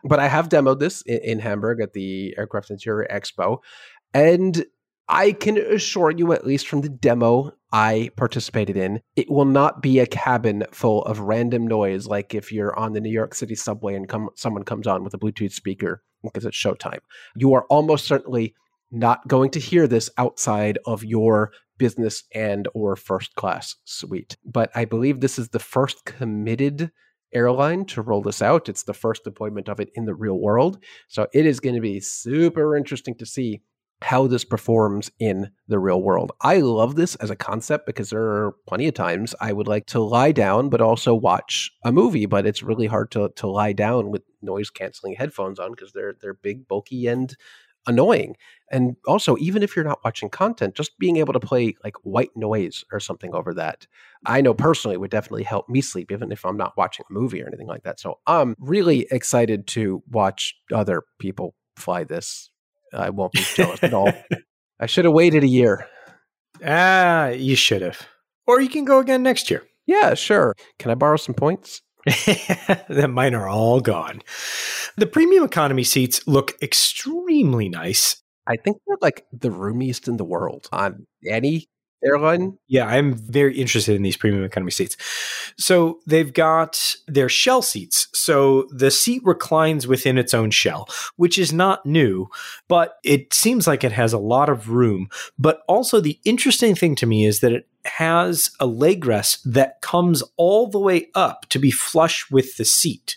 But 0.05 0.19
I 0.19 0.29
have 0.29 0.49
demoed 0.49 0.81
this 0.81 1.03
in, 1.03 1.19
in 1.19 1.39
Hamburg 1.39 1.81
at 1.81 1.93
the 1.93 2.35
Aircraft 2.37 2.71
Interior 2.71 3.07
Expo. 3.11 3.59
And 4.13 4.65
I 5.13 5.33
can 5.33 5.59
assure 5.59 6.11
you, 6.11 6.33
at 6.33 6.47
least 6.47 6.67
from 6.67 6.81
the 6.81 6.89
demo 6.89 7.53
I 7.71 8.11
participated 8.17 8.79
in, 8.79 9.03
it 9.15 9.31
will 9.31 9.45
not 9.45 9.83
be 9.83 9.99
a 9.99 10.07
cabin 10.07 10.65
full 10.73 11.05
of 11.05 11.21
random 11.21 11.67
noise 11.67 12.07
like 12.07 12.35
if 12.35 12.51
you're 12.51 12.75
on 12.79 12.95
the 12.95 13.01
New 13.01 13.13
York 13.13 13.35
City 13.35 13.55
subway 13.55 13.95
and 13.95 14.09
come, 14.09 14.31
someone 14.37 14.65
comes 14.65 14.87
on 14.87 15.05
with 15.05 15.13
a 15.13 15.19
Bluetooth 15.19 15.53
speaker 15.53 16.03
because 16.25 16.47
it's 16.47 16.57
showtime. 16.57 17.01
You 17.37 17.53
are 17.53 17.67
almost 17.69 18.07
certainly 18.07 18.55
not 18.91 19.29
going 19.29 19.51
to 19.51 19.61
hear 19.61 19.87
this 19.87 20.09
outside 20.17 20.79
of 20.87 21.05
your 21.05 21.53
business 21.77 22.25
and 22.35 22.67
or 22.73 22.97
first 22.97 23.35
class 23.35 23.77
suite. 23.85 24.39
But 24.47 24.71
I 24.75 24.87
believe 24.87 25.21
this 25.21 25.39
is 25.39 25.51
the 25.51 25.59
first 25.59 26.07
committed 26.07 26.91
airline 27.35 27.85
to 27.87 28.01
roll 28.01 28.23
this 28.23 28.41
out. 28.41 28.71
It's 28.71 28.85
the 28.85 28.95
first 28.95 29.25
deployment 29.25 29.69
of 29.69 29.79
it 29.79 29.91
in 29.95 30.07
the 30.07 30.15
real 30.15 30.39
world. 30.39 30.83
So 31.09 31.27
it 31.35 31.45
is 31.45 31.61
going 31.61 31.75
to 31.75 31.83
be 31.83 32.01
super 32.01 32.77
interesting 32.77 33.15
to 33.17 33.27
see 33.27 33.61
how 34.03 34.27
this 34.27 34.45
performs 34.45 35.11
in 35.19 35.51
the 35.69 35.79
real 35.79 36.03
world. 36.03 36.33
I 36.41 36.59
love 36.59 36.97
this 36.97 37.15
as 37.17 37.31
a 37.31 37.37
concept 37.37 37.87
because 37.87 38.11
there 38.11 38.23
are 38.23 38.57
plenty 38.67 38.89
of 38.89 38.95
times 38.95 39.35
I 39.41 39.53
would 39.53 39.69
like 39.69 39.87
to 39.87 40.01
lie 40.01 40.33
down 40.33 40.69
but 40.69 40.81
also 40.81 41.15
watch 41.15 41.71
a 41.85 41.93
movie, 41.93 42.27
but 42.27 42.47
it's 42.47 42.63
really 42.63 42.87
hard 42.87 43.11
to 43.13 43.31
to 43.37 43.47
lie 43.47 43.73
down 43.73 44.11
with 44.11 44.23
noise 44.43 44.71
canceling 44.71 45.15
headphones 45.15 45.59
on 45.59 45.71
because 45.71 45.93
they're 45.93 46.15
they're 46.21 46.35
big, 46.35 46.69
bulky 46.69 47.07
and 47.07 47.35
annoying. 47.87 48.37
And 48.71 48.97
also, 49.07 49.37
even 49.39 49.63
if 49.63 49.77
you're 49.77 49.85
not 49.85 50.05
watching 50.05 50.31
content, 50.31 50.75
just 50.75 50.99
being 50.99 51.17
able 51.17 51.33
to 51.33 51.41
play 51.41 51.75
like 51.85 51.97
white 52.05 52.31
noise 52.37 52.85
or 52.93 53.01
something 53.01 53.35
over 53.35 53.53
that, 53.55 53.87
I 54.25 54.41
know 54.41 54.55
personally 54.55 54.97
would 54.97 55.11
definitely 55.11 55.43
help 55.43 55.69
me 55.69 55.81
sleep, 55.81 56.11
even 56.11 56.33
if 56.33 56.45
I'm 56.45 56.57
not 56.57 56.77
watching 56.77 57.05
a 57.09 57.13
movie 57.13 57.43
or 57.43 57.49
anything 57.49 57.67
like 57.67 57.83
that. 57.83 58.01
So 58.01 58.19
I'm 58.27 58.55
really 58.59 59.07
excited 59.11 59.67
to 59.69 60.03
watch 60.11 60.55
other 60.73 61.03
people 61.19 61.55
fly 61.77 62.05
this 62.05 62.51
I 62.93 63.11
won't 63.11 63.33
be 63.33 63.45
jealous 63.55 63.83
at 63.83 63.95
all. 63.95 64.13
I 64.81 64.87
should 64.87 65.05
have 65.05 65.15
waited 65.15 65.45
a 65.45 65.49
year. 65.49 65.87
Ah, 66.65 67.29
you 67.29 67.57
should 67.57 67.83
have. 67.83 68.07
Or 68.47 68.61
you 68.61 68.69
can 68.69 68.85
go 68.85 68.99
again 68.99 69.23
next 69.23 69.51
year. 69.51 69.65
Yeah, 69.87 70.15
sure. 70.15 70.55
Can 70.79 70.91
I 70.91 70.95
borrow 70.95 71.17
some 71.17 71.35
points? 71.35 71.83
the 72.07 73.09
mine 73.09 73.35
are 73.35 73.49
all 73.49 73.81
gone. 73.81 74.23
The 74.97 75.07
premium 75.07 75.45
economy 75.45 75.85
seats 75.85 76.27
look 76.27 76.53
extremely 76.61 77.69
nice. 77.69 78.17
I 78.47 78.57
think 78.57 78.79
they're 78.87 78.97
like 79.01 79.25
the 79.33 79.51
roomiest 79.51 80.09
in 80.09 80.17
the 80.17 80.25
world 80.25 80.69
on 80.73 81.07
any 81.29 81.69
airline. 82.05 82.59
Yeah, 82.69 82.87
I'm 82.87 83.15
very 83.15 83.57
interested 83.57 83.97
in 83.97 84.03
these 84.03 84.17
premium 84.17 84.45
economy 84.45 84.71
seats. 84.71 84.97
So 85.59 86.01
they've 86.07 86.33
got 86.33 86.97
their 87.07 87.29
shell 87.29 87.63
seats. 87.63 88.09
So 88.13 88.69
the 88.71 88.91
seat 88.91 89.23
reclines 89.25 89.87
within 89.87 90.19
its 90.19 90.35
own 90.35 90.51
shell, 90.51 90.89
which 91.17 91.39
is 91.39 91.53
not 91.53 91.85
new, 91.87 92.29
but 92.69 92.97
it 93.05 93.33
seems 93.33 93.67
like 93.67 93.85
it 93.85 93.93
has 93.93 94.13
a 94.13 94.19
lot 94.19 94.49
of 94.49 94.71
room. 94.71 95.09
But 95.39 95.63
also, 95.69 96.01
the 96.01 96.19
interesting 96.25 96.75
thing 96.75 96.95
to 96.97 97.07
me 97.07 97.25
is 97.25 97.41
that 97.41 97.53
it 97.53 97.69
has 97.85 98.51
a 98.61 98.67
leg 98.67 99.05
rest 99.05 99.41
that 99.53 99.81
comes 99.81 100.23
all 100.37 100.69
the 100.69 100.79
way 100.79 101.09
up 101.15 101.47
to 101.51 101.59
be 101.59 101.71
flush 101.71 102.31
with 102.31 102.57
the 102.57 102.65
seat 102.65 103.17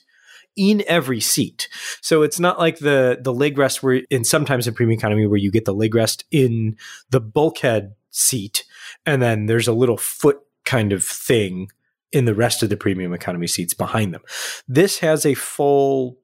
in 0.56 0.84
every 0.88 1.20
seat. 1.20 1.68
So 2.02 2.22
it's 2.22 2.40
not 2.40 2.60
like 2.60 2.80
the 2.80 3.20
the 3.22 3.34
leg 3.34 3.58
rest 3.58 3.84
where 3.84 4.02
in 4.10 4.24
sometimes 4.24 4.68
in 4.68 4.74
premium 4.74 4.98
economy 4.98 5.28
where 5.28 5.38
you 5.38 5.52
get 5.52 5.66
the 5.66 5.74
leg 5.74 5.94
rest 5.94 6.24
in 6.32 6.78
the 7.10 7.20
bulkhead 7.20 7.94
seat 8.12 8.64
and 9.06 9.22
then 9.22 9.46
there's 9.46 9.68
a 9.68 9.74
little 9.74 9.98
foot 9.98 10.40
kind 10.66 10.92
of 10.92 11.04
thing 11.04 11.70
in 12.12 12.26
the 12.26 12.36
rest 12.36 12.64
of 12.64 12.70
the 12.70 12.78
premium 12.78 13.14
economy 13.14 13.48
seats 13.48 13.74
behind 13.74 14.14
them. 14.14 14.22
This 14.68 15.00
has 15.00 15.26
a 15.26 15.34
full 15.34 16.18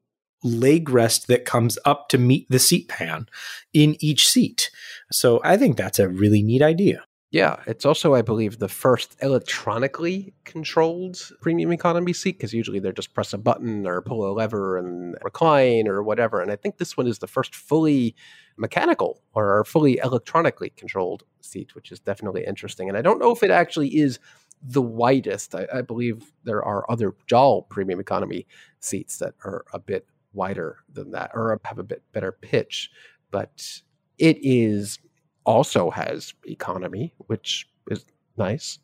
leg 0.44 0.90
rest 0.90 1.28
that 1.28 1.46
comes 1.46 1.78
up 1.86 2.10
to 2.10 2.18
meet 2.18 2.48
the 2.50 2.60
seat 2.60 2.88
pan 2.88 3.28
in 3.74 3.96
each 4.00 4.28
seat. 4.28 4.72
So 5.12 5.40
I 5.44 5.58
think 5.58 5.78
that's 5.78 6.00
a 6.00 6.10
really 6.10 6.42
neat 6.42 6.62
idea. 6.62 7.04
Yeah, 7.32 7.62
it's 7.66 7.86
also, 7.86 8.14
I 8.14 8.22
believe, 8.22 8.60
the 8.60 8.68
first 8.68 9.16
electronically 9.22 10.34
controlled 10.44 11.18
premium 11.40 11.72
economy 11.72 12.12
seat 12.12 12.38
because 12.38 12.54
usually 12.54 12.80
they're 12.80 12.92
just 12.92 13.14
press 13.14 13.32
a 13.32 13.38
button 13.38 13.88
or 13.88 14.02
pull 14.02 14.30
a 14.30 14.34
lever 14.34 14.78
and 14.78 15.16
recline 15.24 15.88
or 15.88 16.04
whatever. 16.04 16.42
And 16.42 16.52
I 16.52 16.58
think 16.58 16.78
this 16.78 16.98
one 16.98 17.08
is 17.08 17.20
the 17.20 17.28
first 17.28 17.56
fully 17.56 18.16
mechanical 18.58 19.22
or 19.34 19.64
fully 19.64 19.98
electronically 20.04 20.72
controlled 20.76 21.24
seat, 21.40 21.74
which 21.74 21.90
is 21.90 22.02
definitely 22.02 22.44
interesting. 22.46 22.90
And 22.90 22.98
I 22.98 23.02
don't 23.02 23.20
know 23.20 23.32
if 23.32 23.44
it 23.44 23.52
actually 23.52 23.98
is 23.98 24.20
the 24.62 24.82
widest. 24.82 25.56
I, 25.56 25.68
I 25.74 25.82
believe 25.84 26.34
there 26.44 26.64
are 26.66 26.90
other 26.92 27.16
JAL 27.28 27.62
premium 27.62 28.02
economy 28.02 28.46
seats 28.82 29.20
that 29.20 29.36
are 29.46 29.64
a 29.72 29.80
bit 29.80 30.06
wider 30.34 30.80
than 30.92 31.12
that 31.12 31.32
or 31.34 31.58
have 31.64 31.80
a 31.80 31.84
bit 31.84 32.04
better 32.12 32.34
pitch. 32.34 32.92
But 33.32 33.82
it 34.18 34.38
is 34.42 35.00
also 35.46 35.90
has 35.90 36.34
economy, 36.46 37.14
which 37.28 37.68
is 37.90 38.06
nice. 38.38 38.80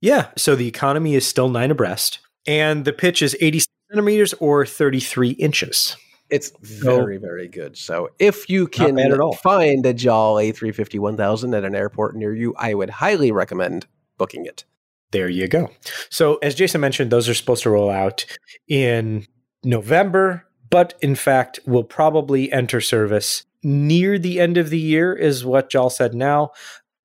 Yeah. 0.00 0.28
So 0.36 0.54
the 0.56 0.68
economy 0.68 1.14
is 1.14 1.26
still 1.26 1.48
nine 1.48 1.70
abreast, 1.70 2.20
and 2.46 2.84
the 2.84 2.92
pitch 2.92 3.22
is 3.22 3.36
80 3.40 3.62
centimeters 3.90 4.34
or 4.34 4.64
33 4.64 5.30
inches. 5.30 5.96
It's 6.30 6.52
very, 6.60 7.16
so, 7.16 7.20
very 7.20 7.48
good. 7.48 7.76
So 7.76 8.10
if 8.18 8.48
you 8.48 8.68
can 8.68 8.96
find 9.42 9.84
a 9.84 9.92
JAL 9.92 10.36
A350 10.36 10.98
1000 10.98 11.54
at 11.54 11.64
an 11.64 11.74
airport 11.74 12.16
near 12.16 12.34
you, 12.34 12.54
I 12.56 12.74
would 12.74 12.90
highly 12.90 13.32
recommend 13.32 13.86
booking 14.16 14.46
it. 14.46 14.64
There 15.10 15.28
you 15.28 15.48
go. 15.48 15.70
So 16.08 16.36
as 16.36 16.54
Jason 16.54 16.80
mentioned, 16.80 17.10
those 17.10 17.28
are 17.28 17.34
supposed 17.34 17.64
to 17.64 17.70
roll 17.70 17.90
out 17.90 18.24
in 18.68 19.26
November, 19.64 20.46
but 20.70 20.94
in 21.02 21.16
fact 21.16 21.58
will 21.66 21.82
probably 21.82 22.52
enter 22.52 22.80
service 22.80 23.44
near 23.62 24.18
the 24.18 24.40
end 24.40 24.56
of 24.56 24.70
the 24.70 24.78
year, 24.78 25.14
is 25.14 25.44
what 25.44 25.70
JAL 25.70 25.90
said 25.90 26.14
now. 26.14 26.50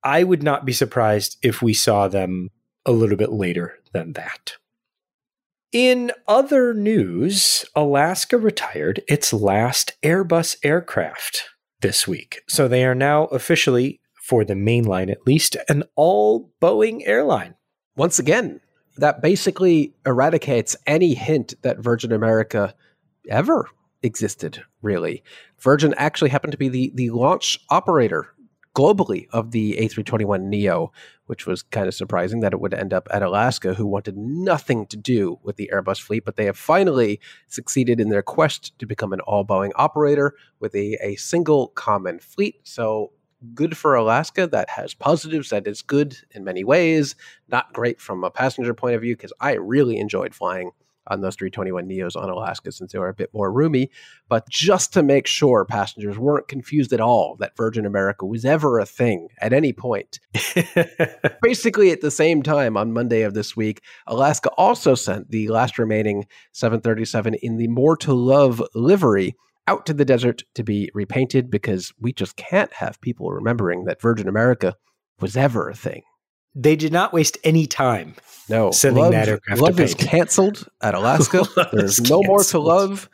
I 0.02 0.24
would 0.24 0.42
not 0.42 0.64
be 0.64 0.72
surprised 0.72 1.36
if 1.42 1.62
we 1.62 1.74
saw 1.74 2.08
them 2.08 2.50
a 2.84 2.92
little 2.92 3.16
bit 3.16 3.32
later 3.32 3.78
than 3.92 4.12
that. 4.12 4.54
In 5.72 6.12
other 6.28 6.72
news, 6.72 7.64
Alaska 7.74 8.38
retired 8.38 9.02
its 9.08 9.32
last 9.32 9.92
Airbus 10.02 10.56
aircraft 10.62 11.44
this 11.80 12.06
week. 12.06 12.40
So 12.48 12.68
they 12.68 12.84
are 12.84 12.94
now 12.94 13.24
officially, 13.26 14.00
for 14.22 14.44
the 14.44 14.54
mainline 14.54 15.10
at 15.10 15.26
least, 15.26 15.56
an 15.68 15.84
all 15.96 16.52
Boeing 16.62 17.02
airline. 17.04 17.56
Once 17.96 18.18
again, 18.18 18.60
that 18.96 19.20
basically 19.20 19.92
eradicates 20.06 20.76
any 20.86 21.14
hint 21.14 21.54
that 21.62 21.78
Virgin 21.78 22.12
America 22.12 22.74
ever 23.28 23.68
existed, 24.06 24.62
really. 24.80 25.22
Virgin 25.58 25.94
actually 25.96 26.30
happened 26.30 26.52
to 26.52 26.58
be 26.58 26.68
the, 26.68 26.92
the 26.94 27.10
launch 27.10 27.60
operator 27.68 28.28
globally 28.76 29.26
of 29.30 29.52
the 29.52 29.74
A321 29.78 30.42
Neo, 30.42 30.92
which 31.26 31.46
was 31.46 31.62
kind 31.62 31.88
of 31.88 31.94
surprising 31.94 32.40
that 32.40 32.52
it 32.52 32.60
would 32.60 32.74
end 32.74 32.92
up 32.92 33.08
at 33.10 33.22
Alaska, 33.22 33.72
who 33.72 33.86
wanted 33.86 34.18
nothing 34.18 34.86
to 34.86 34.98
do 34.98 35.38
with 35.42 35.56
the 35.56 35.70
Airbus 35.72 36.00
fleet. 36.00 36.26
But 36.26 36.36
they 36.36 36.44
have 36.44 36.58
finally 36.58 37.18
succeeded 37.48 38.00
in 38.00 38.10
their 38.10 38.22
quest 38.22 38.78
to 38.78 38.86
become 38.86 39.14
an 39.14 39.20
all 39.20 39.46
Boeing 39.46 39.72
operator 39.76 40.34
with 40.60 40.74
a, 40.74 40.98
a 41.02 41.16
single 41.16 41.68
common 41.68 42.18
fleet. 42.18 42.56
So 42.64 43.12
good 43.54 43.76
for 43.78 43.94
Alaska. 43.94 44.46
That 44.46 44.68
has 44.70 44.92
positives. 44.92 45.50
That 45.50 45.66
is 45.66 45.80
good 45.80 46.18
in 46.32 46.44
many 46.44 46.62
ways. 46.62 47.14
Not 47.48 47.72
great 47.72 47.98
from 47.98 48.24
a 48.24 48.30
passenger 48.30 48.74
point 48.74 48.94
of 48.94 49.00
view 49.00 49.16
because 49.16 49.32
I 49.40 49.52
really 49.52 49.98
enjoyed 49.98 50.34
flying 50.34 50.72
on 51.08 51.20
those 51.20 51.36
321 51.36 51.88
Neos 51.88 52.16
on 52.16 52.28
Alaska 52.28 52.72
since 52.72 52.92
they 52.92 52.98
were 52.98 53.08
a 53.08 53.14
bit 53.14 53.32
more 53.32 53.52
roomy. 53.52 53.90
But 54.28 54.48
just 54.48 54.92
to 54.94 55.02
make 55.02 55.26
sure 55.26 55.64
passengers 55.64 56.18
weren't 56.18 56.48
confused 56.48 56.92
at 56.92 57.00
all 57.00 57.36
that 57.40 57.56
Virgin 57.56 57.86
America 57.86 58.26
was 58.26 58.44
ever 58.44 58.78
a 58.78 58.86
thing 58.86 59.28
at 59.40 59.52
any 59.52 59.72
point. 59.72 60.20
Basically, 61.42 61.90
at 61.90 62.00
the 62.00 62.10
same 62.10 62.42
time 62.42 62.76
on 62.76 62.92
Monday 62.92 63.22
of 63.22 63.34
this 63.34 63.56
week, 63.56 63.82
Alaska 64.06 64.50
also 64.56 64.94
sent 64.94 65.30
the 65.30 65.48
last 65.48 65.78
remaining 65.78 66.26
737 66.52 67.34
in 67.34 67.56
the 67.56 67.68
More 67.68 67.96
to 67.98 68.12
Love 68.12 68.62
livery 68.74 69.34
out 69.68 69.86
to 69.86 69.94
the 69.94 70.04
desert 70.04 70.44
to 70.54 70.62
be 70.62 70.90
repainted 70.94 71.50
because 71.50 71.92
we 71.98 72.12
just 72.12 72.36
can't 72.36 72.72
have 72.72 73.00
people 73.00 73.30
remembering 73.30 73.84
that 73.84 74.00
Virgin 74.00 74.28
America 74.28 74.74
was 75.20 75.36
ever 75.36 75.68
a 75.68 75.74
thing. 75.74 76.02
They 76.56 76.74
did 76.74 76.92
not 76.92 77.12
waste 77.12 77.36
any 77.44 77.66
time. 77.66 78.14
No, 78.48 78.70
sending 78.70 79.02
love, 79.02 79.12
that 79.12 79.28
aircraft. 79.28 79.60
Love 79.60 79.78
is 79.78 79.94
canceled 79.94 80.66
at 80.80 80.94
Alaska. 81.00 81.44
There's 81.72 82.00
no 82.00 82.22
more 82.22 82.42
to 82.44 82.58
love. 82.58 83.10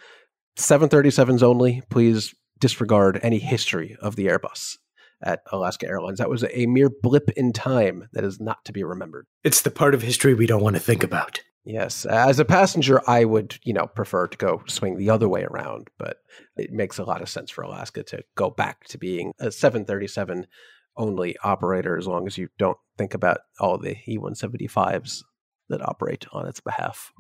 737s 0.59 1.43
only. 1.43 1.83
Please 1.91 2.35
disregard 2.61 3.19
any 3.23 3.39
history 3.39 3.97
of 4.01 4.15
the 4.15 4.27
Airbus 4.27 4.77
at 5.23 5.41
Alaska 5.51 5.89
Airlines. 5.89 6.19
That 6.19 6.31
was 6.31 6.45
a 6.45 6.67
mere 6.67 6.91
blip 7.03 7.31
in 7.31 7.53
time 7.53 8.09
that 8.13 8.25
is 8.25 8.41
not 8.41 8.65
to 8.67 8.73
be 8.73 8.85
remembered. 8.85 9.27
It's 9.43 9.63
the 9.63 9.71
part 9.71 9.95
of 9.95 10.03
history 10.03 10.35
we 10.35 10.47
don't 10.47 10.63
want 10.63 10.77
to 10.77 10.81
think 10.81 11.03
about. 11.03 11.41
Yes, 11.65 12.05
as 12.07 12.41
a 12.41 12.45
passenger, 12.45 13.01
I 13.07 13.25
would, 13.25 13.57
you 13.63 13.73
know, 13.73 13.87
prefer 13.87 14.27
to 14.27 14.37
go 14.37 14.63
swing 14.67 14.99
the 14.99 15.11
other 15.11 15.29
way 15.29 15.45
around, 15.45 15.89
but 15.97 16.19
it 16.57 16.73
makes 16.73 16.99
a 16.99 17.05
lot 17.05 17.23
of 17.23 17.29
sense 17.29 17.51
for 17.51 17.63
Alaska 17.63 18.03
to 18.05 18.25
go 18.37 18.51
back 18.51 18.85
to 18.89 18.99
being 18.99 19.33
a 19.39 19.53
737 19.53 20.47
only 20.97 21.37
operator 21.43 21.97
as 21.97 22.07
long 22.07 22.27
as 22.27 22.39
you 22.39 22.49
don't 22.59 22.79
think 22.99 23.15
about 23.15 23.39
all 23.59 23.79
the 23.79 23.97
E175s 24.07 25.23
that 25.69 25.87
operate 25.87 26.27
on 26.33 26.47
its 26.47 26.61
behalf. 26.61 27.13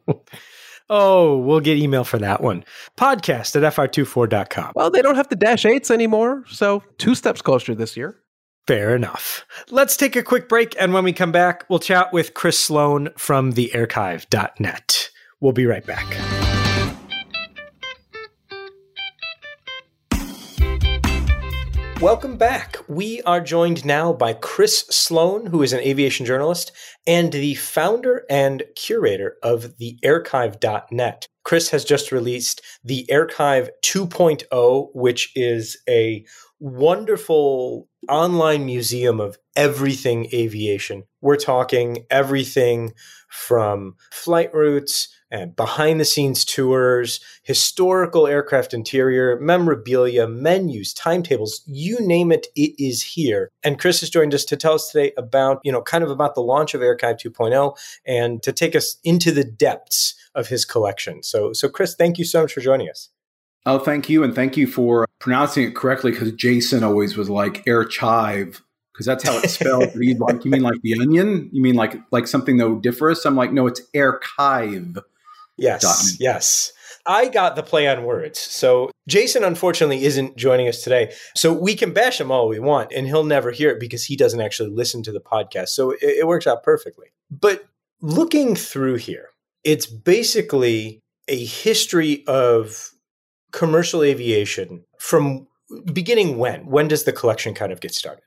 oh, 0.90 1.38
we'll 1.38 1.60
get 1.60 1.78
email 1.78 2.04
for 2.04 2.18
that 2.18 2.42
one. 2.42 2.64
Podcast 2.96 3.54
at 3.56 3.74
fr24.com. 3.74 4.72
Well, 4.74 4.90
they 4.90 5.02
don't 5.02 5.16
have 5.16 5.28
the 5.28 5.36
Dash 5.36 5.64
8s 5.64 5.90
anymore, 5.90 6.44
so 6.48 6.82
two 6.98 7.14
steps 7.14 7.42
closer 7.42 7.74
this 7.74 7.96
year. 7.96 8.18
Fair 8.66 8.96
enough. 8.96 9.46
Let's 9.70 9.96
take 9.96 10.16
a 10.16 10.24
quick 10.24 10.48
break, 10.48 10.74
and 10.80 10.92
when 10.92 11.04
we 11.04 11.12
come 11.12 11.30
back, 11.30 11.64
we'll 11.68 11.78
chat 11.78 12.12
with 12.12 12.34
Chris 12.34 12.58
Sloan 12.58 13.10
from 13.16 13.52
theAirchive.net. 13.52 15.10
We'll 15.40 15.52
be 15.52 15.66
right 15.66 15.86
back. 15.86 16.45
Welcome 22.00 22.36
back. 22.36 22.76
We 22.88 23.22
are 23.22 23.40
joined 23.40 23.86
now 23.86 24.12
by 24.12 24.34
Chris 24.34 24.80
Sloan, 24.90 25.46
who 25.46 25.62
is 25.62 25.72
an 25.72 25.80
aviation 25.80 26.26
journalist 26.26 26.70
and 27.06 27.32
the 27.32 27.54
founder 27.54 28.26
and 28.28 28.64
curator 28.76 29.36
of 29.42 29.78
the 29.78 29.98
airchive.net. 30.04 31.26
Chris 31.42 31.70
has 31.70 31.86
just 31.86 32.12
released 32.12 32.60
the 32.84 33.08
Airchive 33.10 33.70
2.0, 33.82 34.88
which 34.92 35.32
is 35.34 35.78
a 35.88 36.26
wonderful 36.60 37.88
online 38.10 38.66
museum 38.66 39.18
of 39.18 39.38
everything 39.56 40.26
aviation. 40.34 41.04
We're 41.22 41.36
talking 41.36 42.04
everything 42.10 42.92
from 43.30 43.94
flight 44.12 44.52
routes 44.52 45.08
and 45.30 45.56
behind 45.56 46.00
the 46.00 46.04
scenes 46.04 46.44
tours, 46.44 47.20
historical 47.42 48.26
aircraft 48.26 48.72
interior, 48.72 49.38
memorabilia, 49.40 50.28
menus, 50.28 50.92
timetables, 50.94 51.62
you 51.66 51.98
name 52.00 52.30
it, 52.30 52.46
it 52.54 52.74
is 52.78 53.02
here. 53.02 53.50
And 53.64 53.78
Chris 53.78 54.00
has 54.00 54.10
joined 54.10 54.34
us 54.34 54.44
to 54.46 54.56
tell 54.56 54.74
us 54.74 54.90
today 54.90 55.12
about, 55.16 55.60
you 55.64 55.72
know, 55.72 55.82
kind 55.82 56.04
of 56.04 56.10
about 56.10 56.34
the 56.34 56.42
launch 56.42 56.74
of 56.74 56.80
Airchive 56.80 57.20
2.0 57.20 57.76
and 58.06 58.42
to 58.42 58.52
take 58.52 58.76
us 58.76 58.96
into 59.02 59.32
the 59.32 59.44
depths 59.44 60.14
of 60.34 60.48
his 60.48 60.64
collection. 60.64 61.22
So, 61.22 61.52
so 61.52 61.68
Chris, 61.68 61.94
thank 61.94 62.18
you 62.18 62.24
so 62.24 62.42
much 62.42 62.52
for 62.52 62.60
joining 62.60 62.88
us. 62.88 63.10
Oh, 63.64 63.80
thank 63.80 64.08
you. 64.08 64.22
And 64.22 64.32
thank 64.34 64.56
you 64.56 64.68
for 64.68 65.06
pronouncing 65.18 65.64
it 65.64 65.74
correctly 65.74 66.12
because 66.12 66.30
Jason 66.32 66.84
always 66.84 67.16
was 67.16 67.28
like 67.28 67.64
Airchive 67.64 68.60
because 68.92 69.06
that's 69.06 69.24
how 69.24 69.36
it's 69.38 69.54
spelled. 69.54 69.94
Like, 69.96 70.44
you 70.44 70.50
mean 70.50 70.62
like 70.62 70.80
the 70.82 70.98
onion? 71.00 71.50
You 71.52 71.60
mean 71.60 71.74
like 71.74 71.96
like 72.12 72.28
something 72.28 72.62
odoriferous? 72.62 73.26
I'm 73.26 73.34
like, 73.34 73.52
no, 73.52 73.66
it's 73.66 73.82
Airchive. 73.94 75.02
Yes, 75.56 76.16
yes. 76.20 76.72
I 77.06 77.28
got 77.28 77.56
the 77.56 77.62
play 77.62 77.88
on 77.88 78.04
words. 78.04 78.38
So 78.38 78.90
Jason 79.08 79.44
unfortunately 79.44 80.04
isn't 80.04 80.36
joining 80.36 80.68
us 80.68 80.82
today. 80.82 81.14
So 81.34 81.52
we 81.52 81.74
can 81.74 81.92
bash 81.92 82.20
him 82.20 82.30
all 82.30 82.48
we 82.48 82.58
want 82.58 82.92
and 82.92 83.06
he'll 83.06 83.24
never 83.24 83.52
hear 83.52 83.70
it 83.70 83.80
because 83.80 84.04
he 84.04 84.16
doesn't 84.16 84.40
actually 84.40 84.70
listen 84.70 85.02
to 85.04 85.12
the 85.12 85.20
podcast. 85.20 85.68
So 85.68 85.92
it, 85.92 85.98
it 86.02 86.26
works 86.26 86.46
out 86.46 86.64
perfectly. 86.64 87.08
But 87.30 87.64
looking 88.00 88.56
through 88.56 88.96
here, 88.96 89.28
it's 89.62 89.86
basically 89.86 91.00
a 91.28 91.44
history 91.44 92.24
of 92.26 92.90
commercial 93.52 94.02
aviation 94.02 94.84
from 94.98 95.46
beginning 95.92 96.38
when? 96.38 96.66
When 96.66 96.88
does 96.88 97.04
the 97.04 97.12
collection 97.12 97.54
kind 97.54 97.72
of 97.72 97.80
get 97.80 97.94
started? 97.94 98.22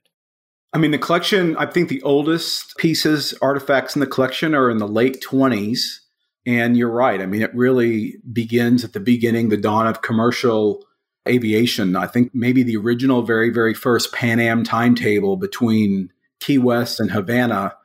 I 0.74 0.78
mean, 0.78 0.92
the 0.92 0.98
collection, 0.98 1.58
I 1.58 1.66
think 1.66 1.90
the 1.90 2.02
oldest 2.04 2.78
pieces, 2.78 3.34
artifacts 3.42 3.96
in 3.96 4.02
the 4.02 4.08
collection 4.08 4.54
are 4.54 4.70
in 4.70 4.78
the 4.78 4.88
late 4.88 5.24
20s. 5.28 5.99
And 6.46 6.78
you're 6.78 6.92
right. 6.92 7.22
I 7.22 7.26
mean, 7.26 7.42
it 7.42 7.54
really 7.54 8.16
begins 8.32 8.84
at 8.84 8.94
the 8.94 9.00
beginning, 9.00 9.50
the 9.50 9.58
dawn 9.58 9.88
of 9.88 10.02
commercial 10.02 10.86
aviation. 11.28 11.96
I 11.96 12.08
think 12.08 12.32
maybe 12.34 12.64
the 12.64 12.78
original, 12.78 13.22
very, 13.24 13.50
very 13.50 13.74
first 13.74 14.14
Pan 14.14 14.40
Am 14.40 14.64
timetable 14.64 15.38
between 15.38 16.12
Key 16.40 16.58
West 16.58 17.00
and 17.00 17.12
Havana 17.12 17.76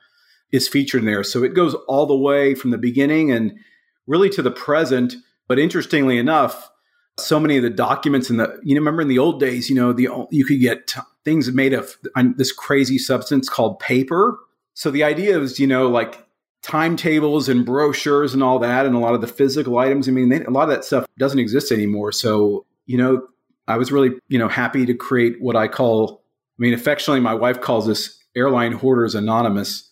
is 0.52 0.68
featured 0.68 1.00
in 1.00 1.06
there. 1.06 1.24
So 1.24 1.42
it 1.42 1.54
goes 1.54 1.74
all 1.88 2.06
the 2.06 2.16
way 2.16 2.54
from 2.54 2.70
the 2.70 2.78
beginning 2.78 3.32
and 3.32 3.58
really 4.06 4.30
to 4.30 4.42
the 4.42 4.50
present. 4.50 5.14
But 5.48 5.58
interestingly 5.58 6.16
enough, 6.16 6.70
so 7.18 7.38
many 7.38 7.56
of 7.56 7.62
the 7.62 7.70
documents 7.70 8.30
in 8.30 8.38
the 8.38 8.58
you 8.62 8.74
know 8.74 8.80
remember 8.80 9.02
in 9.02 9.08
the 9.08 9.18
old 9.18 9.38
days 9.38 9.70
you 9.70 9.76
know 9.76 9.92
the 9.92 10.08
you 10.30 10.44
could 10.44 10.60
get 10.60 10.88
t- 10.88 11.00
things 11.24 11.50
made 11.52 11.72
of 11.72 11.96
this 12.36 12.52
crazy 12.52 12.98
substance 12.98 13.48
called 13.48 13.78
paper 13.78 14.38
so 14.74 14.90
the 14.90 15.04
idea 15.04 15.38
is 15.38 15.60
you 15.60 15.66
know 15.66 15.88
like 15.88 16.23
timetables 16.64 17.46
and 17.46 17.66
brochures 17.66 18.32
and 18.32 18.42
all 18.42 18.58
that 18.58 18.86
and 18.86 18.96
a 18.96 18.98
lot 18.98 19.14
of 19.14 19.20
the 19.20 19.26
physical 19.26 19.76
items. 19.78 20.08
I 20.08 20.12
mean 20.12 20.30
they, 20.30 20.42
a 20.44 20.50
lot 20.50 20.62
of 20.62 20.70
that 20.70 20.84
stuff 20.84 21.06
doesn't 21.18 21.38
exist 21.38 21.70
anymore. 21.70 22.10
So 22.10 22.64
you 22.86 22.96
know 22.96 23.26
i 23.68 23.76
was 23.76 23.92
really 23.92 24.12
you 24.28 24.38
know 24.38 24.48
happy 24.48 24.84
to 24.84 24.94
create 24.94 25.40
what 25.40 25.56
i 25.56 25.66
call 25.66 26.22
i 26.58 26.58
mean 26.58 26.74
affectionately 26.74 27.20
my 27.20 27.32
wife 27.34 27.60
calls 27.60 27.86
this 27.86 28.18
airline 28.34 28.72
hoarders 28.72 29.14
anonymous. 29.14 29.88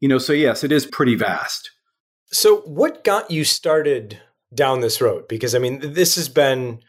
You 0.00 0.08
know 0.08 0.18
so 0.18 0.34
yes 0.34 0.62
it 0.62 0.70
is 0.70 0.84
pretty 0.84 1.14
vast. 1.14 1.70
So 2.26 2.58
what 2.60 3.04
got 3.04 3.30
you 3.30 3.44
started 3.44 4.20
down 4.54 4.80
this 4.80 5.00
road? 5.00 5.26
Because 5.28 5.54
i 5.54 5.58
mean 5.58 5.80
this 5.80 6.16
has 6.16 6.28
been 6.28 6.80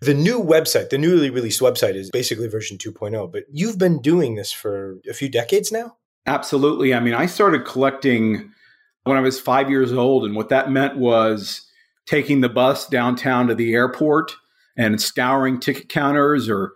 the 0.00 0.14
new 0.14 0.40
website 0.40 0.90
the 0.90 0.98
newly 0.98 1.28
released 1.28 1.60
website 1.60 1.96
is 1.96 2.08
basically 2.10 2.46
version 2.46 2.78
2.0 2.78 3.32
but 3.32 3.42
you've 3.50 3.78
been 3.78 4.00
doing 4.00 4.36
this 4.36 4.52
for 4.52 4.98
a 5.10 5.12
few 5.12 5.28
decades 5.28 5.72
now? 5.72 5.96
Absolutely. 6.24 6.94
I 6.94 7.00
mean 7.00 7.14
i 7.14 7.26
started 7.26 7.64
collecting 7.64 8.52
when 9.04 9.16
I 9.16 9.20
was 9.20 9.40
five 9.40 9.70
years 9.70 9.92
old. 9.92 10.24
And 10.24 10.34
what 10.34 10.48
that 10.50 10.70
meant 10.70 10.96
was 10.96 11.66
taking 12.06 12.40
the 12.40 12.48
bus 12.48 12.86
downtown 12.88 13.46
to 13.48 13.54
the 13.54 13.72
airport 13.74 14.36
and 14.76 15.00
scouring 15.00 15.60
ticket 15.60 15.88
counters 15.88 16.48
or 16.48 16.72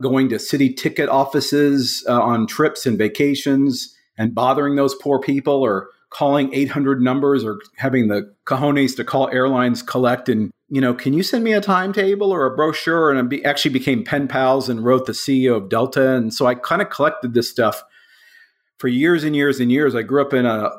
going 0.00 0.28
to 0.28 0.38
city 0.38 0.72
ticket 0.72 1.08
offices 1.08 2.04
uh, 2.08 2.20
on 2.20 2.46
trips 2.46 2.86
and 2.86 2.96
vacations 2.96 3.94
and 4.16 4.34
bothering 4.34 4.76
those 4.76 4.94
poor 4.94 5.18
people 5.18 5.62
or 5.62 5.88
calling 6.10 6.52
800 6.54 7.02
numbers 7.02 7.44
or 7.44 7.58
having 7.76 8.08
the 8.08 8.32
cojones 8.46 8.96
to 8.96 9.04
call 9.04 9.28
airlines 9.28 9.82
collect 9.82 10.28
and 10.28 10.50
you 10.70 10.80
know 10.80 10.94
can 10.94 11.12
you 11.12 11.22
send 11.22 11.44
me 11.44 11.52
a 11.52 11.60
timetable 11.60 12.32
or 12.32 12.46
a 12.46 12.56
brochure 12.56 13.10
and 13.10 13.18
I 13.18 13.22
be, 13.22 13.44
actually 13.44 13.72
became 13.72 14.04
pen 14.04 14.26
pals 14.26 14.70
and 14.70 14.82
wrote 14.82 15.04
the 15.04 15.12
ceo 15.12 15.56
of 15.56 15.68
delta 15.68 16.14
and 16.14 16.32
so 16.32 16.46
i 16.46 16.54
kind 16.54 16.80
of 16.80 16.88
collected 16.88 17.34
this 17.34 17.50
stuff 17.50 17.84
for 18.78 18.88
years 18.88 19.22
and 19.22 19.36
years 19.36 19.60
and 19.60 19.70
years 19.70 19.94
i 19.94 20.00
grew 20.00 20.22
up 20.22 20.32
in 20.32 20.46
a 20.46 20.70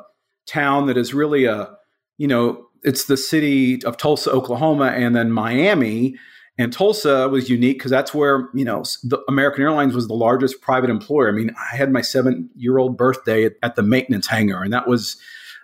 town 0.46 0.86
that 0.86 0.96
is 0.96 1.14
really 1.14 1.44
a, 1.44 1.70
you 2.18 2.26
know, 2.26 2.66
it's 2.82 3.04
the 3.04 3.16
city 3.16 3.82
of 3.84 3.96
Tulsa, 3.96 4.30
Oklahoma, 4.30 4.86
and 4.86 5.14
then 5.14 5.30
Miami. 5.30 6.16
And 6.58 6.72
Tulsa 6.72 7.28
was 7.28 7.48
unique 7.48 7.78
because 7.78 7.90
that's 7.90 8.12
where, 8.12 8.48
you 8.54 8.64
know, 8.64 8.82
the 9.02 9.18
American 9.28 9.62
Airlines 9.62 9.94
was 9.94 10.08
the 10.08 10.14
largest 10.14 10.60
private 10.60 10.90
employer. 10.90 11.28
I 11.28 11.32
mean, 11.32 11.54
I 11.72 11.76
had 11.76 11.90
my 11.90 12.02
seven 12.02 12.50
year 12.54 12.78
old 12.78 12.96
birthday 12.96 13.46
at, 13.46 13.52
at, 13.62 13.76
the 13.76 13.82
maintenance 13.82 14.26
hangar, 14.26 14.62
and 14.62 14.72
that 14.72 14.86
was 14.86 15.16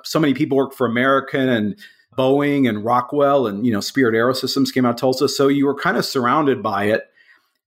so 0.04 0.18
many 0.18 0.32
people 0.32 0.56
worked 0.56 0.74
for 0.74 0.86
American 0.86 1.48
and 1.48 1.76
Boeing 2.16 2.68
and 2.68 2.84
Rockwell 2.84 3.46
and, 3.46 3.66
you 3.66 3.72
know, 3.72 3.80
Spirit 3.80 4.14
Aerosystems 4.14 4.72
came 4.72 4.86
out 4.86 4.90
of 4.90 4.96
Tulsa. 4.96 5.28
So 5.28 5.48
you 5.48 5.66
were 5.66 5.74
kind 5.74 5.96
of 5.96 6.04
surrounded 6.04 6.62
by 6.62 6.84
it. 6.84 7.04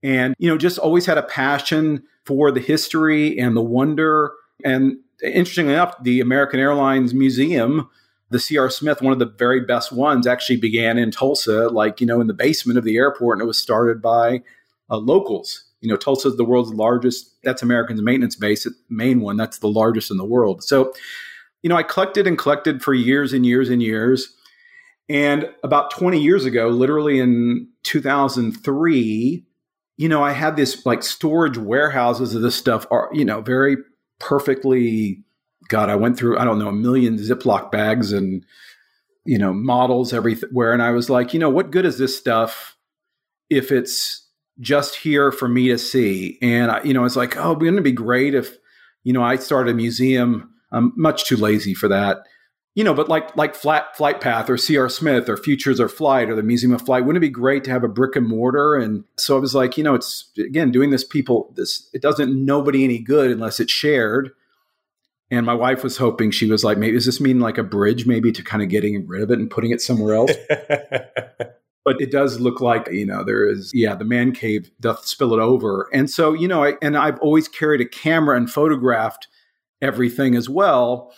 And, 0.02 0.34
you 0.39 0.50
know, 0.50 0.58
just 0.58 0.80
always 0.80 1.06
had 1.06 1.17
a 1.17 1.24
passion 1.24 2.04
for 2.26 2.52
the 2.52 2.60
history 2.60 3.38
and 3.38 3.56
the 3.56 3.62
wonder. 3.62 4.32
And 4.63 4.98
interestingly 5.21 5.73
enough, 5.73 5.95
the 6.01 6.21
American 6.21 6.60
Airlines 6.60 7.13
Museum, 7.13 7.89
the 8.29 8.39
C.R. 8.39 8.69
Smith, 8.69 9.01
one 9.01 9.13
of 9.13 9.19
the 9.19 9.25
very 9.25 9.62
best 9.62 9.91
ones, 9.91 10.27
actually 10.27 10.58
began 10.58 10.97
in 10.97 11.12
Tulsa, 11.12 11.67
like, 11.69 11.99
you 11.99 12.08
know, 12.08 12.21
in 12.21 12.27
the 12.27 12.34
basement 12.34 12.77
of 12.77 12.84
the 12.84 12.97
airport. 12.97 13.38
And 13.38 13.43
it 13.43 13.47
was 13.47 13.58
started 13.58 14.01
by 14.01 14.41
uh, 14.89 14.97
locals. 14.97 15.65
You 15.82 15.89
know, 15.89 15.97
Tulsa 15.97 16.29
is 16.29 16.38
the 16.38 16.45
world's 16.45 16.73
largest, 16.73 17.36
that's 17.43 17.62
American's 17.62 18.01
maintenance 18.01 18.36
base, 18.36 18.67
main 18.89 19.21
one. 19.21 19.38
That's 19.38 19.60
the 19.60 19.69
largest 19.69 20.12
in 20.12 20.17
the 20.17 20.25
world. 20.25 20.63
So, 20.63 20.93
you 21.63 21.69
know, 21.69 21.77
I 21.77 21.84
collected 21.84 22.27
and 22.27 22.38
collected 22.38 22.82
for 22.84 22.93
years 22.93 23.34
and 23.34 23.45
years 23.45 23.69
and 23.69 23.82
years. 23.82 24.36
And 25.08 25.49
about 25.63 25.91
20 25.91 26.21
years 26.21 26.45
ago, 26.45 26.67
literally 26.67 27.19
in 27.19 27.67
2003, 27.84 29.45
you 29.97 30.08
know, 30.08 30.23
I 30.23 30.32
had 30.32 30.55
this 30.55 30.86
like 30.86 31.03
storage 31.03 31.58
warehouses 31.58 32.36
of 32.36 32.41
this 32.41 32.55
stuff 32.55 32.86
are, 32.91 33.10
you 33.12 33.25
know, 33.25 33.41
very 33.41 33.77
perfectly 34.19 35.23
god 35.67 35.89
i 35.89 35.95
went 35.95 36.17
through 36.17 36.38
i 36.38 36.43
don't 36.43 36.60
know 36.60 36.67
a 36.67 36.73
million 36.73 37.17
ziploc 37.17 37.71
bags 37.71 38.12
and 38.12 38.45
you 39.25 39.38
know 39.38 39.53
models 39.53 40.13
everywhere. 40.13 40.73
And 40.73 40.82
i 40.82 40.91
was 40.91 41.10
like 41.10 41.34
you 41.34 41.39
know 41.39 41.49
what 41.49 41.71
good 41.71 41.86
is 41.86 41.97
this 41.97 42.17
stuff 42.17 42.77
if 43.49 43.71
it's 43.71 44.27
just 44.60 44.95
here 44.95 45.32
for 45.32 45.47
me 45.47 45.69
to 45.69 45.77
see? 45.77 46.38
And 46.41 46.69
I, 46.69 46.84
you 46.84 46.93
know 46.93 47.05
it's 47.05 47.15
like 47.15 47.38
oh 47.38 47.53
wouldn't 47.53 47.77
it 47.77 47.84
be 47.84 47.91
great 47.91 48.34
if 48.34 48.58
you 49.03 49.13
know 49.13 49.23
i 49.23 49.36
started 49.36 49.71
a 49.71 49.75
museum? 49.75 50.53
I'm 50.71 50.93
much 50.95 51.25
too 51.25 51.38
lazy 51.38 51.73
for 51.73 51.88
that 51.88 52.19
you 52.80 52.86
know, 52.86 52.94
but 52.94 53.10
like 53.10 53.36
like 53.36 53.56
Flat 53.56 53.98
Flight 53.98 54.22
Path 54.22 54.50
or 54.50 54.56
C.R. 54.56 54.88
Smith 54.88 55.28
or 55.28 55.36
Futures 55.36 55.82
or 55.82 55.89
Flight 55.89 56.30
or 56.30 56.36
the 56.36 56.42
Museum 56.42 56.72
of 56.72 56.82
Flight, 56.82 57.04
wouldn't 57.04 57.22
it 57.22 57.28
be 57.28 57.30
great 57.30 57.65
to 57.65 57.72
have 57.72 57.84
a 57.84 57.89
brick 57.89 58.15
and 58.15 58.26
mortar? 58.26 58.78
And 58.78 59.04
so 59.18 59.36
I 59.36 59.39
was 59.42 59.54
like, 59.54 59.78
you 59.78 59.84
know, 59.84 59.96
it's 59.96 60.32
again 60.38 60.72
doing 60.72 60.89
this. 60.89 61.04
People, 61.04 61.52
this 61.58 61.89
it 61.92 62.02
doesn't 62.02 62.34
nobody 62.34 62.86
any 62.86 62.98
good 62.98 63.32
unless 63.32 63.60
it's 63.60 63.74
shared. 63.74 64.32
And 65.30 65.46
my 65.46 65.54
wife 65.54 65.84
was 65.84 65.98
hoping 65.98 66.32
she 66.32 66.50
was 66.50 66.63
like, 66.63 66.78
maybe 66.78 66.94
does 66.94 67.06
this 67.06 67.20
mean 67.20 67.42
like 67.42 67.58
a 67.58 67.63
bridge, 67.63 68.06
maybe 68.06 68.32
to 68.32 68.42
kind 68.42 68.63
of 68.63 68.70
getting 68.70 69.06
rid 69.06 69.24
of 69.24 69.32
it 69.32 69.39
and 69.39 69.52
putting 69.52 69.72
it 69.72 69.82
somewhere 69.82 70.15
else? 70.15 70.32
but 71.84 72.00
it 72.00 72.13
does 72.13 72.39
look 72.39 72.62
like 72.62 72.88
you 72.89 73.06
know 73.06 73.26
there 73.26 73.46
is 73.46 73.72
yeah 73.74 73.94
the 73.94 74.06
man 74.06 74.32
cave 74.32 74.72
doth 74.80 75.06
spill 75.06 75.34
it 75.34 75.39
over 75.39 75.89
and 75.92 76.10
so 76.10 76.34
you 76.34 76.48
know 76.48 76.63
I, 76.65 76.74
and 76.82 76.98
i've 76.98 77.18
always 77.20 77.48
carried 77.48 77.80
a 77.80 77.86
camera 77.86 78.36
and 78.36 78.52
photographed 78.52 79.28
everything 79.82 80.36
as 80.36 80.50
well 80.50 81.13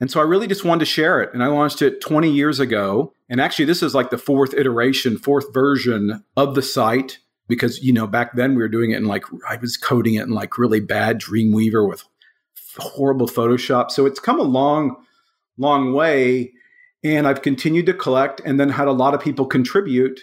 and 0.00 0.10
so 0.10 0.20
I 0.20 0.24
really 0.24 0.46
just 0.46 0.64
wanted 0.64 0.80
to 0.80 0.86
share 0.86 1.22
it. 1.22 1.32
And 1.32 1.42
I 1.42 1.46
launched 1.46 1.80
it 1.80 2.00
20 2.00 2.30
years 2.30 2.60
ago. 2.60 3.12
And 3.28 3.40
actually, 3.40 3.64
this 3.64 3.82
is 3.82 3.94
like 3.94 4.10
the 4.10 4.18
fourth 4.18 4.52
iteration, 4.54 5.16
fourth 5.16 5.52
version 5.54 6.22
of 6.36 6.54
the 6.54 6.62
site 6.62 7.18
because, 7.48 7.82
you 7.82 7.92
know, 7.92 8.06
back 8.06 8.36
then 8.36 8.50
we 8.50 8.62
were 8.62 8.68
doing 8.68 8.90
it 8.90 8.98
in 8.98 9.06
like, 9.06 9.24
I 9.48 9.56
was 9.56 9.76
coding 9.76 10.14
it 10.14 10.24
in 10.24 10.30
like 10.30 10.58
really 10.58 10.80
bad 10.80 11.20
Dreamweaver 11.20 11.88
with 11.88 12.04
horrible 12.76 13.26
Photoshop. 13.26 13.90
So 13.90 14.04
it's 14.04 14.20
come 14.20 14.38
a 14.38 14.44
long, 14.44 14.96
long 15.56 15.94
way. 15.94 16.52
And 17.02 17.26
I've 17.26 17.42
continued 17.42 17.86
to 17.86 17.94
collect 17.94 18.40
and 18.44 18.60
then 18.60 18.68
had 18.68 18.88
a 18.88 18.92
lot 18.92 19.14
of 19.14 19.20
people 19.20 19.46
contribute, 19.46 20.20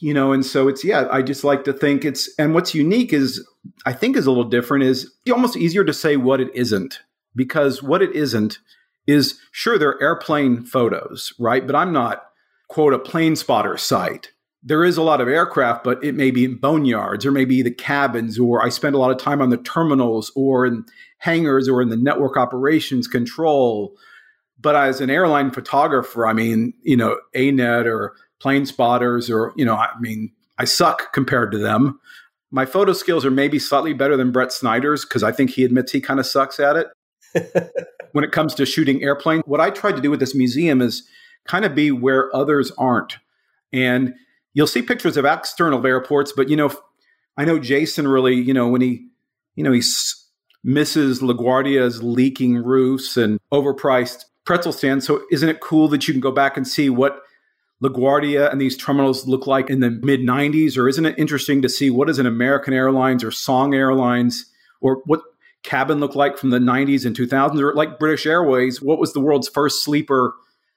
you 0.00 0.14
know. 0.14 0.32
And 0.32 0.44
so 0.44 0.66
it's, 0.66 0.82
yeah, 0.82 1.06
I 1.10 1.22
just 1.22 1.44
like 1.44 1.62
to 1.64 1.72
think 1.72 2.04
it's, 2.04 2.28
and 2.38 2.54
what's 2.54 2.74
unique 2.74 3.12
is 3.12 3.46
I 3.84 3.92
think 3.92 4.16
is 4.16 4.26
a 4.26 4.30
little 4.30 4.48
different 4.48 4.84
is 4.84 5.12
almost 5.30 5.56
easier 5.56 5.84
to 5.84 5.92
say 5.92 6.16
what 6.16 6.40
it 6.40 6.48
isn't 6.54 7.00
because 7.36 7.82
what 7.82 8.02
it 8.02 8.12
isn't 8.16 8.58
is 9.06 9.38
sure 9.52 9.78
they're 9.78 10.00
airplane 10.02 10.64
photos, 10.64 11.32
right? 11.38 11.66
But 11.66 11.76
I'm 11.76 11.92
not 11.92 12.24
quote 12.68 12.94
a 12.94 12.98
plane 12.98 13.36
spotter 13.36 13.76
site. 13.76 14.32
There 14.62 14.84
is 14.84 14.96
a 14.96 15.02
lot 15.02 15.20
of 15.20 15.28
aircraft, 15.28 15.84
but 15.84 16.02
it 16.02 16.16
may 16.16 16.32
be 16.32 16.44
in 16.44 16.58
boneyards 16.58 17.24
or 17.24 17.30
maybe 17.30 17.62
the 17.62 17.70
cabins, 17.70 18.38
or 18.38 18.64
I 18.64 18.68
spend 18.68 18.96
a 18.96 18.98
lot 18.98 19.12
of 19.12 19.18
time 19.18 19.40
on 19.40 19.50
the 19.50 19.58
terminals 19.58 20.32
or 20.34 20.66
in 20.66 20.84
hangars 21.18 21.68
or 21.68 21.80
in 21.80 21.88
the 21.88 21.96
network 21.96 22.36
operations 22.36 23.06
control. 23.06 23.96
But 24.60 24.74
as 24.74 25.00
an 25.00 25.10
airline 25.10 25.52
photographer, 25.52 26.26
I 26.26 26.32
mean, 26.32 26.72
you 26.82 26.96
know, 26.96 27.18
ANET 27.34 27.86
or 27.86 28.16
plane 28.40 28.66
spotters, 28.66 29.30
or, 29.30 29.52
you 29.56 29.64
know, 29.64 29.76
I 29.76 29.90
mean, 30.00 30.32
I 30.58 30.64
suck 30.64 31.12
compared 31.12 31.52
to 31.52 31.58
them. 31.58 32.00
My 32.50 32.66
photo 32.66 32.92
skills 32.92 33.24
are 33.24 33.30
maybe 33.30 33.58
slightly 33.58 33.92
better 33.92 34.16
than 34.16 34.32
Brett 34.32 34.52
Snyder's 34.52 35.04
because 35.04 35.22
I 35.22 35.30
think 35.30 35.50
he 35.50 35.64
admits 35.64 35.92
he 35.92 36.00
kind 36.00 36.18
of 36.18 36.26
sucks 36.26 36.58
at 36.58 36.76
it. 36.76 36.88
when 38.16 38.24
it 38.24 38.32
comes 38.32 38.54
to 38.54 38.64
shooting 38.64 39.02
airplanes. 39.02 39.42
what 39.44 39.60
I 39.60 39.68
tried 39.68 39.94
to 39.96 40.00
do 40.00 40.10
with 40.10 40.20
this 40.20 40.34
museum 40.34 40.80
is 40.80 41.06
kind 41.46 41.66
of 41.66 41.74
be 41.74 41.90
where 41.90 42.34
others 42.34 42.72
aren't. 42.78 43.18
And 43.74 44.14
you'll 44.54 44.66
see 44.66 44.80
pictures 44.80 45.18
of 45.18 45.26
external 45.26 45.86
airports, 45.86 46.32
but 46.34 46.48
you 46.48 46.56
know, 46.56 46.72
I 47.36 47.44
know 47.44 47.58
Jason 47.58 48.08
really, 48.08 48.34
you 48.34 48.54
know, 48.54 48.68
when 48.68 48.80
he, 48.80 49.06
you 49.54 49.62
know, 49.62 49.70
he 49.70 49.82
misses 50.64 51.20
LaGuardia's 51.20 52.02
leaking 52.02 52.54
roofs 52.56 53.18
and 53.18 53.38
overpriced 53.52 54.24
pretzel 54.46 54.72
stands. 54.72 55.06
So 55.06 55.22
isn't 55.30 55.50
it 55.50 55.60
cool 55.60 55.86
that 55.88 56.08
you 56.08 56.14
can 56.14 56.22
go 56.22 56.32
back 56.32 56.56
and 56.56 56.66
see 56.66 56.88
what 56.88 57.20
LaGuardia 57.82 58.50
and 58.50 58.58
these 58.58 58.78
terminals 58.78 59.26
look 59.28 59.46
like 59.46 59.68
in 59.68 59.80
the 59.80 59.90
mid 59.90 60.20
90s? 60.20 60.78
Or 60.78 60.88
isn't 60.88 61.04
it 61.04 61.18
interesting 61.18 61.60
to 61.60 61.68
see 61.68 61.90
what 61.90 62.08
is 62.08 62.18
an 62.18 62.24
American 62.24 62.72
Airlines 62.72 63.22
or 63.22 63.30
Song 63.30 63.74
Airlines 63.74 64.46
or 64.80 65.02
what 65.04 65.20
cabin 65.62 66.00
look 66.00 66.14
like 66.14 66.38
from 66.38 66.50
the 66.50 66.58
90s 66.58 67.04
and 67.04 67.16
2000s? 67.16 67.60
Or 67.60 67.74
like 67.74 67.98
British 67.98 68.26
Airways, 68.26 68.80
what 68.80 68.98
was 68.98 69.12
the 69.12 69.20
world's 69.20 69.48
first 69.48 69.82
sleeper 69.82 70.34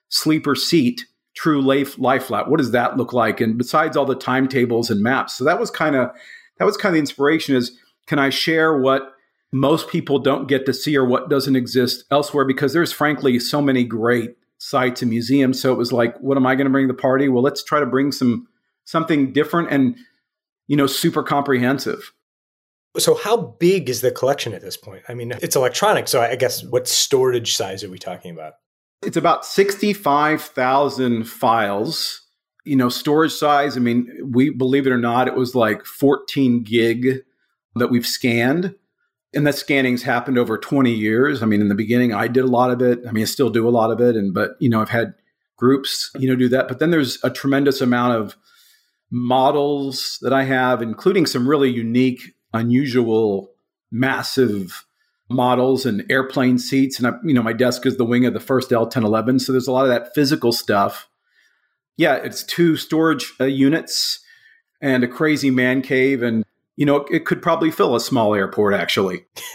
sleeper 0.08 0.54
seat? 0.54 1.06
True 1.34 1.62
life, 1.62 1.98
lie 1.98 2.18
flat. 2.18 2.50
What 2.50 2.58
does 2.58 2.72
that 2.72 2.96
look 2.96 3.12
like? 3.12 3.40
And 3.40 3.56
besides 3.56 3.96
all 3.96 4.06
the 4.06 4.16
timetables 4.16 4.90
and 4.90 5.02
maps, 5.02 5.36
so 5.36 5.44
that 5.44 5.60
was 5.60 5.70
kind 5.70 5.94
of 5.94 6.10
that 6.58 6.64
was 6.64 6.76
kind 6.76 6.90
of 6.90 6.94
the 6.94 7.00
inspiration. 7.00 7.54
Is 7.54 7.78
can 8.06 8.18
I 8.18 8.30
share 8.30 8.76
what 8.76 9.14
most 9.52 9.88
people 9.88 10.18
don't 10.18 10.48
get 10.48 10.66
to 10.66 10.74
see 10.74 10.96
or 10.96 11.04
what 11.04 11.30
doesn't 11.30 11.56
exist 11.56 12.04
elsewhere? 12.10 12.44
Because 12.44 12.72
there's 12.72 12.92
frankly 12.92 13.38
so 13.38 13.62
many 13.62 13.84
great 13.84 14.36
sites 14.58 15.02
and 15.02 15.10
museums. 15.10 15.60
So 15.60 15.72
it 15.72 15.78
was 15.78 15.92
like, 15.92 16.16
what 16.18 16.36
am 16.36 16.46
I 16.46 16.54
going 16.54 16.66
to 16.66 16.70
bring 16.70 16.86
to 16.86 16.92
the 16.92 17.00
party? 17.00 17.28
Well, 17.28 17.42
let's 17.42 17.64
try 17.64 17.80
to 17.80 17.86
bring 17.86 18.12
some 18.12 18.46
something 18.84 19.32
different 19.32 19.70
and 19.70 19.96
you 20.66 20.76
know 20.76 20.86
super 20.86 21.22
comprehensive. 21.22 22.12
So 22.98 23.14
how 23.14 23.36
big 23.36 23.88
is 23.88 24.00
the 24.00 24.10
collection 24.10 24.52
at 24.52 24.62
this 24.62 24.76
point? 24.76 25.02
I 25.08 25.14
mean, 25.14 25.32
it's 25.42 25.56
electronic, 25.56 26.08
so 26.08 26.20
I 26.20 26.36
guess 26.36 26.64
what 26.64 26.88
storage 26.88 27.54
size 27.54 27.84
are 27.84 27.90
we 27.90 27.98
talking 27.98 28.32
about? 28.32 28.54
It's 29.02 29.16
about 29.16 29.44
65,000 29.46 31.24
files. 31.24 32.26
You 32.64 32.76
know, 32.76 32.88
storage 32.88 33.32
size, 33.32 33.76
I 33.76 33.80
mean, 33.80 34.08
we 34.32 34.50
believe 34.50 34.86
it 34.86 34.92
or 34.92 34.98
not, 34.98 35.28
it 35.28 35.34
was 35.34 35.54
like 35.54 35.84
14 35.86 36.62
gig 36.62 37.20
that 37.76 37.88
we've 37.88 38.06
scanned 38.06 38.74
and 39.32 39.46
that 39.46 39.54
scanning's 39.54 40.02
happened 40.02 40.38
over 40.38 40.58
20 40.58 40.92
years. 40.92 41.42
I 41.42 41.46
mean, 41.46 41.60
in 41.60 41.68
the 41.68 41.74
beginning, 41.74 42.12
I 42.12 42.26
did 42.26 42.44
a 42.44 42.48
lot 42.48 42.70
of 42.70 42.82
it. 42.82 43.00
I 43.06 43.12
mean, 43.12 43.22
I 43.22 43.26
still 43.26 43.50
do 43.50 43.68
a 43.68 43.70
lot 43.70 43.90
of 43.90 44.00
it. 44.00 44.16
And, 44.16 44.34
but, 44.34 44.52
you 44.58 44.68
know, 44.68 44.80
I've 44.80 44.88
had 44.88 45.14
groups, 45.56 46.10
you 46.18 46.28
know, 46.28 46.34
do 46.34 46.48
that. 46.48 46.66
But 46.66 46.80
then 46.80 46.90
there's 46.90 47.22
a 47.22 47.30
tremendous 47.30 47.80
amount 47.80 48.16
of 48.16 48.36
models 49.10 50.18
that 50.22 50.32
I 50.32 50.44
have, 50.44 50.82
including 50.82 51.26
some 51.26 51.48
really 51.48 51.70
unique, 51.70 52.34
unusual, 52.52 53.52
massive 53.90 54.84
models 55.28 55.86
and 55.86 56.04
airplane 56.10 56.58
seats. 56.58 56.98
And, 56.98 57.06
I, 57.06 57.12
you 57.24 57.34
know, 57.34 57.42
my 57.42 57.52
desk 57.52 57.86
is 57.86 57.96
the 57.96 58.04
wing 58.04 58.26
of 58.26 58.34
the 58.34 58.40
first 58.40 58.70
L1011. 58.70 59.40
So 59.40 59.52
there's 59.52 59.68
a 59.68 59.72
lot 59.72 59.84
of 59.84 59.90
that 59.90 60.14
physical 60.14 60.52
stuff. 60.52 61.08
Yeah, 61.96 62.16
it's 62.16 62.42
two 62.42 62.76
storage 62.76 63.32
uh, 63.40 63.44
units 63.44 64.20
and 64.80 65.04
a 65.04 65.08
crazy 65.08 65.50
man 65.50 65.82
cave 65.82 66.22
and 66.22 66.44
you 66.80 66.86
know, 66.86 67.04
it 67.10 67.26
could 67.26 67.42
probably 67.42 67.70
fill 67.70 67.94
a 67.94 68.00
small 68.00 68.34
airport 68.34 68.72
actually. 68.72 69.26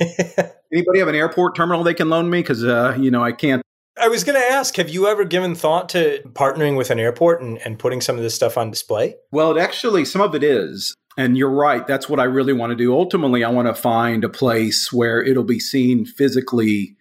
Anybody 0.71 0.99
have 0.99 1.08
an 1.08 1.15
airport 1.15 1.55
terminal 1.55 1.84
they 1.84 1.95
can 1.95 2.08
loan 2.08 2.29
me? 2.29 2.41
Because, 2.41 2.63
uh, 2.63 2.95
you 2.99 3.10
know, 3.10 3.23
I 3.23 3.31
can't. 3.31 3.63
I 3.97 4.10
was 4.10 4.23
going 4.23 4.39
to 4.39 4.45
ask, 4.45 4.75
have 4.75 4.89
you 4.89 5.08
ever 5.08 5.25
given 5.25 5.55
thought 5.55 5.89
to 5.89 6.21
partnering 6.34 6.77
with 6.77 6.91
an 6.91 6.99
airport 6.99 7.41
and, 7.41 7.58
and 7.65 7.79
putting 7.79 7.99
some 7.99 8.17
of 8.17 8.21
this 8.21 8.36
stuff 8.36 8.60
on 8.60 8.69
display? 8.69 9.15
Well, 9.31 9.58
it 9.58 9.60
actually, 9.60 10.05
some 10.05 10.21
of 10.21 10.36
it 10.36 10.43
is. 10.43 10.93
And 11.17 11.38
you're 11.38 11.49
right. 11.49 11.86
That's 11.88 12.10
what 12.10 12.19
I 12.19 12.25
really 12.25 12.54
want 12.54 12.71
to 12.71 12.75
do. 12.75 12.93
Ultimately, 12.93 13.43
I 13.43 13.49
want 13.49 13.67
to 13.67 13.73
find 13.73 14.23
a 14.23 14.30
place 14.30 14.91
where 14.91 15.23
it'll 15.23 15.43
be 15.43 15.60
seen 15.60 16.06
physically 16.06 16.97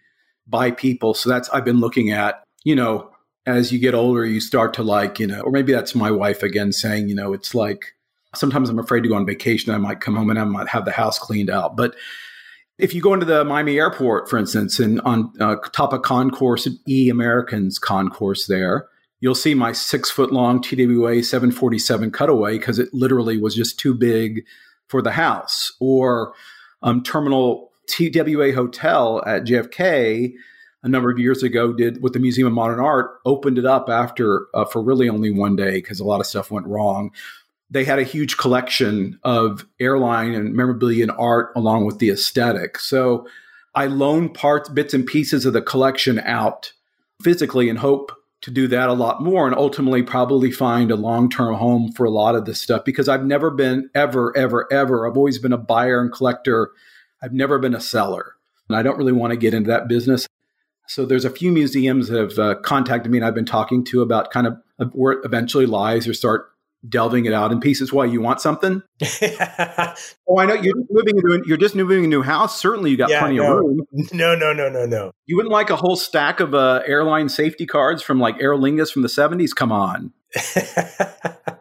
by 0.47 0.71
people. 0.71 1.13
So 1.13 1.29
that's, 1.29 1.49
I've 1.49 1.65
been 1.65 1.79
looking 1.79 2.11
at, 2.11 2.43
you 2.63 2.75
know, 2.75 3.11
as 3.45 3.71
you 3.71 3.79
get 3.79 3.93
older, 3.93 4.25
you 4.25 4.39
start 4.39 4.73
to 4.75 4.83
like, 4.83 5.19
you 5.19 5.27
know, 5.27 5.41
or 5.41 5.51
maybe 5.51 5.73
that's 5.73 5.95
my 5.95 6.11
wife 6.11 6.43
again 6.43 6.71
saying, 6.71 7.09
you 7.09 7.15
know, 7.15 7.33
it's 7.33 7.53
like, 7.53 7.95
Sometimes 8.35 8.69
I'm 8.69 8.79
afraid 8.79 9.01
to 9.01 9.09
go 9.09 9.15
on 9.15 9.25
vacation. 9.25 9.73
I 9.73 9.77
might 9.77 10.01
come 10.01 10.15
home 10.15 10.29
and 10.29 10.39
I 10.39 10.43
might 10.43 10.67
have 10.69 10.85
the 10.85 10.91
house 10.91 11.17
cleaned 11.17 11.49
out. 11.49 11.75
But 11.75 11.95
if 12.77 12.93
you 12.93 13.01
go 13.01 13.13
into 13.13 13.25
the 13.25 13.45
Miami 13.45 13.77
airport, 13.77 14.29
for 14.29 14.37
instance, 14.37 14.79
and 14.79 14.99
on 15.01 15.31
uh, 15.39 15.55
top 15.71 15.93
of 15.93 16.01
concourse, 16.01 16.67
E 16.87 17.09
Americans 17.09 17.79
concourse 17.79 18.47
there, 18.47 18.87
you'll 19.25 19.33
see 19.33 19.55
my 19.55 19.71
six 19.71 20.11
foot 20.11 20.31
long 20.31 20.61
TWA 20.61 21.23
747 21.23 22.11
cutaway 22.11 22.59
because 22.59 22.77
it 22.77 22.93
literally 22.93 23.39
was 23.39 23.55
just 23.55 23.79
too 23.79 23.95
big 23.95 24.45
for 24.87 25.01
the 25.01 25.09
house. 25.09 25.71
Or 25.79 26.35
um, 26.83 27.01
Terminal 27.01 27.71
TWA 27.87 28.53
Hotel 28.53 29.23
at 29.25 29.45
JFK 29.45 30.31
a 30.83 30.87
number 30.87 31.09
of 31.09 31.17
years 31.17 31.41
ago 31.41 31.73
did 31.73 32.03
with 32.03 32.13
the 32.13 32.19
Museum 32.19 32.45
of 32.45 32.53
Modern 32.53 32.79
Art, 32.79 33.15
opened 33.25 33.57
it 33.57 33.65
up 33.65 33.89
after 33.89 34.45
uh, 34.53 34.63
for 34.63 34.83
really 34.83 35.09
only 35.09 35.31
one 35.31 35.55
day 35.55 35.77
because 35.77 35.99
a 35.99 36.05
lot 36.05 36.19
of 36.19 36.27
stuff 36.27 36.51
went 36.51 36.67
wrong 36.67 37.09
they 37.71 37.83
had 37.83 37.97
a 37.97 38.03
huge 38.03 38.37
collection 38.37 39.19
of 39.23 39.65
airline 39.79 40.35
and 40.35 40.53
memorabilia 40.53 41.01
and 41.01 41.11
art 41.17 41.51
along 41.55 41.83
with 41.83 41.97
the 41.97 42.11
aesthetic. 42.11 42.77
So 42.77 43.27
I 43.73 43.87
loan 43.87 44.29
parts, 44.29 44.69
bits 44.69 44.93
and 44.93 45.03
pieces 45.03 45.47
of 45.47 45.53
the 45.53 45.63
collection 45.63 46.19
out 46.19 46.71
physically 47.23 47.67
and 47.67 47.79
hope 47.79 48.11
to 48.41 48.51
do 48.51 48.67
that 48.67 48.89
a 48.89 48.93
lot 48.93 49.23
more 49.23 49.47
and 49.47 49.55
ultimately 49.55 50.03
probably 50.03 50.51
find 50.51 50.91
a 50.91 50.95
long-term 50.95 51.55
home 51.55 51.91
for 51.91 52.05
a 52.05 52.11
lot 52.11 52.35
of 52.35 52.45
this 52.45 52.61
stuff 52.61 52.85
because 52.85 53.09
I've 53.09 53.25
never 53.25 53.49
been 53.49 53.89
ever 53.95 54.35
ever 54.37 54.71
ever 54.71 55.07
I've 55.09 55.17
always 55.17 55.39
been 55.39 55.53
a 55.53 55.57
buyer 55.57 55.99
and 56.01 56.11
collector. 56.11 56.71
I've 57.23 57.33
never 57.33 57.57
been 57.57 57.73
a 57.73 57.81
seller. 57.81 58.33
And 58.69 58.77
I 58.77 58.83
don't 58.83 58.97
really 58.97 59.13
want 59.13 59.31
to 59.31 59.37
get 59.37 59.53
into 59.53 59.69
that 59.69 59.87
business. 59.87 60.27
So 60.87 61.05
there's 61.05 61.25
a 61.25 61.29
few 61.29 61.51
museums 61.51 62.09
that 62.09 62.19
have 62.19 62.39
uh, 62.39 62.55
contacted 62.61 63.11
me 63.11 63.17
and 63.17 63.25
I've 63.25 63.35
been 63.35 63.45
talking 63.45 63.83
to 63.85 64.01
about 64.01 64.31
kind 64.31 64.47
of 64.47 64.57
where 64.93 65.13
it 65.13 65.25
eventually 65.25 65.65
lies 65.65 66.07
or 66.07 66.13
start 66.13 66.51
delving 66.89 67.25
it 67.25 67.33
out 67.33 67.51
in 67.51 67.59
pieces. 67.59 67.91
Why 67.91 68.05
you 68.05 68.21
want 68.21 68.41
something? 68.41 68.81
oh, 69.21 70.37
I 70.37 70.45
know 70.45 70.53
you're 70.53 70.75
just 70.75 70.91
moving 70.91 71.17
into 71.17 71.43
you're 71.45 71.57
just 71.57 71.75
moving 71.75 72.05
a 72.05 72.07
new 72.07 72.21
house. 72.21 72.59
Certainly, 72.59 72.91
you 72.91 72.97
got 72.97 73.09
yeah, 73.09 73.19
plenty 73.19 73.37
no. 73.37 73.43
of 73.43 73.57
room. 73.59 73.79
No, 74.13 74.35
no, 74.35 74.53
no, 74.53 74.69
no, 74.69 74.85
no. 74.85 75.11
You 75.25 75.35
wouldn't 75.35 75.51
like 75.51 75.69
a 75.69 75.75
whole 75.75 75.95
stack 75.95 76.39
of 76.39 76.53
uh, 76.53 76.81
airline 76.85 77.29
safety 77.29 77.65
cards 77.65 78.01
from 78.01 78.19
like 78.19 78.35
Aer 78.39 78.55
Lingus 78.55 78.91
from 78.91 79.01
the 79.01 79.07
'70s? 79.07 79.55
Come 79.55 79.71
on. 79.71 80.13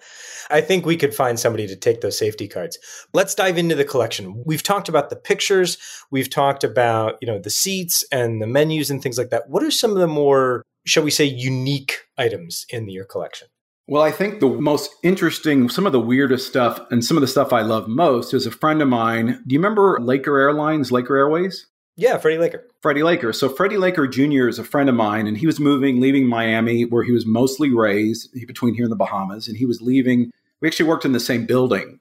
I 0.50 0.60
think 0.60 0.84
we 0.84 0.96
could 0.96 1.14
find 1.14 1.38
somebody 1.38 1.66
to 1.66 1.76
take 1.76 2.00
those 2.00 2.18
safety 2.18 2.48
cards. 2.48 2.78
Let's 3.12 3.34
dive 3.34 3.56
into 3.58 3.74
the 3.74 3.84
collection. 3.84 4.42
We've 4.44 4.62
talked 4.62 4.88
about 4.88 5.10
the 5.10 5.16
pictures, 5.16 5.78
we've 6.10 6.30
talked 6.30 6.64
about, 6.64 7.16
you 7.20 7.26
know, 7.26 7.38
the 7.38 7.50
seats 7.50 8.04
and 8.12 8.42
the 8.42 8.46
menus 8.46 8.90
and 8.90 9.02
things 9.02 9.18
like 9.18 9.30
that. 9.30 9.48
What 9.48 9.62
are 9.62 9.70
some 9.70 9.92
of 9.92 9.98
the 9.98 10.06
more, 10.06 10.62
shall 10.86 11.02
we 11.02 11.10
say, 11.10 11.24
unique 11.24 12.02
items 12.18 12.66
in 12.68 12.88
your 12.88 13.04
collection? 13.04 13.48
Well, 13.86 14.02
I 14.02 14.12
think 14.12 14.40
the 14.40 14.48
most 14.48 14.94
interesting, 15.02 15.68
some 15.68 15.84
of 15.84 15.92
the 15.92 16.00
weirdest 16.00 16.46
stuff, 16.46 16.80
and 16.90 17.04
some 17.04 17.18
of 17.18 17.20
the 17.20 17.26
stuff 17.26 17.52
I 17.52 17.60
love 17.60 17.86
most 17.86 18.32
is 18.32 18.46
a 18.46 18.50
friend 18.50 18.80
of 18.80 18.88
mine. 18.88 19.42
Do 19.46 19.52
you 19.52 19.58
remember 19.58 19.98
Laker 20.00 20.38
Airlines, 20.38 20.90
Laker 20.90 21.16
Airways? 21.16 21.66
Yeah, 21.96 22.16
Freddie 22.16 22.38
Laker. 22.38 22.66
Freddie 22.80 23.02
Laker. 23.02 23.32
So 23.32 23.48
Freddie 23.48 23.76
Laker 23.76 24.08
Jr. 24.08 24.48
is 24.48 24.58
a 24.58 24.64
friend 24.64 24.88
of 24.88 24.94
mine, 24.94 25.26
and 25.26 25.36
he 25.36 25.46
was 25.46 25.60
moving, 25.60 26.00
leaving 26.00 26.26
Miami, 26.26 26.86
where 26.86 27.04
he 27.04 27.12
was 27.12 27.26
mostly 27.26 27.72
raised, 27.72 28.32
between 28.46 28.74
here 28.74 28.84
and 28.84 28.92
the 28.92 28.96
Bahamas, 28.96 29.48
and 29.48 29.56
he 29.56 29.66
was 29.66 29.82
leaving. 29.82 30.32
We 30.60 30.68
actually 30.68 30.88
worked 30.88 31.04
in 31.04 31.12
the 31.12 31.20
same 31.20 31.44
building, 31.44 32.00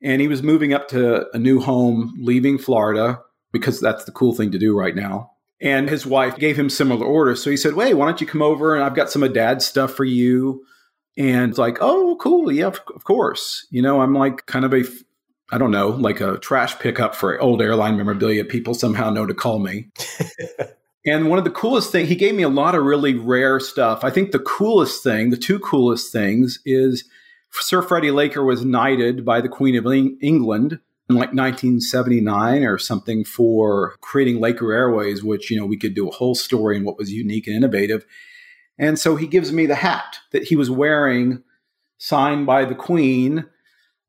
and 0.00 0.20
he 0.20 0.28
was 0.28 0.42
moving 0.42 0.72
up 0.72 0.86
to 0.88 1.26
a 1.34 1.38
new 1.38 1.60
home, 1.60 2.14
leaving 2.18 2.58
Florida 2.58 3.20
because 3.50 3.80
that's 3.80 4.04
the 4.04 4.12
cool 4.12 4.34
thing 4.34 4.52
to 4.52 4.58
do 4.58 4.78
right 4.78 4.94
now. 4.94 5.32
And 5.60 5.90
his 5.90 6.06
wife 6.06 6.36
gave 6.36 6.56
him 6.56 6.70
similar 6.70 7.04
orders, 7.04 7.42
so 7.42 7.50
he 7.50 7.56
said, 7.56 7.74
"Wait, 7.74 7.94
why 7.94 8.06
don't 8.06 8.20
you 8.20 8.26
come 8.26 8.42
over 8.42 8.76
and 8.76 8.84
I've 8.84 8.94
got 8.94 9.10
some 9.10 9.24
of 9.24 9.32
Dad's 9.32 9.66
stuff 9.66 9.94
for 9.94 10.04
you." 10.04 10.62
And 11.18 11.50
it's 11.50 11.58
like, 11.58 11.78
oh, 11.80 12.16
cool. 12.20 12.50
Yeah, 12.52 12.66
of, 12.66 12.80
of 12.94 13.02
course. 13.02 13.66
You 13.70 13.82
know, 13.82 14.00
I'm 14.00 14.14
like 14.14 14.46
kind 14.46 14.64
of 14.64 14.72
a, 14.72 14.84
I 15.50 15.58
don't 15.58 15.72
know, 15.72 15.88
like 15.88 16.20
a 16.20 16.38
trash 16.38 16.78
pickup 16.78 17.16
for 17.16 17.40
old 17.40 17.60
airline 17.60 17.96
memorabilia. 17.96 18.44
People 18.44 18.72
somehow 18.72 19.10
know 19.10 19.26
to 19.26 19.34
call 19.34 19.58
me. 19.58 19.88
and 21.06 21.28
one 21.28 21.38
of 21.38 21.44
the 21.44 21.50
coolest 21.50 21.90
things, 21.90 22.08
he 22.08 22.14
gave 22.14 22.36
me 22.36 22.44
a 22.44 22.48
lot 22.48 22.76
of 22.76 22.84
really 22.84 23.16
rare 23.16 23.58
stuff. 23.58 24.04
I 24.04 24.10
think 24.10 24.30
the 24.30 24.38
coolest 24.38 25.02
thing, 25.02 25.30
the 25.30 25.36
two 25.36 25.58
coolest 25.58 26.12
things 26.12 26.60
is 26.64 27.04
Sir 27.50 27.82
Freddie 27.82 28.12
Laker 28.12 28.44
was 28.44 28.64
knighted 28.64 29.24
by 29.24 29.40
the 29.40 29.48
Queen 29.48 29.74
of 29.74 29.86
England 29.92 30.78
in 31.10 31.16
like 31.16 31.32
1979 31.32 32.62
or 32.62 32.78
something 32.78 33.24
for 33.24 33.96
creating 34.02 34.38
Laker 34.38 34.72
Airways, 34.72 35.24
which, 35.24 35.50
you 35.50 35.58
know, 35.58 35.66
we 35.66 35.78
could 35.78 35.94
do 35.94 36.08
a 36.08 36.14
whole 36.14 36.36
story 36.36 36.76
on 36.76 36.84
what 36.84 36.98
was 36.98 37.10
unique 37.10 37.48
and 37.48 37.56
innovative. 37.56 38.04
And 38.78 38.98
so 38.98 39.16
he 39.16 39.26
gives 39.26 39.52
me 39.52 39.66
the 39.66 39.74
hat 39.74 40.18
that 40.30 40.44
he 40.44 40.56
was 40.56 40.70
wearing, 40.70 41.42
signed 41.98 42.46
by 42.46 42.64
the 42.64 42.74
Queen, 42.74 43.46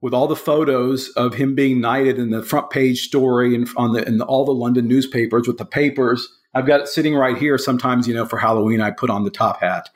with 0.02 0.14
all 0.14 0.28
the 0.28 0.36
photos 0.36 1.10
of 1.10 1.34
him 1.34 1.56
being 1.56 1.82
knighted 1.82 2.18
in 2.18 2.30
the 2.30 2.44
front 2.44 2.70
page 2.70 3.02
story 3.02 3.56
and 3.56 3.68
on 3.76 3.94
the 3.94 4.08
in 4.08 4.22
all 4.22 4.46
the 4.46 4.54
London 4.54 4.88
newspapers 4.88 5.48
with 5.48 5.58
the 5.58 5.66
papers. 5.66 6.28
I've 6.54 6.66
got 6.68 6.82
it 6.82 6.88
sitting 6.88 7.16
right 7.16 7.38
here. 7.38 7.58
Sometimes, 7.58 8.08
you 8.08 8.14
know, 8.14 8.26
for 8.26 8.38
Halloween, 8.38 8.82
I 8.82 8.92
put 8.92 9.10
on 9.10 9.24
the 9.24 9.30
top 9.30 9.60
hat. 9.60 9.90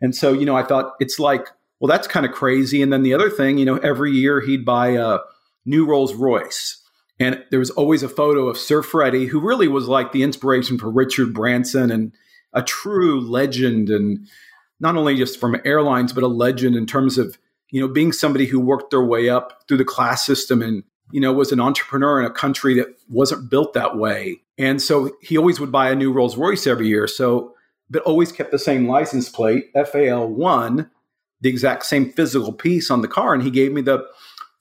And 0.00 0.16
so, 0.16 0.32
you 0.32 0.44
know, 0.44 0.56
I 0.56 0.62
thought 0.62 0.94
it's 1.00 1.18
like, 1.18 1.48
well, 1.78 1.88
that's 1.88 2.08
kind 2.08 2.26
of 2.26 2.32
crazy. 2.32 2.82
And 2.82 2.92
then 2.92 3.02
the 3.02 3.14
other 3.14 3.30
thing, 3.30 3.58
you 3.58 3.64
know, 3.64 3.76
every 3.78 4.12
year 4.12 4.40
he'd 4.40 4.64
buy 4.64 4.88
a 4.90 5.18
new 5.64 5.84
Rolls 5.86 6.14
Royce. 6.14 6.78
And 7.20 7.44
there 7.50 7.60
was 7.60 7.70
always 7.70 8.02
a 8.02 8.08
photo 8.08 8.48
of 8.48 8.56
Sir 8.56 8.82
Freddie, 8.82 9.26
who 9.26 9.38
really 9.38 9.68
was 9.68 9.86
like 9.86 10.10
the 10.10 10.22
inspiration 10.22 10.78
for 10.78 10.90
Richard 10.90 11.32
Branson 11.32 11.90
and 11.90 12.12
a 12.52 12.62
true 12.62 13.20
legend. 13.20 13.90
And 13.90 14.26
not 14.80 14.96
only 14.96 15.16
just 15.16 15.38
from 15.38 15.60
airlines, 15.64 16.12
but 16.12 16.24
a 16.24 16.28
legend 16.28 16.76
in 16.76 16.86
terms 16.86 17.18
of, 17.18 17.38
you 17.70 17.80
know, 17.80 17.88
being 17.88 18.12
somebody 18.12 18.46
who 18.46 18.60
worked 18.60 18.90
their 18.90 19.04
way 19.04 19.28
up 19.28 19.64
through 19.66 19.78
the 19.78 19.84
class 19.84 20.26
system 20.26 20.62
and, 20.62 20.82
you 21.10 21.20
know, 21.20 21.32
was 21.32 21.52
an 21.52 21.60
entrepreneur 21.60 22.18
in 22.18 22.26
a 22.26 22.30
country 22.30 22.74
that 22.74 22.88
wasn't 23.08 23.50
built 23.50 23.72
that 23.74 23.96
way. 23.96 24.40
And 24.58 24.80
so 24.80 25.10
he 25.22 25.36
always 25.36 25.58
would 25.60 25.72
buy 25.72 25.90
a 25.90 25.94
new 25.94 26.12
Rolls 26.12 26.36
Royce 26.36 26.66
every 26.66 26.88
year. 26.88 27.06
So, 27.06 27.54
but 27.90 28.02
always 28.02 28.32
kept 28.32 28.50
the 28.50 28.58
same 28.58 28.88
license 28.88 29.28
plate, 29.28 29.72
FAL1, 29.74 30.88
the 31.40 31.48
exact 31.48 31.84
same 31.84 32.10
physical 32.12 32.52
piece 32.52 32.90
on 32.90 33.02
the 33.02 33.08
car. 33.08 33.34
And 33.34 33.42
he 33.42 33.50
gave 33.50 33.72
me 33.72 33.82
the 33.82 34.06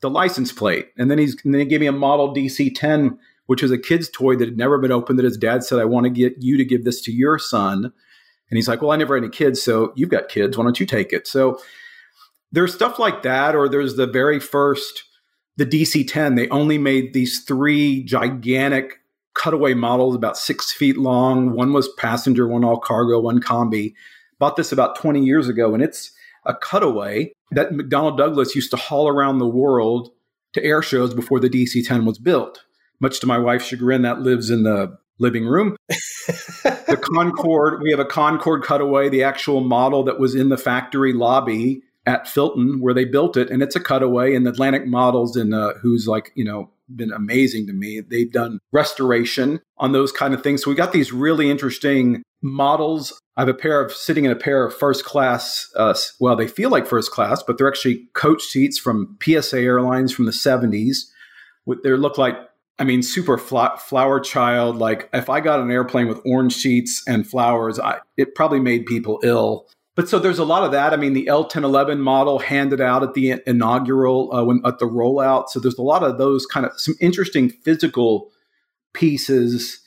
the 0.02 0.10
license 0.10 0.52
plate. 0.52 0.90
And 0.98 1.10
then 1.10 1.18
he's 1.18 1.38
and 1.46 1.54
then 1.54 1.60
he 1.60 1.66
gave 1.66 1.80
me 1.80 1.88
a 1.88 1.92
model 1.92 2.34
DC 2.34 2.76
10, 2.76 3.18
which 3.46 3.62
was 3.62 3.72
a 3.72 3.78
kid's 3.78 4.10
toy 4.10 4.36
that 4.36 4.48
had 4.48 4.58
never 4.58 4.78
been 4.78 4.92
opened 4.92 5.20
that 5.20 5.26
his 5.26 5.38
dad 5.38 5.64
said, 5.64 5.80
I 5.80 5.86
want 5.86 6.06
to 6.06 6.10
get 6.10 6.36
you 6.40 6.58
to 6.58 6.66
give 6.66 6.84
this 6.84 7.02
to 7.02 7.12
your 7.12 7.40
son. 7.40 7.86
And 7.86 8.58
he's 8.58 8.68
like, 8.68 8.82
Well, 8.82 8.92
I 8.92 8.98
never 8.98 9.16
had 9.16 9.24
any 9.24 9.32
kids, 9.32 9.62
so 9.62 9.94
you've 9.96 10.10
got 10.10 10.30
kids. 10.30 10.58
Why 10.58 10.64
don't 10.64 10.80
you 10.80 10.86
take 10.86 11.14
it? 11.14 11.28
So 11.28 11.60
there's 12.52 12.74
stuff 12.74 13.00
like 13.00 13.24
that, 13.24 13.56
or 13.56 13.70
there's 13.70 13.96
the 13.96 14.08
very 14.08 14.40
first, 14.40 15.04
the 15.58 15.66
DC 15.66 16.08
10. 16.08 16.36
They 16.36 16.50
only 16.50 16.78
made 16.78 17.14
these 17.14 17.44
three 17.44 18.04
gigantic 18.04 19.00
cutaway 19.34 19.74
models 19.74 20.16
about 20.16 20.38
six 20.38 20.72
feet 20.72 20.98
long. 20.98 21.54
One 21.54 21.72
was 21.74 21.88
passenger, 21.98 22.48
one 22.48 22.66
all 22.66 22.80
cargo, 22.80 23.20
one 23.20 23.42
combi. 23.42 23.94
Bought 24.40 24.56
this 24.56 24.72
about 24.72 24.96
20 24.96 25.24
years 25.24 25.48
ago, 25.48 25.74
and 25.74 25.84
it's 25.84 26.12
a 26.46 26.56
cutaway 26.56 27.32
that 27.52 27.72
McDonnell 27.72 28.18
Douglas 28.18 28.56
used 28.56 28.72
to 28.72 28.78
haul 28.78 29.08
around 29.08 29.38
the 29.38 29.48
world 29.48 30.10
to 30.54 30.64
air 30.64 30.82
shows 30.82 31.14
before 31.14 31.40
the 31.40 31.50
DC 31.50 31.88
10 31.88 32.06
was 32.06 32.18
built. 32.18 32.64
Much 33.02 33.20
to 33.20 33.28
my 33.28 33.38
wife's 33.38 33.66
chagrin, 33.66 34.04
that 34.04 34.22
lives 34.22 34.50
in 34.50 34.64
the 34.64 34.98
living 35.20 35.46
room. 35.46 35.76
the 35.90 37.00
Concorde, 37.16 37.82
we 37.82 37.92
have 37.92 38.00
a 38.00 38.06
Concorde 38.06 38.64
cutaway, 38.64 39.10
the 39.10 39.24
actual 39.24 39.62
model 39.62 40.04
that 40.04 40.20
was 40.20 40.36
in 40.36 40.50
the 40.50 40.58
factory 40.58 41.12
lobby 41.12 41.82
at 42.06 42.26
Filton 42.26 42.80
where 42.80 42.94
they 42.94 43.06
built 43.06 43.38
it, 43.38 43.50
and 43.50 43.62
it's 43.62 43.76
a 43.76 43.80
cutaway. 43.80 44.34
And 44.36 44.46
the 44.46 44.52
Atlantic 44.52 44.88
Models, 44.88 45.36
and 45.36 45.54
uh, 45.54 45.74
who's 45.82 46.08
like 46.08 46.32
you 46.36 46.46
know 46.46 46.70
been 46.96 47.12
amazing 47.12 47.68
to 47.68 47.74
me. 47.74 48.02
They've 48.02 48.32
done 48.32 48.60
restoration 48.72 49.62
on 49.78 49.92
those 49.92 50.12
kind 50.12 50.34
of 50.34 50.44
things. 50.44 50.64
So 50.64 50.70
we 50.70 50.76
got 50.76 50.92
these 50.92 51.12
really 51.12 51.50
interesting 51.50 52.24
models. 52.42 53.18
I 53.38 53.42
have 53.42 53.50
a 53.50 53.54
pair 53.54 53.82
of 53.82 53.94
sitting 53.94 54.26
in 54.26 54.32
a 54.32 54.36
pair 54.36 54.66
of 54.66 54.76
first 54.76 55.06
class. 55.06 55.72
Uh, 55.76 55.96
well, 56.20 56.36
they 56.36 56.48
feel 56.48 56.70
like 56.70 56.88
first 56.88 57.12
class, 57.12 57.42
but 57.44 57.58
they're 57.58 57.68
actually 57.68 58.08
coach 58.14 58.44
seats 58.44 58.78
from 58.78 59.18
PSA 59.24 59.60
Airlines 59.60 60.12
from 60.12 60.26
the 60.26 60.32
70s. 60.32 61.06
They 61.84 61.92
look 61.92 62.18
like, 62.18 62.36
I 62.82 62.84
mean, 62.84 63.04
super 63.04 63.38
flower 63.38 64.20
child. 64.20 64.78
Like 64.78 65.08
if 65.14 65.30
I 65.30 65.40
got 65.40 65.60
an 65.60 65.70
airplane 65.70 66.08
with 66.08 66.20
orange 66.26 66.56
seats 66.56 67.04
and 67.08 67.30
flowers, 67.30 67.80
I, 67.80 68.00
it 68.18 68.34
probably 68.34 68.60
made 68.60 68.88
people 68.88 69.20
ill. 69.24 69.68
But 69.96 70.10
so 70.10 70.18
there's 70.18 70.40
a 70.40 70.44
lot 70.44 70.64
of 70.64 70.72
that. 70.72 70.92
I 70.92 70.96
mean, 70.96 71.14
the 71.14 71.28
L1011 71.28 72.00
model 72.00 72.40
handed 72.40 72.82
out 72.82 73.04
at 73.04 73.14
the 73.14 73.36
inaugural 73.46 74.34
uh, 74.34 74.44
when 74.44 74.62
at 74.66 74.80
the 74.80 74.88
rollout. 74.88 75.50
So 75.50 75.60
there's 75.60 75.78
a 75.78 75.84
lot 75.84 76.02
of 76.02 76.18
those 76.18 76.48
kind 76.48 76.66
of 76.66 76.72
some 76.76 76.96
interesting 77.00 77.50
physical 77.50 78.32
pieces 78.96 79.80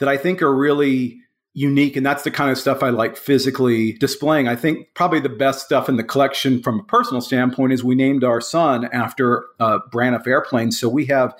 that 0.00 0.08
I 0.08 0.16
think 0.16 0.42
are 0.42 0.52
really 0.52 1.20
unique, 1.54 1.94
and 1.94 2.04
that's 2.04 2.24
the 2.24 2.32
kind 2.32 2.50
of 2.50 2.58
stuff 2.58 2.82
I 2.82 2.88
like 2.88 3.16
physically 3.16 3.92
displaying. 3.92 4.48
I 4.48 4.56
think 4.56 4.88
probably 4.94 5.20
the 5.20 5.28
best 5.28 5.64
stuff 5.64 5.88
in 5.88 5.96
the 5.96 6.02
collection 6.02 6.60
from 6.60 6.80
a 6.80 6.82
personal 6.82 7.20
standpoint 7.20 7.72
is 7.72 7.84
we 7.84 7.94
named 7.94 8.24
our 8.24 8.40
son 8.40 8.86
after 8.92 9.46
uh, 9.60 9.78
Braniff 9.92 10.26
airplanes. 10.26 10.76
So 10.76 10.88
we 10.88 11.06
have, 11.06 11.32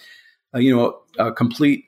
uh, 0.56 0.58
you 0.58 0.74
know, 0.74 1.00
a, 1.18 1.26
a 1.26 1.32
complete 1.32 1.84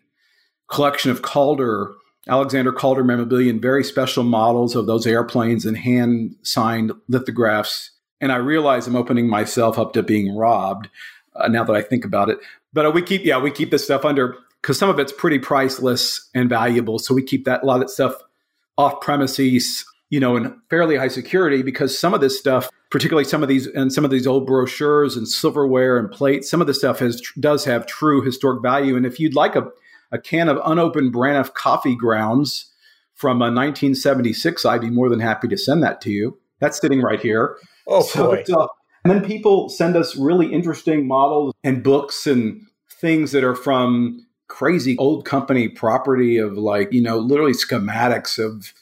collection 0.69 1.11
of 1.11 1.23
Calder 1.23 1.95
Alexander 2.29 2.73
Calder 2.73 3.03
memorabilia 3.03 3.51
and 3.51 3.63
very 3.63 3.83
special 3.83 4.23
models 4.23 4.77
of 4.77 4.87
those 4.87 5.07
airplanes 5.07 5.65
and 5.65 5.77
hand 5.77 6.37
signed 6.43 6.93
lithographs. 7.09 7.91
And 8.21 8.31
I 8.33 8.37
realize 8.37 8.87
I'm 8.87 8.97
opening 8.97 9.29
myself 9.29 9.79
up 9.79 9.95
to 9.95 10.03
being 10.03 10.37
robbed 10.37 10.89
uh, 11.35 11.49
now 11.49 11.65
that 11.65 11.75
I 11.75 11.83
think 11.83 12.05
about 12.05 12.29
it. 12.29 12.39
But 12.73 12.87
uh, 12.87 12.91
we 12.91 13.01
keep, 13.01 13.25
yeah, 13.25 13.41
we 13.41 13.51
keep 13.51 13.71
this 13.71 13.85
stuff 13.85 14.05
under 14.05 14.37
because 14.61 14.79
some 14.79 14.91
of 14.91 14.99
it's 14.99 15.13
pretty 15.13 15.39
priceless 15.39 16.29
and 16.35 16.51
valuable. 16.51 16.99
So 16.99 17.15
we 17.15 17.23
keep 17.23 17.47
that 17.47 17.63
a 17.63 17.67
lot 17.67 17.77
of 17.77 17.83
that 17.83 17.91
stuff 17.91 18.15
off 18.77 19.01
premises, 19.01 19.87
you 20.11 20.21
know, 20.21 20.37
in 20.37 20.59
fairly 20.71 20.97
high 20.97 21.09
security 21.09 21.63
because 21.63 21.99
some 21.99 22.15
of 22.15 22.21
this 22.21 22.39
stuff, 22.39 22.69
particularly 22.91 23.25
some 23.25 23.43
of 23.43 23.49
these 23.49 23.67
and 23.67 23.93
some 23.93 24.05
of 24.05 24.11
these 24.11 24.27
old 24.27 24.47
brochures 24.47 25.17
and 25.17 25.29
silverware 25.29 25.99
and 25.99 26.11
plates, 26.11 26.51
some 26.51 26.61
of 26.61 26.67
the 26.67 26.75
stuff 26.75 26.99
has 27.01 27.21
does 27.39 27.65
have 27.65 27.87
true 27.87 28.23
historic 28.23 28.63
value. 28.63 28.97
And 28.97 29.05
if 29.05 29.21
you'd 29.21 29.35
like 29.35 29.55
a 29.55 29.69
a 30.11 30.19
can 30.19 30.49
of 30.49 30.59
unopened 30.65 31.13
Braniff 31.13 31.53
coffee 31.55 31.95
grounds 31.95 32.73
from 33.15 33.43
a 33.43 33.47
uh, 33.47 33.53
1976, 33.53 34.65
I'd 34.65 34.81
be 34.81 34.91
more 34.91 35.09
than 35.09 35.21
happy 35.21 35.49
to 35.49 35.59
send 35.59 35.83
that 35.83 36.01
to 36.03 36.11
you. 36.11 36.39
That's 36.61 36.81
sitting 36.81 37.03
right 37.03 37.21
here. 37.21 37.57
Oh, 37.87 38.03
so 38.03 38.35
boy. 38.35 38.45
Uh, 38.53 38.67
and 39.05 39.13
then 39.13 39.25
people 39.25 39.69
send 39.69 39.97
us 39.97 40.17
really 40.17 40.53
interesting 40.53 41.07
models 41.07 41.55
and 41.63 41.83
books 41.83 42.27
and 42.27 42.61
things 43.01 43.33
that 43.33 43.45
are 43.45 43.55
from 43.55 44.25
crazy 44.49 44.97
old 44.99 45.25
company 45.25 45.69
property 45.69 46.39
of 46.39 46.57
like, 46.57 46.93
you 46.93 47.03
know, 47.03 47.19
literally 47.19 47.53
schematics 47.53 48.43
of 48.43 48.73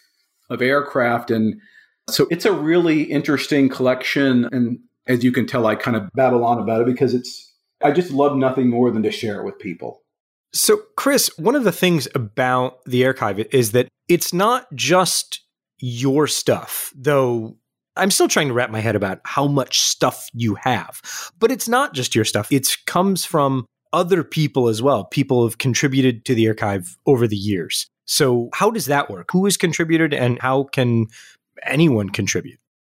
of 0.50 0.62
aircraft 0.62 1.30
and 1.30 1.60
so 2.08 2.26
it's 2.30 2.44
a 2.44 2.52
really 2.52 3.02
interesting 3.02 3.68
collection 3.68 4.48
and 4.52 4.78
as 5.08 5.24
you 5.24 5.32
can 5.32 5.46
tell 5.46 5.66
I 5.66 5.74
kind 5.74 5.96
of 5.96 6.08
babble 6.14 6.44
on 6.44 6.58
about 6.58 6.82
it 6.82 6.86
because 6.86 7.14
it's 7.14 7.52
I 7.82 7.92
just 7.92 8.10
love 8.10 8.36
nothing 8.36 8.68
more 8.68 8.90
than 8.90 9.02
to 9.02 9.10
share 9.10 9.40
it 9.40 9.44
with 9.44 9.58
people. 9.58 10.02
So, 10.52 10.78
Chris, 10.96 11.30
one 11.36 11.54
of 11.54 11.64
the 11.64 11.72
things 11.72 12.08
about 12.14 12.82
the 12.84 13.02
Airchive 13.02 13.46
is 13.52 13.72
that 13.72 13.88
it's 14.08 14.32
not 14.32 14.66
just 14.74 15.42
your 15.78 16.26
stuff, 16.26 16.92
though 16.96 17.56
I'm 17.96 18.10
still 18.10 18.28
trying 18.28 18.48
to 18.48 18.54
wrap 18.54 18.70
my 18.70 18.80
head 18.80 18.96
about 18.96 19.20
how 19.24 19.46
much 19.46 19.80
stuff 19.80 20.28
you 20.32 20.54
have. 20.56 21.00
But 21.38 21.50
it's 21.50 21.68
not 21.68 21.94
just 21.94 22.14
your 22.14 22.24
stuff. 22.24 22.50
It 22.50 22.68
comes 22.86 23.24
from 23.24 23.66
other 23.92 24.22
people 24.22 24.68
as 24.68 24.82
well. 24.82 25.04
People 25.04 25.46
have 25.46 25.58
contributed 25.58 26.24
to 26.26 26.34
the 26.34 26.44
Airchive 26.44 26.96
over 27.06 27.26
the 27.26 27.36
years. 27.36 27.86
So, 28.06 28.48
how 28.54 28.70
does 28.70 28.86
that 28.86 29.10
work? 29.10 29.30
Who 29.32 29.44
has 29.44 29.56
contributed 29.56 30.14
and 30.14 30.40
how 30.40 30.64
can 30.64 31.06
anyone 31.64 32.10
contribute? 32.10 32.58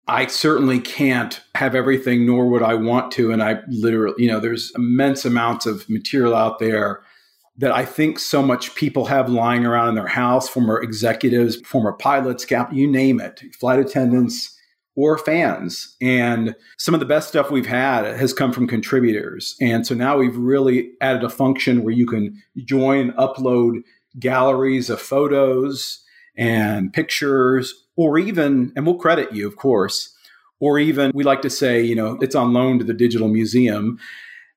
I 0.08 0.26
certainly 0.26 0.78
can't 0.78 1.40
have 1.54 1.74
everything, 1.74 2.26
nor 2.26 2.48
would 2.48 2.62
I 2.62 2.74
want 2.74 3.10
to. 3.12 3.32
And 3.32 3.42
I 3.42 3.60
literally, 3.68 4.22
you 4.22 4.30
know, 4.30 4.38
there's 4.38 4.72
immense 4.76 5.24
amounts 5.24 5.66
of 5.66 5.88
material 5.88 6.34
out 6.34 6.58
there 6.58 7.02
that 7.58 7.72
I 7.72 7.84
think 7.84 8.18
so 8.18 8.42
much 8.42 8.74
people 8.74 9.06
have 9.06 9.28
lying 9.28 9.64
around 9.64 9.88
in 9.88 9.94
their 9.94 10.06
house, 10.06 10.48
former 10.48 10.80
executives, 10.80 11.56
former 11.62 11.92
pilots, 11.92 12.44
cap, 12.44 12.72
you 12.72 12.86
name 12.86 13.20
it, 13.20 13.42
flight 13.58 13.78
attendants 13.78 14.56
or 14.94 15.18
fans. 15.18 15.96
And 16.00 16.54
some 16.78 16.94
of 16.94 17.00
the 17.00 17.06
best 17.06 17.28
stuff 17.28 17.50
we've 17.50 17.66
had 17.66 18.04
has 18.04 18.32
come 18.32 18.52
from 18.52 18.66
contributors. 18.66 19.56
And 19.60 19.86
so 19.86 19.94
now 19.94 20.16
we've 20.18 20.36
really 20.36 20.92
added 21.00 21.24
a 21.24 21.30
function 21.30 21.82
where 21.82 21.92
you 21.92 22.06
can 22.06 22.40
join, 22.64 23.12
upload 23.12 23.82
galleries 24.18 24.90
of 24.90 25.00
photos 25.00 26.02
and 26.36 26.92
pictures, 26.92 27.86
or 27.96 28.18
even, 28.18 28.72
and 28.76 28.86
we'll 28.86 28.96
credit 28.96 29.32
you, 29.32 29.46
of 29.46 29.56
course, 29.56 30.14
or 30.60 30.78
even 30.78 31.12
we 31.14 31.24
like 31.24 31.42
to 31.42 31.50
say, 31.50 31.82
you 31.82 31.94
know, 31.94 32.18
it's 32.20 32.34
on 32.34 32.52
loan 32.52 32.78
to 32.78 32.84
the 32.84 32.94
digital 32.94 33.28
museum 33.28 33.98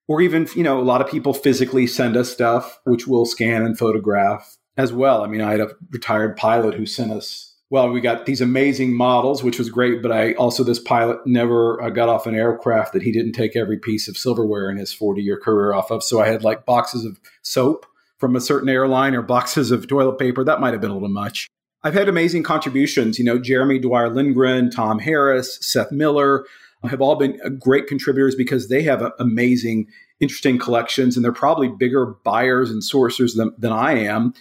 or 0.10 0.22
even 0.22 0.48
you 0.56 0.64
know 0.64 0.78
a 0.78 0.82
lot 0.82 1.00
of 1.00 1.10
people 1.10 1.34
physically 1.34 1.88
send 1.88 2.18
us 2.18 2.30
stuff 2.30 2.82
which 2.84 3.08
we'll 3.08 3.26
scan 3.26 3.62
and 3.62 3.78
photograph 3.78 4.58
as 4.76 4.92
well. 4.92 5.24
I 5.24 5.28
mean 5.28 5.40
i 5.40 5.52
had 5.52 5.62
a 5.62 5.70
retired 5.92 6.36
pilot 6.36 6.74
who 6.74 6.86
sent 6.86 7.14
us 7.14 7.56
well 7.70 7.90
we 7.90 8.02
got 8.02 8.26
these 8.26 8.42
amazing 8.42 8.94
models 8.98 9.44
which 9.44 9.60
was 9.60 9.70
great 9.70 10.02
but 10.02 10.12
i 10.12 10.34
also 10.34 10.64
this 10.64 10.80
pilot 10.80 11.20
never 11.26 11.82
uh, 11.82 11.90
got 11.90 12.10
off 12.10 12.28
an 12.28 12.36
aircraft 12.36 12.92
that 12.94 13.04
he 13.04 13.14
didn't 13.14 13.34
take 13.34 13.56
every 13.56 13.78
piece 13.78 14.10
of 14.10 14.18
silverware 14.18 14.70
in 14.70 14.78
his 14.78 14.92
40 14.92 15.22
year 15.22 15.40
career 15.40 15.74
off 15.74 15.92
of. 15.92 16.04
So 16.04 16.20
i 16.20 16.28
had 16.28 16.44
like 16.44 16.66
boxes 16.66 17.06
of 17.06 17.20
soap 17.44 17.86
from 18.20 18.36
a 18.36 18.42
certain 18.42 18.70
airline 18.70 19.16
or 19.16 19.22
boxes 19.22 19.72
of 19.72 19.88
toilet 19.88 20.20
paper 20.20 20.44
that 20.44 20.60
might 20.62 20.74
have 20.74 20.82
been 20.82 20.92
a 20.92 20.94
little 20.94 21.10
much 21.10 21.48
i've 21.84 21.94
had 21.94 22.08
amazing 22.08 22.44
contributions 22.44 23.18
you 23.18 23.26
know 23.26 23.40
jeremy 23.40 23.80
dwyer 23.80 24.10
lindgren 24.10 24.70
tom 24.70 25.00
harris 25.00 25.58
seth 25.62 25.92
miller 25.92 26.46
have 26.88 27.02
all 27.02 27.16
been 27.16 27.40
uh, 27.44 27.50
great 27.50 27.88
contributors 27.88 28.36
because 28.36 28.70
they 28.70 28.82
have 28.84 29.12
amazing 29.20 29.88
interesting 30.20 30.58
collections, 30.58 31.16
and 31.16 31.24
they're 31.24 31.32
probably 31.32 31.70
bigger 31.70 32.06
buyers 32.24 32.70
and 32.70 32.82
sourcers 32.82 33.36
than, 33.36 33.54
than 33.58 33.72
I 33.72 33.94
am. 33.94 34.34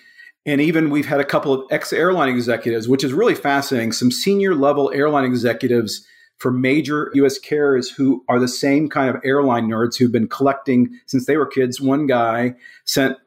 And 0.47 0.61
even 0.61 0.91
we've 0.91 1.07
had 1.07 1.21
a 1.21 1.25
couple 1.25 1.53
of 1.53 1.67
ex 1.71 1.93
airline 1.93 2.29
executives, 2.29 2.89
which 2.89 3.05
is 3.05 3.13
really 3.13 3.35
fascinating. 3.35 3.93
Some 3.93 4.11
senior 4.11 4.55
level 4.55 4.91
airline 4.95 5.25
executives 5.25 6.07
for 6.39 6.53
major 6.53 7.11
US 7.15 7.39
carriers 7.39 7.91
who 7.91 8.25
are 8.29 8.39
the 8.39 8.49
same 8.49 8.89
kind 8.89 9.15
of 9.15 9.21
airline 9.25 9.69
nerds 9.69 9.97
who've 9.97 10.13
been 10.13 10.29
collecting 10.29 10.89
since 11.07 11.27
they 11.27 11.37
were 11.37 11.47
kids. 11.47 11.81
One 11.81 12.07
guy 12.07 12.55
sent 12.85 13.19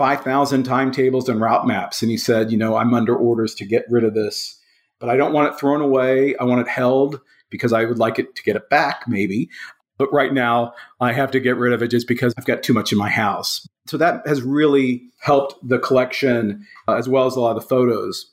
5,000 0.00 0.62
timetables 0.62 1.28
and 1.28 1.42
route 1.42 1.66
maps, 1.66 2.00
and 2.00 2.10
he 2.10 2.16
said, 2.16 2.50
You 2.50 2.56
know, 2.56 2.74
I'm 2.74 2.94
under 2.94 3.14
orders 3.14 3.54
to 3.56 3.66
get 3.66 3.84
rid 3.90 4.02
of 4.02 4.14
this, 4.14 4.58
but 4.98 5.10
I 5.10 5.16
don't 5.18 5.34
want 5.34 5.52
it 5.52 5.60
thrown 5.60 5.82
away. 5.82 6.34
I 6.36 6.44
want 6.44 6.62
it 6.62 6.68
held 6.68 7.20
because 7.50 7.74
I 7.74 7.84
would 7.84 7.98
like 7.98 8.18
it 8.18 8.34
to 8.34 8.42
get 8.42 8.56
it 8.56 8.70
back, 8.70 9.02
maybe. 9.06 9.50
But 9.98 10.10
right 10.10 10.32
now, 10.32 10.72
I 11.02 11.12
have 11.12 11.30
to 11.32 11.38
get 11.38 11.58
rid 11.58 11.74
of 11.74 11.82
it 11.82 11.88
just 11.88 12.08
because 12.08 12.32
I've 12.38 12.46
got 12.46 12.62
too 12.62 12.72
much 12.72 12.92
in 12.92 12.96
my 12.96 13.10
house. 13.10 13.68
So 13.88 13.98
that 13.98 14.26
has 14.26 14.40
really 14.40 15.02
helped 15.18 15.56
the 15.68 15.78
collection 15.78 16.66
uh, 16.88 16.94
as 16.94 17.06
well 17.06 17.26
as 17.26 17.36
a 17.36 17.40
lot 17.40 17.54
of 17.54 17.62
the 17.62 17.68
photos. 17.68 18.24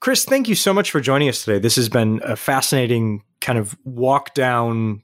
Chris, 0.00 0.26
thank 0.26 0.46
you 0.46 0.54
so 0.54 0.74
much 0.74 0.90
for 0.90 1.00
joining 1.00 1.30
us 1.30 1.42
today. 1.42 1.58
This 1.58 1.76
has 1.76 1.88
been 1.88 2.20
a 2.22 2.36
fascinating 2.36 3.22
kind 3.40 3.58
of 3.58 3.78
walk 3.84 4.34
down 4.34 5.02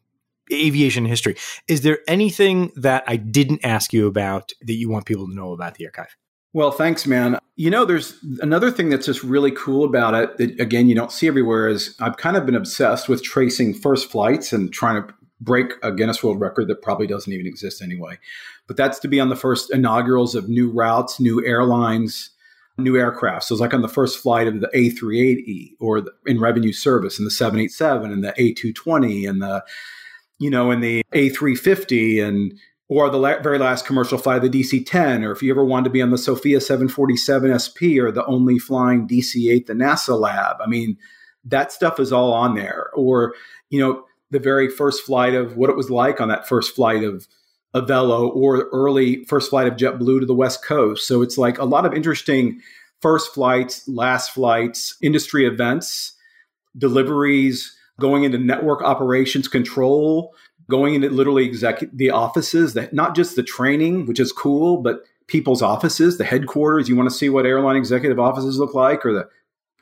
aviation 0.53 1.05
history. 1.05 1.36
Is 1.68 1.82
there 1.82 1.98
anything 2.09 2.72
that 2.76 3.05
I 3.07 3.16
didn't 3.16 3.64
ask 3.64 3.92
you 3.92 4.07
about 4.07 4.53
that 4.62 4.74
you 4.74 4.90
want 4.90 5.07
people 5.07 5.26
to 5.26 5.34
know 5.34 5.53
about 5.53 5.74
the 5.74 5.86
Airchive? 5.86 6.09
Well, 6.55 6.70
thanks, 6.70 7.07
man. 7.07 7.38
You 7.57 7.70
know, 7.70 7.84
there's 7.86 8.18
another 8.40 8.70
thing 8.70 8.90
that's 8.90 9.07
just 9.07 9.22
really 9.22 9.53
cool 9.53 9.84
about 9.84 10.14
it 10.14 10.36
that, 10.36 10.61
again, 10.61 10.88
you 10.88 10.94
don't 10.94 11.12
see 11.12 11.26
everywhere 11.26 11.66
is 11.66 11.96
I've 11.98 12.18
kind 12.18 12.36
of 12.36 12.44
been 12.44 12.55
obsessed 12.55 13.09
with 13.09 13.22
tracing 13.22 13.72
first 13.72 14.11
flights 14.11 14.53
and 14.53 14.70
trying 14.72 15.03
to 15.03 15.14
break 15.40 15.72
a 15.82 15.90
Guinness 15.90 16.22
World 16.22 16.40
Record 16.40 16.68
that 16.68 16.82
probably 16.82 17.07
doesn't 17.07 17.32
even 17.32 17.46
exist 17.46 17.80
anyway. 17.80 18.18
But 18.66 18.76
that's 18.76 18.98
to 19.00 19.09
be 19.09 19.18
on 19.18 19.30
the 19.30 19.36
first 19.36 19.72
inaugurals 19.72 20.34
of 20.34 20.48
new 20.48 20.70
routes, 20.70 21.18
new 21.18 21.44
airlines, 21.44 22.30
new 22.78 22.96
aircraft. 22.96 23.44
So 23.44 23.55
it's 23.55 23.61
like 23.61 23.74
on 23.74 23.82
the 23.82 23.88
first 23.88 24.18
flight 24.18 24.46
of 24.46 24.61
the 24.61 24.68
A380 24.68 25.72
or 25.80 26.00
the, 26.00 26.12
in 26.26 26.40
revenue 26.40 26.72
service 26.72 27.18
and 27.18 27.26
the 27.26 27.30
787 27.30 28.12
and 28.12 28.24
the 28.24 28.32
A220 28.32 29.28
and 29.28 29.42
the, 29.42 29.64
you 30.39 30.51
know, 30.51 30.70
in 30.70 30.80
the 30.80 31.03
A350 31.14 32.22
and 32.26 32.59
or 32.89 33.09
the 33.09 33.16
la- 33.16 33.41
very 33.41 33.59
last 33.59 33.87
commercial 33.87 34.18
flight 34.18 34.45
of 34.45 34.53
the 34.53 34.62
DC-10, 34.62 35.24
or 35.24 35.33
if 35.33 35.43
you 35.43 35.51
ever 35.51 35.64
wanted 35.64 35.85
to 35.85 35.91
be 35.91 36.03
on 36.03 36.11
the 36.11 36.18
SOFIA 36.18 36.61
747 36.61 37.59
SP 37.59 37.97
or 37.99 38.11
the 38.11 38.24
only 38.26 38.59
flying 38.59 39.09
DC-8, 39.09 39.66
the 39.66 39.72
NASA 39.72 40.18
lab. 40.18 40.57
I 40.62 40.66
mean, 40.66 40.99
that 41.45 41.72
stuff 41.72 41.99
is 41.99 42.12
all 42.12 42.33
on 42.35 42.55
there. 42.55 42.91
Or, 42.95 43.35
you 43.70 43.80
know, 43.80 44.05
the 44.30 44.39
very 44.39 44.68
first 44.68 45.05
flight 45.05 45.35
of 45.35 45.57
what 45.57 45.70
it 45.70 45.76
was 45.76 45.91
like 45.91 46.20
on 46.20 46.28
that 46.28 46.47
first 46.47 46.74
flight 46.74 47.03
of 47.03 47.26
Avelo 47.74 48.35
or 48.35 48.68
early 48.72 49.24
first 49.24 49.51
flight 49.51 49.66
of 49.66 49.74
JetBlue 49.74 50.20
to 50.20 50.26
the 50.26 50.35
West 50.35 50.62
Coast. 50.62 51.07
So 51.07 51.22
it's 51.22 51.39
like 51.39 51.59
a 51.59 51.64
lot 51.64 51.87
of 51.87 51.95
interesting 51.95 52.61
first 53.01 53.33
flights, 53.33 53.89
last 53.89 54.33
flights, 54.33 54.97
industry 55.03 55.47
events, 55.47 56.12
deliveries, 56.76 57.76
going 58.03 58.24
into 58.24 58.36
network 58.36 58.82
operations 58.82 59.48
control, 59.48 60.34
going 60.68 60.94
into 60.94 61.09
literally 61.09 61.46
exec- 61.46 61.90
the 61.92 62.11
offices 62.11 62.74
that 62.74 62.92
not 62.92 63.14
just 63.14 63.36
the 63.36 63.42
training, 63.42 64.05
which 64.07 64.20
is 64.20 64.32
cool, 64.32 64.82
but 64.82 65.05
people's 65.28 65.62
offices, 65.62 66.18
the 66.18 66.24
headquarters. 66.24 66.88
You 66.88 66.96
want 66.96 67.09
to 67.09 67.14
see 67.14 67.30
what 67.30 67.46
airline 67.46 67.76
executive 67.76 68.18
offices 68.18 68.59
look 68.59 68.74
like, 68.74 69.07
or 69.07 69.14
the 69.14 69.28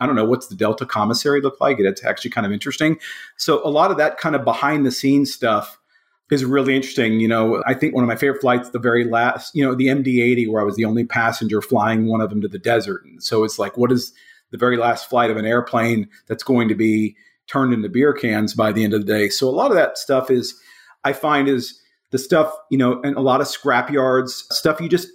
I 0.02 0.06
don't 0.06 0.16
know 0.16 0.24
what's 0.24 0.46
the 0.46 0.54
Delta 0.54 0.86
commissary 0.86 1.40
look 1.40 1.60
like. 1.60 1.78
It's 1.78 2.04
actually 2.04 2.30
kind 2.30 2.46
of 2.46 2.52
interesting. 2.52 2.98
So 3.36 3.66
a 3.66 3.68
lot 3.68 3.90
of 3.90 3.98
that 3.98 4.16
kind 4.18 4.34
of 4.34 4.44
behind 4.44 4.86
the 4.86 4.92
scenes 4.92 5.32
stuff 5.32 5.78
is 6.30 6.44
really 6.44 6.74
interesting. 6.74 7.20
You 7.20 7.28
know, 7.28 7.62
I 7.66 7.74
think 7.74 7.94
one 7.94 8.04
of 8.04 8.08
my 8.08 8.16
favorite 8.16 8.40
flights, 8.40 8.70
the 8.70 8.78
very 8.78 9.04
last, 9.04 9.54
you 9.54 9.62
know, 9.62 9.74
the 9.74 9.88
MD-80, 9.88 10.50
where 10.50 10.62
I 10.62 10.64
was 10.64 10.76
the 10.76 10.86
only 10.86 11.04
passenger 11.04 11.60
flying 11.60 12.06
one 12.06 12.22
of 12.22 12.30
them 12.30 12.40
to 12.40 12.48
the 12.48 12.58
desert. 12.58 13.04
And 13.04 13.22
so 13.22 13.44
it's 13.44 13.58
like, 13.58 13.76
what 13.76 13.92
is 13.92 14.12
the 14.50 14.58
very 14.58 14.78
last 14.78 15.10
flight 15.10 15.30
of 15.30 15.36
an 15.36 15.44
airplane 15.44 16.08
that's 16.28 16.42
going 16.42 16.68
to 16.68 16.74
be 16.74 17.16
turned 17.50 17.74
into 17.74 17.88
beer 17.88 18.12
cans 18.12 18.54
by 18.54 18.72
the 18.72 18.84
end 18.84 18.94
of 18.94 19.04
the 19.04 19.12
day? 19.12 19.28
So 19.28 19.48
a 19.48 19.50
lot 19.50 19.70
of 19.70 19.76
that 19.76 19.98
stuff 19.98 20.30
is, 20.30 20.58
I 21.04 21.12
find, 21.12 21.48
is 21.48 21.80
the 22.10 22.18
stuff, 22.18 22.54
you 22.70 22.78
know, 22.78 23.00
and 23.02 23.16
a 23.16 23.20
lot 23.20 23.40
of 23.40 23.48
scrap 23.48 23.90
yards, 23.90 24.46
stuff 24.50 24.80
you 24.80 24.88
just 24.88 25.08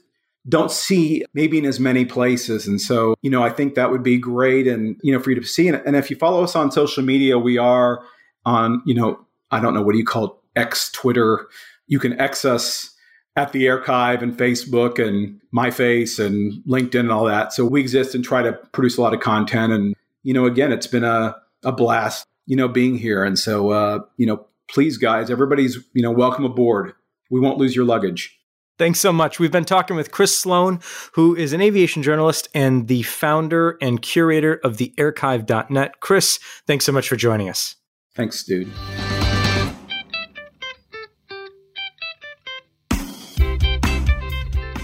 don't 0.48 0.72
see 0.72 1.24
maybe 1.34 1.58
in 1.58 1.66
as 1.66 1.80
many 1.80 2.06
places. 2.06 2.68
And 2.68 2.80
so, 2.80 3.16
you 3.22 3.30
know, 3.30 3.44
I 3.44 3.50
think 3.50 3.76
that 3.76 3.90
would 3.90 4.04
be 4.04 4.18
great 4.18 4.68
and, 4.68 4.96
you 5.02 5.12
know, 5.12 5.20
for 5.20 5.32
you 5.32 5.40
to 5.40 5.48
see. 5.48 5.68
And, 5.68 5.96
if 5.96 6.10
you 6.10 6.16
follow 6.16 6.44
us 6.44 6.56
on 6.56 6.72
social 6.72 7.04
media, 7.04 7.40
we 7.40 7.58
are 7.58 8.04
on, 8.46 8.82
you 8.86 8.94
know, 8.94 9.20
I 9.52 9.60
don't 9.60 9.74
know, 9.74 9.82
what 9.82 9.94
do 9.94 9.98
you 9.98 10.06
call 10.06 10.26
it? 10.26 10.32
X 10.56 10.92
Twitter. 10.92 11.48
You 11.88 12.00
can 12.00 12.20
X 12.20 12.46
us 12.46 12.92
at 13.36 13.52
the 13.52 13.66
Airchive 13.66 14.22
and 14.22 14.38
Facebook 14.38 15.06
and 15.06 15.42
MyFace 15.54 16.24
and 16.24 16.64
LinkedIn 16.66 17.02
and 17.02 17.12
all 17.12 17.26
that. 17.26 17.52
So 17.52 17.66
we 17.66 17.82
exist 17.82 18.16
and 18.16 18.24
try 18.24 18.42
to 18.42 18.54
produce 18.72 18.98
a 18.98 19.02
lot 19.02 19.14
of 19.14 19.20
content. 19.20 19.74
And, 19.74 19.96
you 20.24 20.34
know, 20.34 20.46
again, 20.46 20.72
it's 20.72 20.88
been 20.88 21.04
a, 21.04 21.36
a 21.66 21.72
blast, 21.72 22.26
you 22.46 22.56
know, 22.56 22.68
being 22.68 22.98
here. 22.98 23.24
And 23.24 23.38
so, 23.38 23.72
uh, 23.72 24.00
you 24.18 24.26
know, 24.26 24.46
please, 24.70 24.98
guys, 24.98 25.30
everybody's, 25.30 25.78
you 25.94 26.02
know, 26.02 26.12
welcome 26.12 26.46
aboard. 26.46 26.94
We 27.30 27.40
won't 27.40 27.58
lose 27.58 27.76
your 27.76 27.86
luggage. 27.86 28.40
Thanks 28.78 29.00
so 29.00 29.14
much. 29.14 29.40
We've 29.40 29.52
been 29.52 29.66
talking 29.66 29.96
with 29.96 30.12
Chris 30.12 30.38
Sloan, 30.38 30.82
who 31.14 31.34
is 31.36 31.54
an 31.54 31.62
aviation 31.62 32.04
journalist 32.04 32.50
and 32.54 32.88
the 32.88 33.04
founder 33.04 33.78
and 33.82 34.02
curator 34.02 34.56
of 34.64 34.78
theAirchive.net. 34.78 36.02
Chris, 36.02 36.40
thanks 36.68 36.86
so 36.86 36.92
much 36.92 37.08
for 37.08 37.16
joining 37.16 37.50
us. 37.50 37.78
Thanks, 38.16 38.44
dude. 38.44 38.70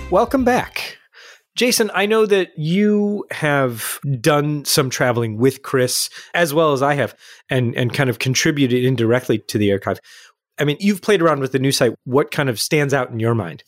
Welcome 0.10 0.44
back. 0.44 0.98
Jason, 1.62 1.92
I 1.94 2.08
know 2.08 2.26
that 2.26 2.58
you 2.58 3.24
have 3.30 4.00
done 4.20 4.66
some 4.66 4.90
traveling 4.90 5.38
with 5.38 5.62
Chris 5.62 6.10
as 6.34 6.56
well 6.56 6.74
as 6.74 6.82
I 6.82 6.96
have 6.96 7.16
and 7.50 7.76
and 7.76 7.94
kind 7.94 8.10
of 8.10 8.18
contributed 8.18 8.84
indirectly 8.84 9.38
to 9.38 9.60
the 9.60 9.70
Airchive. 9.70 10.00
I 10.60 10.64
mean, 10.64 10.78
you've 10.80 11.04
played 11.04 11.22
around 11.22 11.40
with 11.40 11.52
the 11.52 11.60
new 11.60 11.72
site. 11.72 11.94
What 12.04 12.32
kind 12.32 12.50
of 12.50 12.60
stands 12.60 12.94
out 12.96 13.12
in 13.12 13.20
your 13.20 13.36
mind? 13.36 13.64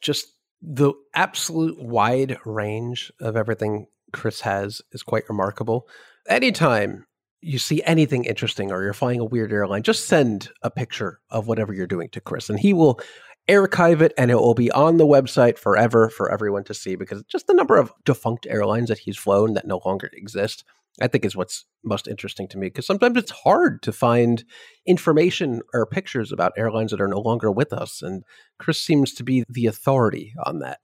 just 0.00 0.26
the 0.62 0.92
absolute 1.14 1.80
wide 1.80 2.38
range 2.44 3.12
of 3.20 3.36
everything 3.36 3.86
Chris 4.12 4.40
has 4.40 4.82
is 4.92 5.02
quite 5.02 5.28
remarkable. 5.28 5.88
Anytime 6.28 7.06
you 7.40 7.58
see 7.58 7.82
anything 7.84 8.24
interesting 8.24 8.72
or 8.72 8.82
you're 8.82 8.92
flying 8.92 9.20
a 9.20 9.24
weird 9.24 9.52
airline, 9.52 9.82
just 9.82 10.06
send 10.06 10.50
a 10.62 10.70
picture 10.70 11.20
of 11.30 11.46
whatever 11.46 11.72
you're 11.72 11.86
doing 11.86 12.08
to 12.10 12.20
Chris 12.20 12.50
and 12.50 12.58
he 12.58 12.72
will 12.72 13.00
archive 13.48 14.02
it 14.02 14.12
and 14.18 14.30
it 14.30 14.36
will 14.36 14.54
be 14.54 14.70
on 14.72 14.96
the 14.96 15.06
website 15.06 15.58
forever 15.58 16.08
for 16.08 16.30
everyone 16.30 16.64
to 16.64 16.74
see 16.74 16.96
because 16.96 17.22
just 17.24 17.46
the 17.46 17.54
number 17.54 17.76
of 17.76 17.92
defunct 18.04 18.46
airlines 18.48 18.88
that 18.88 18.98
he's 18.98 19.16
flown 19.16 19.54
that 19.54 19.66
no 19.66 19.80
longer 19.84 20.10
exist 20.12 20.64
I 21.00 21.06
think 21.06 21.24
is 21.24 21.36
what's 21.36 21.64
most 21.84 22.08
interesting 22.08 22.48
to 22.48 22.58
me 22.58 22.66
because 22.66 22.86
sometimes 22.86 23.16
it's 23.16 23.30
hard 23.30 23.82
to 23.82 23.92
find 23.92 24.44
information 24.86 25.60
or 25.72 25.86
pictures 25.86 26.32
about 26.32 26.52
airlines 26.56 26.90
that 26.90 27.00
are 27.00 27.08
no 27.08 27.20
longer 27.20 27.50
with 27.50 27.72
us. 27.72 28.02
And 28.02 28.24
Chris 28.58 28.82
seems 28.82 29.14
to 29.14 29.22
be 29.22 29.44
the 29.48 29.66
authority 29.66 30.34
on 30.44 30.58
that. 30.60 30.80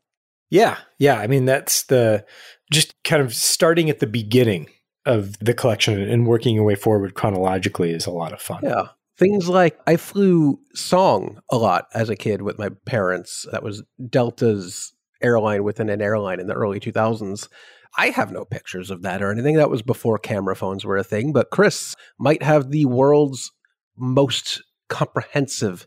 Yeah. 0.51 0.79
Yeah. 0.99 1.19
I 1.19 1.27
mean, 1.27 1.47
that's 1.47 1.85
the 1.85 2.25
just 2.71 2.95
kind 3.03 3.23
of 3.23 3.35
starting 3.35 3.91
at 3.91 3.99
the 3.99 4.07
beginning 4.07 4.69
of 5.07 5.39
the 5.39 5.55
collection 5.55 6.01
and 6.01 6.27
working 6.27 6.55
your 6.55 6.65
way 6.65 6.77
forward 6.77 7.15
chronologically 7.15 7.91
is 7.91 8.07
a 8.07 8.11
lot 8.11 8.33
of 8.33 8.41
fun. 8.41 8.61
Yeah. 8.63 8.89
Things 9.17 9.49
like 9.49 9.79
I 9.87 9.97
flew 9.97 10.59
Song 10.75 11.41
a 11.51 11.57
lot 11.57 11.87
as 11.95 12.09
a 12.09 12.17
kid 12.17 12.43
with 12.43 12.59
my 12.59 12.71
parents. 12.85 13.47
That 13.53 13.63
was 13.63 13.83
Delta's 14.09 14.93
airline 15.23 15.63
within 15.63 15.89
an 15.89 16.03
airline 16.03 16.41
in 16.41 16.49
the 16.49 16.55
early 16.55 16.81
2000s. 16.81 17.49
I 17.97 18.11
have 18.11 18.33
no 18.33 18.45
pictures 18.45 18.91
of 18.91 19.03
that 19.03 19.23
or 19.23 19.31
anything. 19.31 19.55
That 19.55 19.71
was 19.71 19.83
before 19.83 20.19
camera 20.19 20.57
phones 20.57 20.85
were 20.85 20.97
a 20.97 21.05
thing, 21.05 21.33
but 21.33 21.51
Chris 21.51 21.95
might 22.19 22.43
have 22.43 22.71
the 22.71 22.87
world's 22.87 23.53
most 23.97 24.63
comprehensive 24.89 25.87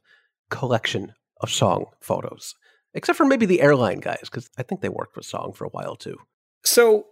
collection 0.49 1.13
of 1.41 1.51
song 1.51 1.87
photos, 1.99 2.55
except 2.93 3.17
for 3.17 3.25
maybe 3.25 3.45
the 3.45 3.61
airline 3.61 3.99
guys, 3.99 4.21
because 4.23 4.49
I 4.57 4.63
think 4.63 4.79
they 4.79 4.89
worked 4.89 5.17
with 5.17 5.25
song 5.25 5.51
for 5.53 5.65
a 5.65 5.69
while 5.69 5.97
too. 5.97 6.17
So 6.63 7.07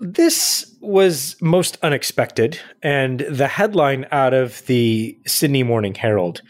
this 0.00 0.74
was 0.80 1.36
most 1.40 1.78
unexpected. 1.82 2.58
And 2.82 3.20
the 3.20 3.48
headline 3.48 4.06
out 4.10 4.34
of 4.34 4.64
the 4.66 5.18
Sydney 5.26 5.62
Morning 5.62 5.94
Herald 5.94 6.42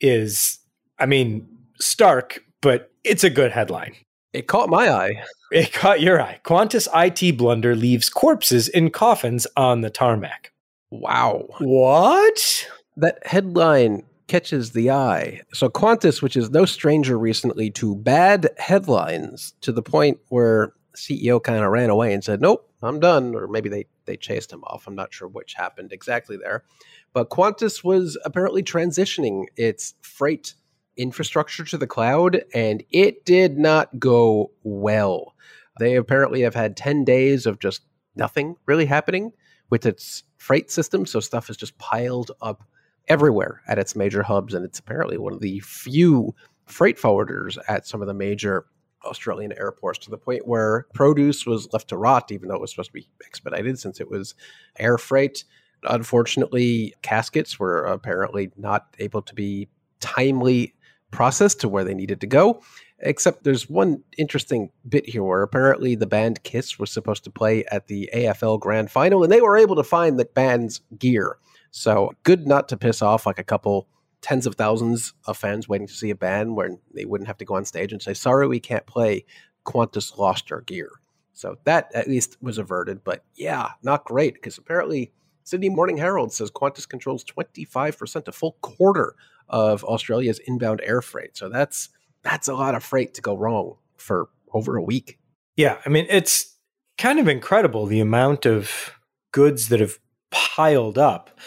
is, 0.00 0.58
I 0.98 1.06
mean, 1.06 1.46
stark, 1.80 2.42
but 2.60 2.90
it's 3.04 3.24
a 3.24 3.30
good 3.30 3.52
headline. 3.52 3.94
It 4.32 4.46
caught 4.46 4.70
my 4.70 4.90
eye. 4.90 5.22
It 5.50 5.72
caught 5.72 6.00
your 6.00 6.20
eye. 6.20 6.40
Qantas 6.44 6.88
IT 6.94 7.36
blunder 7.36 7.76
leaves 7.76 8.08
corpses 8.08 8.68
in 8.68 8.90
coffins 8.90 9.46
on 9.56 9.82
the 9.82 9.90
tarmac. 9.90 10.52
Wow. 10.90 11.46
What? 11.58 12.66
That 12.96 13.18
headline 13.26 14.04
catches 14.28 14.72
the 14.72 14.90
eye. 14.90 15.42
So 15.52 15.68
Qantas, 15.68 16.22
which 16.22 16.36
is 16.36 16.50
no 16.50 16.64
stranger 16.64 17.18
recently 17.18 17.70
to 17.72 17.96
bad 17.96 18.48
headlines, 18.56 19.52
to 19.60 19.72
the 19.72 19.82
point 19.82 20.18
where 20.28 20.72
CEO 20.96 21.42
kind 21.42 21.64
of 21.64 21.70
ran 21.70 21.90
away 21.90 22.12
and 22.12 22.22
said, 22.22 22.40
"Nope, 22.40 22.68
I'm 22.82 23.00
done," 23.00 23.34
or 23.34 23.46
maybe 23.48 23.68
they 23.68 23.86
they 24.04 24.16
chased 24.16 24.52
him 24.52 24.64
off. 24.64 24.86
I'm 24.86 24.94
not 24.94 25.12
sure 25.12 25.28
which 25.28 25.54
happened 25.54 25.92
exactly 25.92 26.36
there, 26.36 26.64
but 27.12 27.30
Qantas 27.30 27.84
was 27.84 28.18
apparently 28.24 28.62
transitioning 28.62 29.46
its 29.56 29.94
freight 30.00 30.54
infrastructure 30.96 31.64
to 31.64 31.78
the 31.78 31.86
cloud, 31.86 32.42
and 32.54 32.82
it 32.90 33.24
did 33.24 33.58
not 33.58 33.98
go 33.98 34.50
well. 34.62 35.34
They 35.78 35.96
apparently 35.96 36.42
have 36.42 36.54
had 36.54 36.76
10 36.76 37.04
days 37.04 37.46
of 37.46 37.58
just 37.58 37.82
nothing 38.14 38.56
really 38.66 38.86
happening 38.86 39.32
with 39.70 39.86
its 39.86 40.24
freight 40.36 40.70
system. 40.70 41.06
So 41.06 41.20
stuff 41.20 41.48
is 41.48 41.56
just 41.56 41.78
piled 41.78 42.30
up 42.42 42.62
everywhere 43.08 43.62
at 43.66 43.78
its 43.78 43.96
major 43.96 44.22
hubs. 44.22 44.54
And 44.54 44.64
it's 44.64 44.78
apparently 44.78 45.16
one 45.16 45.32
of 45.32 45.40
the 45.40 45.60
few 45.60 46.34
freight 46.66 46.98
forwarders 46.98 47.58
at 47.68 47.86
some 47.86 48.02
of 48.02 48.06
the 48.06 48.14
major 48.14 48.66
Australian 49.04 49.52
airports 49.52 49.98
to 50.00 50.10
the 50.10 50.18
point 50.18 50.46
where 50.46 50.86
produce 50.94 51.46
was 51.46 51.72
left 51.72 51.88
to 51.88 51.96
rot, 51.96 52.30
even 52.32 52.48
though 52.48 52.54
it 52.54 52.60
was 52.60 52.70
supposed 52.70 52.90
to 52.90 52.94
be 52.94 53.08
expedited 53.24 53.78
since 53.78 54.00
it 54.00 54.10
was 54.10 54.34
air 54.78 54.98
freight. 54.98 55.44
Unfortunately, 55.84 56.94
caskets 57.02 57.58
were 57.58 57.84
apparently 57.84 58.50
not 58.56 58.94
able 58.98 59.22
to 59.22 59.34
be 59.34 59.68
timely 60.00 60.74
processed 61.10 61.60
to 61.60 61.68
where 61.68 61.84
they 61.84 61.94
needed 61.94 62.20
to 62.20 62.26
go. 62.26 62.62
Except 63.04 63.42
there's 63.42 63.68
one 63.68 64.02
interesting 64.16 64.70
bit 64.88 65.08
here 65.08 65.24
where 65.24 65.42
apparently 65.42 65.96
the 65.96 66.06
band 66.06 66.44
Kiss 66.44 66.78
was 66.78 66.92
supposed 66.92 67.24
to 67.24 67.30
play 67.30 67.64
at 67.72 67.88
the 67.88 68.08
AFL 68.14 68.60
Grand 68.60 68.92
Final, 68.92 69.24
and 69.24 69.32
they 69.32 69.40
were 69.40 69.56
able 69.56 69.74
to 69.74 69.82
find 69.82 70.18
the 70.18 70.24
band's 70.24 70.80
gear. 70.98 71.36
So 71.72 72.12
good 72.22 72.46
not 72.46 72.68
to 72.68 72.76
piss 72.76 73.02
off 73.02 73.26
like 73.26 73.40
a 73.40 73.44
couple 73.44 73.88
tens 74.22 74.46
of 74.46 74.54
thousands 74.54 75.12
of 75.26 75.36
fans 75.36 75.68
waiting 75.68 75.86
to 75.86 75.92
see 75.92 76.10
a 76.10 76.14
band 76.14 76.56
where 76.56 76.70
they 76.94 77.04
wouldn't 77.04 77.26
have 77.26 77.38
to 77.38 77.44
go 77.44 77.56
on 77.56 77.64
stage 77.64 77.92
and 77.92 78.00
say, 78.00 78.14
"Sorry, 78.14 78.46
we 78.46 78.60
can't 78.60 78.86
play. 78.86 79.26
Qantas 79.66 80.16
lost 80.16 80.50
our 80.50 80.62
gear." 80.62 80.90
So 81.32 81.56
that 81.64 81.90
at 81.94 82.08
least 82.08 82.36
was 82.40 82.58
averted. 82.58 83.04
But 83.04 83.24
yeah, 83.34 83.70
not 83.82 84.04
great 84.04 84.34
because 84.34 84.58
apparently 84.58 85.12
Sydney 85.44 85.68
Morning 85.68 85.96
Herald 85.96 86.32
says 86.32 86.50
Qantas 86.50 86.88
controls 86.88 87.24
25%, 87.24 88.28
a 88.28 88.32
full 88.32 88.56
quarter 88.60 89.14
of 89.48 89.84
Australia's 89.84 90.38
inbound 90.46 90.80
air 90.82 91.02
freight. 91.02 91.36
So 91.36 91.48
that's 91.48 91.88
that's 92.22 92.48
a 92.48 92.54
lot 92.54 92.74
of 92.74 92.84
freight 92.84 93.14
to 93.14 93.20
go 93.20 93.36
wrong 93.36 93.76
for 93.96 94.28
over 94.52 94.76
a 94.76 94.82
week. 94.82 95.18
Yeah, 95.56 95.78
I 95.84 95.88
mean 95.88 96.06
it's 96.08 96.56
kind 96.98 97.18
of 97.18 97.28
incredible 97.28 97.86
the 97.86 98.00
amount 98.00 98.46
of 98.46 98.92
goods 99.32 99.68
that 99.68 99.80
have 99.80 99.98
piled 100.30 100.98
up. 100.98 101.38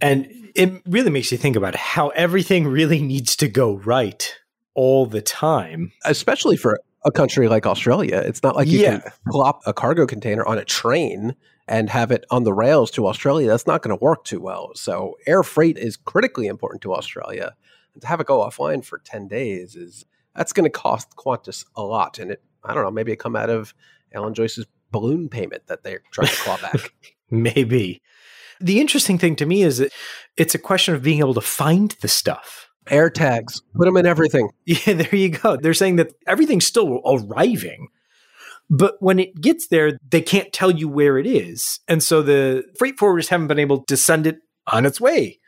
And 0.00 0.47
it 0.58 0.82
really 0.86 1.10
makes 1.10 1.30
you 1.30 1.38
think 1.38 1.54
about 1.54 1.76
how 1.76 2.08
everything 2.08 2.66
really 2.66 3.00
needs 3.00 3.36
to 3.36 3.48
go 3.48 3.76
right 3.76 4.36
all 4.74 5.06
the 5.06 5.22
time. 5.22 5.92
Especially 6.04 6.56
for 6.56 6.80
a 7.04 7.12
country 7.12 7.48
like 7.48 7.64
Australia. 7.64 8.22
It's 8.26 8.42
not 8.42 8.56
like 8.56 8.66
you 8.66 8.80
yeah. 8.80 8.98
can 8.98 9.12
plop 9.28 9.60
a 9.66 9.72
cargo 9.72 10.04
container 10.04 10.44
on 10.44 10.58
a 10.58 10.64
train 10.64 11.36
and 11.68 11.88
have 11.90 12.10
it 12.10 12.24
on 12.30 12.42
the 12.42 12.52
rails 12.52 12.90
to 12.92 13.06
Australia. 13.06 13.46
That's 13.46 13.68
not 13.68 13.82
going 13.82 13.96
to 13.96 14.04
work 14.04 14.24
too 14.24 14.40
well. 14.40 14.72
So 14.74 15.16
air 15.26 15.44
freight 15.44 15.78
is 15.78 15.96
critically 15.96 16.48
important 16.48 16.82
to 16.82 16.92
Australia. 16.92 17.54
And 17.94 18.02
to 18.02 18.08
have 18.08 18.20
it 18.20 18.26
go 18.26 18.40
offline 18.40 18.84
for 18.84 18.98
10 18.98 19.28
days 19.28 19.76
is 19.76 20.06
that's 20.34 20.52
going 20.52 20.64
to 20.64 20.70
cost 20.70 21.14
Qantas 21.14 21.64
a 21.76 21.82
lot. 21.82 22.18
And 22.18 22.32
it, 22.32 22.42
I 22.64 22.74
don't 22.74 22.82
know, 22.82 22.90
maybe 22.90 23.12
it 23.12 23.20
come 23.20 23.36
out 23.36 23.48
of 23.50 23.74
Alan 24.12 24.34
Joyce's 24.34 24.66
balloon 24.90 25.28
payment 25.28 25.68
that 25.68 25.84
they're 25.84 26.02
trying 26.10 26.28
to 26.28 26.34
claw 26.34 26.56
back. 26.56 26.92
maybe. 27.30 28.02
The 28.60 28.80
interesting 28.80 29.18
thing 29.18 29.36
to 29.36 29.46
me 29.46 29.62
is 29.62 29.78
that 29.78 29.92
it's 30.36 30.54
a 30.54 30.58
question 30.58 30.94
of 30.94 31.02
being 31.02 31.20
able 31.20 31.34
to 31.34 31.40
find 31.40 31.96
the 32.00 32.08
stuff. 32.08 32.68
Air 32.90 33.10
tags, 33.10 33.60
put 33.76 33.84
them 33.84 33.96
in 33.96 34.06
everything. 34.06 34.48
Yeah, 34.64 34.94
there 34.94 35.14
you 35.14 35.30
go. 35.30 35.56
They're 35.56 35.74
saying 35.74 35.96
that 35.96 36.12
everything's 36.26 36.66
still 36.66 37.00
arriving. 37.04 37.88
But 38.70 38.96
when 39.00 39.18
it 39.18 39.40
gets 39.40 39.68
there, 39.68 39.98
they 40.10 40.20
can't 40.20 40.52
tell 40.52 40.70
you 40.70 40.88
where 40.88 41.18
it 41.18 41.26
is. 41.26 41.80
And 41.88 42.02
so 42.02 42.22
the 42.22 42.64
freight 42.78 42.96
forwarders 42.98 43.28
haven't 43.28 43.46
been 43.46 43.58
able 43.58 43.84
to 43.84 43.96
send 43.96 44.26
it 44.26 44.38
on 44.66 44.84
its 44.84 45.00
way. 45.00 45.38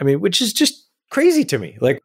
I 0.00 0.04
mean, 0.04 0.20
which 0.20 0.40
is 0.40 0.52
just 0.52 0.88
crazy 1.10 1.44
to 1.44 1.58
me. 1.58 1.78
Like, 1.80 2.02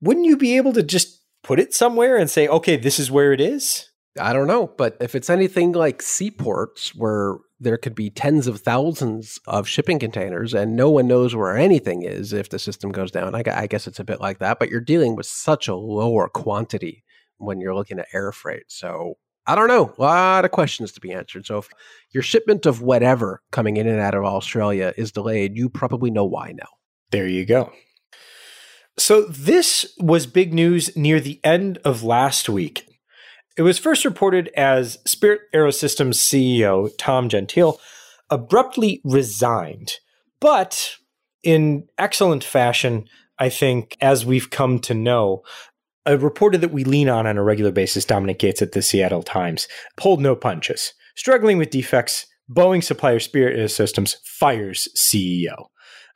wouldn't 0.00 0.26
you 0.26 0.36
be 0.36 0.56
able 0.56 0.72
to 0.74 0.82
just 0.82 1.20
put 1.42 1.58
it 1.58 1.74
somewhere 1.74 2.16
and 2.16 2.30
say, 2.30 2.46
okay, 2.46 2.76
this 2.76 2.98
is 2.98 3.10
where 3.10 3.32
it 3.32 3.40
is? 3.40 3.90
I 4.18 4.32
don't 4.32 4.46
know. 4.46 4.68
But 4.68 4.96
if 5.00 5.14
it's 5.14 5.30
anything 5.30 5.72
like 5.72 6.02
seaports 6.02 6.94
where 6.94 7.38
there 7.64 7.76
could 7.76 7.94
be 7.94 8.10
tens 8.10 8.46
of 8.46 8.60
thousands 8.60 9.40
of 9.46 9.66
shipping 9.66 9.98
containers 9.98 10.54
and 10.54 10.76
no 10.76 10.90
one 10.90 11.08
knows 11.08 11.34
where 11.34 11.56
anything 11.56 12.02
is 12.02 12.32
if 12.32 12.50
the 12.50 12.58
system 12.58 12.92
goes 12.92 13.10
down, 13.10 13.34
I, 13.34 13.42
I 13.46 13.66
guess 13.66 13.86
it's 13.86 13.98
a 13.98 14.04
bit 14.04 14.20
like 14.20 14.38
that. 14.38 14.58
But 14.58 14.70
you're 14.70 14.80
dealing 14.80 15.16
with 15.16 15.26
such 15.26 15.66
a 15.66 15.74
lower 15.74 16.28
quantity 16.28 17.02
when 17.38 17.60
you're 17.60 17.74
looking 17.74 17.98
at 17.98 18.08
air 18.12 18.30
freight. 18.30 18.64
So 18.68 19.14
I 19.46 19.54
don't 19.54 19.68
know. 19.68 19.92
A 19.98 20.00
lot 20.00 20.44
of 20.44 20.52
questions 20.52 20.92
to 20.92 21.00
be 21.00 21.12
answered. 21.12 21.46
So 21.46 21.58
if 21.58 21.68
your 22.12 22.22
shipment 22.22 22.66
of 22.66 22.80
whatever 22.80 23.42
coming 23.50 23.76
in 23.76 23.86
and 23.86 24.00
out 24.00 24.14
of 24.14 24.24
Australia 24.24 24.94
is 24.96 25.12
delayed, 25.12 25.56
you 25.56 25.68
probably 25.68 26.10
know 26.10 26.24
why 26.24 26.52
now. 26.52 26.68
There 27.10 27.26
you 27.26 27.44
go. 27.44 27.72
So 28.96 29.22
this 29.22 29.94
was 29.98 30.26
big 30.26 30.54
news 30.54 30.96
near 30.96 31.20
the 31.20 31.40
end 31.44 31.78
of 31.84 32.02
last 32.02 32.48
week. 32.48 32.86
It 33.56 33.62
was 33.62 33.78
first 33.78 34.04
reported 34.04 34.50
as 34.56 34.98
Spirit 35.06 35.42
Aerosystems 35.54 36.14
CEO 36.14 36.90
Tom 36.98 37.28
Gentile 37.28 37.80
abruptly 38.28 39.00
resigned, 39.04 39.94
but 40.40 40.96
in 41.44 41.86
excellent 41.96 42.42
fashion, 42.42 43.04
I 43.38 43.50
think, 43.50 43.96
as 44.00 44.26
we've 44.26 44.50
come 44.50 44.80
to 44.80 44.94
know, 44.94 45.42
a 46.04 46.18
reporter 46.18 46.58
that 46.58 46.72
we 46.72 46.82
lean 46.82 47.08
on 47.08 47.26
on 47.26 47.38
a 47.38 47.44
regular 47.44 47.70
basis, 47.70 48.04
Dominic 48.04 48.40
Gates 48.40 48.60
at 48.60 48.72
the 48.72 48.82
Seattle 48.82 49.22
Times, 49.22 49.68
pulled 49.96 50.20
no 50.20 50.34
punches. 50.34 50.92
Struggling 51.14 51.56
with 51.56 51.70
defects, 51.70 52.26
Boeing 52.50 52.82
supplier 52.82 53.20
Spirit 53.20 53.56
Aerosystems 53.56 54.16
fires 54.24 54.88
CEO. 54.96 55.66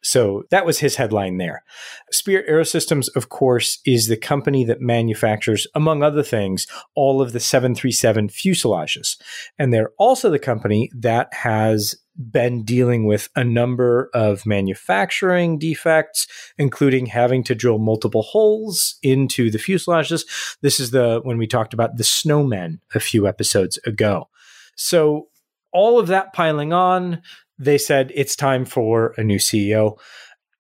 So 0.03 0.45
that 0.51 0.65
was 0.65 0.79
his 0.79 0.97
headline 0.97 1.39
there. 1.39 1.65
Spirit 2.13 2.49
Aerosystems, 2.49 3.09
of 3.17 3.29
course, 3.29 3.81
is 3.85 4.07
the 4.07 4.17
company 4.17 4.65
that 4.65 4.81
manufactures, 4.81 5.67
among 5.75 6.03
other 6.03 6.23
things, 6.23 6.67
all 6.95 7.21
of 7.21 7.33
the 7.33 7.41
737 7.41 8.29
fuselages. 8.29 9.21
And 9.59 9.73
they're 9.73 9.93
also 9.99 10.31
the 10.31 10.39
company 10.39 10.91
that 10.95 11.33
has 11.35 11.97
been 12.19 12.65
dealing 12.65 13.07
with 13.07 13.29
a 13.37 13.45
number 13.45 14.11
of 14.13 14.45
manufacturing 14.45 15.59
defects, 15.59 16.27
including 16.59 17.07
having 17.07 17.45
to 17.45 17.55
drill 17.55 17.79
multiple 17.79 18.23
holes 18.23 18.97
into 19.03 19.51
the 19.51 19.59
fuselages. 19.59 20.25
This 20.61 20.81
is 20.81 20.91
the 20.91 21.21
when 21.23 21.39
we 21.39 21.47
talked 21.47 21.75
about 21.75 21.97
the 21.97 22.05
snowmen 22.05 22.81
a 22.95 23.01
few 23.01 23.27
episodes 23.27 23.79
ago. 23.87 24.29
So 24.75 25.29
all 25.73 25.99
of 25.99 26.09
that 26.09 26.33
piling 26.33 26.73
on, 26.73 27.23
they 27.59 27.79
said 27.79 28.13
it's 28.15 28.37
time 28.37 28.65
for 28.65 29.15
a 29.17 29.25
new 29.25 29.39
CEO. 29.39 29.99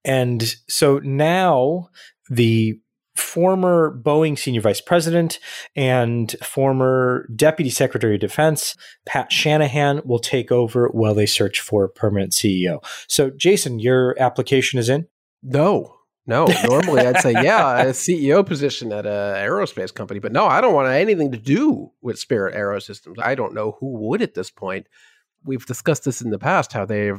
And 0.05 0.55
so 0.68 0.99
now 0.99 1.90
the 2.30 2.78
former 3.18 4.01
Boeing 4.03 4.38
senior 4.38 4.61
vice 4.61 4.80
president 4.80 5.38
and 5.74 6.34
former 6.42 7.28
deputy 7.34 7.70
secretary 7.70 8.14
of 8.14 8.20
defense, 8.20 8.76
Pat 9.07 9.32
Shanahan, 9.32 10.03
will 10.05 10.20
take 10.20 10.53
over 10.53 10.88
while 10.88 11.14
they 11.14 11.26
search 11.26 11.61
for 11.61 11.84
a 11.84 11.88
permanent 11.88 12.32
CEO. 12.32 12.82
So, 13.09 13.30
Jason, 13.30 13.80
your 13.80 14.14
application 14.20 14.78
is 14.78 14.88
in? 14.88 15.09
No. 15.42 15.94
No, 16.26 16.46
normally 16.68 17.07
I'd 17.07 17.20
say, 17.20 17.32
yeah, 17.32 17.82
a 17.84 17.86
CEO 17.86 18.44
position 18.44 18.92
at 18.92 19.07
an 19.07 19.12
aerospace 19.12 19.92
company. 19.92 20.20
But 20.20 20.32
no, 20.32 20.46
I 20.46 20.61
don't 20.61 20.74
want 20.74 20.88
anything 20.88 21.32
to 21.32 21.38
do 21.38 21.90
with 22.03 22.18
Spirit 22.18 22.55
Aerosystems. 22.55 23.14
I 23.18 23.34
don't 23.34 23.55
know 23.55 23.78
who 23.80 24.09
would 24.09 24.20
at 24.20 24.34
this 24.34 24.51
point 24.51 24.86
we've 25.45 25.66
discussed 25.66 26.05
this 26.05 26.20
in 26.20 26.30
the 26.30 26.39
past 26.39 26.72
how 26.72 26.84
they 26.84 27.12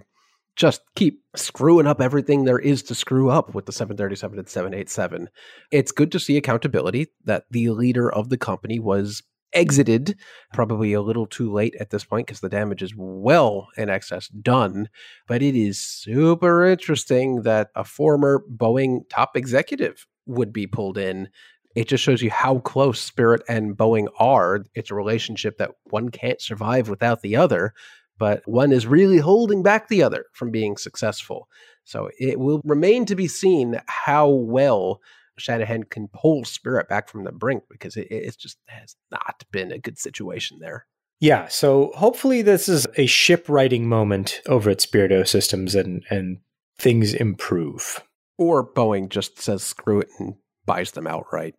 just 0.56 0.82
keep 0.96 1.24
screwing 1.38 1.88
up 1.88 2.02
everything 2.02 2.44
there 2.44 2.60
is 2.60 2.84
to 2.84 2.94
screw 2.94 3.30
up 3.30 3.56
with 3.56 3.66
the 3.66 3.72
737 3.72 4.38
and 4.38 4.50
787. 4.50 5.30
It's 5.72 5.94
good 5.94 6.12
to 6.12 6.20
see 6.20 6.36
accountability 6.36 7.08
that 7.24 7.46
the 7.50 7.70
leader 7.70 8.12
of 8.12 8.28
the 8.28 8.38
company 8.38 8.78
was 8.78 9.24
exited 9.54 10.18
probably 10.54 10.94
a 10.94 11.02
little 11.02 11.26
too 11.26 11.52
late 11.52 11.76
at 11.80 11.90
this 11.90 12.04
point 12.04 12.28
because 12.28 12.42
the 12.42 12.50
damage 12.50 12.84
is 12.84 12.94
well 12.96 13.68
in 13.78 13.90
excess 13.90 14.28
done 14.28 14.88
but 15.28 15.42
it 15.42 15.56
is 15.56 15.80
super 15.80 16.66
interesting 16.66 17.42
that 17.42 17.70
a 17.76 17.84
former 17.84 18.44
boeing 18.56 19.00
top 19.10 19.36
executive 19.36 20.06
would 20.28 20.54
be 20.54 20.68
pulled 20.68 21.00
in 21.00 21.28
it 21.76 21.88
just 21.88 22.04
shows 22.04 22.22
you 22.22 22.30
how 22.30 22.60
close 22.60 23.00
spirit 23.00 23.42
and 23.50 23.76
boeing 23.76 24.08
are 24.20 24.64
it's 24.76 24.92
a 24.92 24.96
relationship 24.96 25.58
that 25.58 25.72
one 25.86 26.10
can't 26.10 26.42
survive 26.42 26.88
without 26.88 27.22
the 27.22 27.36
other 27.36 27.74
but 28.20 28.44
one 28.46 28.72
is 28.72 28.86
really 28.86 29.18
holding 29.18 29.64
back 29.64 29.88
the 29.88 30.04
other 30.04 30.26
from 30.34 30.52
being 30.52 30.78
successful. 30.78 31.48
So 31.86 32.10
it 32.20 32.40
will 32.40 32.62
remain 32.64 33.06
to 33.06 33.16
be 33.16 33.28
seen 33.28 33.82
how 33.88 34.30
well 34.30 35.02
Shanahan 35.38 35.84
can 35.84 36.10
pull 36.10 36.44
Spirit 36.44 36.90
back 36.90 37.10
from 37.10 37.24
the 37.24 37.32
brink 37.32 37.64
because 37.70 37.96
it, 37.96 38.08
it 38.12 38.38
just 38.38 38.58
has 38.68 38.96
not 39.10 39.44
been 39.52 39.72
a 39.72 39.80
good 39.80 39.98
situation 39.98 40.60
there. 40.60 40.86
Yeah, 41.22 41.48
so 41.48 41.92
hopefully 41.96 42.42
this 42.42 42.70
is 42.70 42.88
a 42.96 43.06
shipwriting 43.06 43.88
moment 43.88 44.42
over 44.48 44.70
at 44.70 44.82
Spirit 44.82 45.28
Systems 45.28 45.76
and 45.76 46.04
and 46.10 46.38
things 46.78 47.14
improve. 47.14 48.04
Or 48.38 48.66
Boeing 48.66 49.10
just 49.10 49.40
says 49.40 49.64
screw 49.64 50.00
it 50.00 50.10
and 50.18 50.36
buys 50.66 50.92
them 50.92 51.08
outright. 51.08 51.56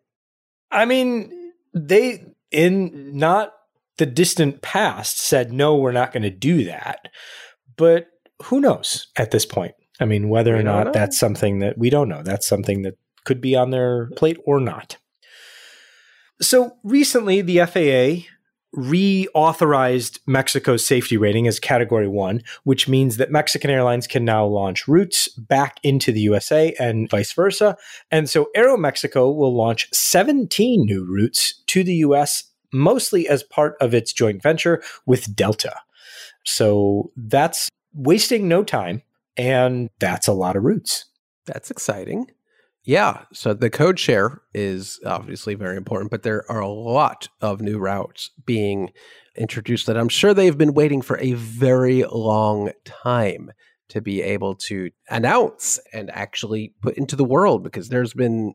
I 0.71 0.87
mean, 0.87 1.53
they 1.75 2.25
in 2.51 3.17
not 3.17 3.53
the 4.01 4.07
distant 4.07 4.63
past 4.63 5.21
said, 5.21 5.53
no, 5.53 5.77
we're 5.77 5.93
not 5.93 6.13
going 6.13 6.23
to 6.23 6.31
do 6.31 6.65
that. 6.65 7.09
But 7.77 8.07
who 8.45 8.59
knows 8.59 9.09
at 9.17 9.31
this 9.31 9.45
point? 9.45 9.75
I 10.01 10.07
mean, 10.07 10.31
whether 10.31 10.57
or 10.57 10.63
not 10.63 10.95
that's 10.95 11.21
something 11.21 11.59
that 11.59 11.77
we 11.77 11.91
don't 11.91 12.09
know. 12.09 12.23
That's 12.23 12.49
something 12.49 12.81
that 12.83 12.97
could 13.27 13.43
be 13.43 13.55
on 13.55 13.71
their 13.71 14.09
plate 14.17 14.39
or 14.47 14.59
not. 14.59 14.97
So 16.41 16.79
recently, 16.83 17.43
the 17.43 17.59
FAA 17.67 18.27
reauthorized 18.75 20.21
Mexico's 20.27 20.87
safety 20.87 21.19
rating 21.19 21.47
as 21.47 21.61
category 21.61 22.09
one, 22.09 22.41
which 22.65 22.89
means 22.89 23.19
that 23.19 23.31
Mexican 23.31 23.69
airlines 23.69 24.07
can 24.07 24.25
now 24.25 24.47
launch 24.47 24.89
routes 24.89 25.29
back 25.29 25.79
into 25.83 26.13
the 26.13 26.21
USA 26.21 26.75
and 26.79 27.11
vice 27.11 27.33
versa. 27.33 27.77
And 28.11 28.31
so 28.31 28.49
Aeromexico 28.57 29.37
will 29.37 29.55
launch 29.55 29.89
17 29.93 30.87
new 30.87 31.05
routes 31.05 31.63
to 31.67 31.85
the 31.85 31.97
US, 31.97 32.45
mostly 32.73 33.29
as 33.29 33.43
part 33.43 33.77
of 33.81 33.95
its 33.95 34.12
joint 34.12 34.43
venture 34.43 34.83
with 35.07 35.35
Delta. 35.35 35.75
So 36.45 37.12
that's 37.16 37.68
wasting 37.95 38.49
no 38.49 38.64
time, 38.64 39.03
and 39.37 39.91
that's 39.99 40.29
a 40.29 40.33
lot 40.33 40.57
of 40.57 40.64
routes. 40.64 41.07
That's 41.47 41.71
exciting. 41.71 42.27
Yeah. 42.85 43.25
So 43.33 43.53
the 43.53 43.71
code 43.71 43.99
share 43.99 44.41
is 44.55 44.99
obviously 45.05 45.55
very 45.55 45.77
important, 45.77 46.11
but 46.11 46.23
there 46.23 46.51
are 46.51 46.61
a 46.61 46.68
lot 46.68 47.29
of 47.41 47.61
new 47.61 47.79
routes 47.79 48.31
being 48.47 48.91
introduced 49.37 49.87
that 49.87 49.99
I'm 49.99 50.09
sure 50.09 50.33
they've 50.33 50.57
been 50.57 50.75
waiting 50.75 51.03
for 51.03 51.18
a 51.18 51.35
very 51.35 52.05
long 52.05 52.73
time 52.85 53.51
to 53.91 54.01
be 54.01 54.23
able 54.23 54.55
to 54.55 54.91
announce 55.11 55.79
and 55.93 56.11
actually 56.11 56.75
put 56.81 56.97
into 56.97 57.16
the 57.16 57.25
world 57.25 57.62
because 57.62 57.89
there's 57.89 58.14
been 58.14 58.55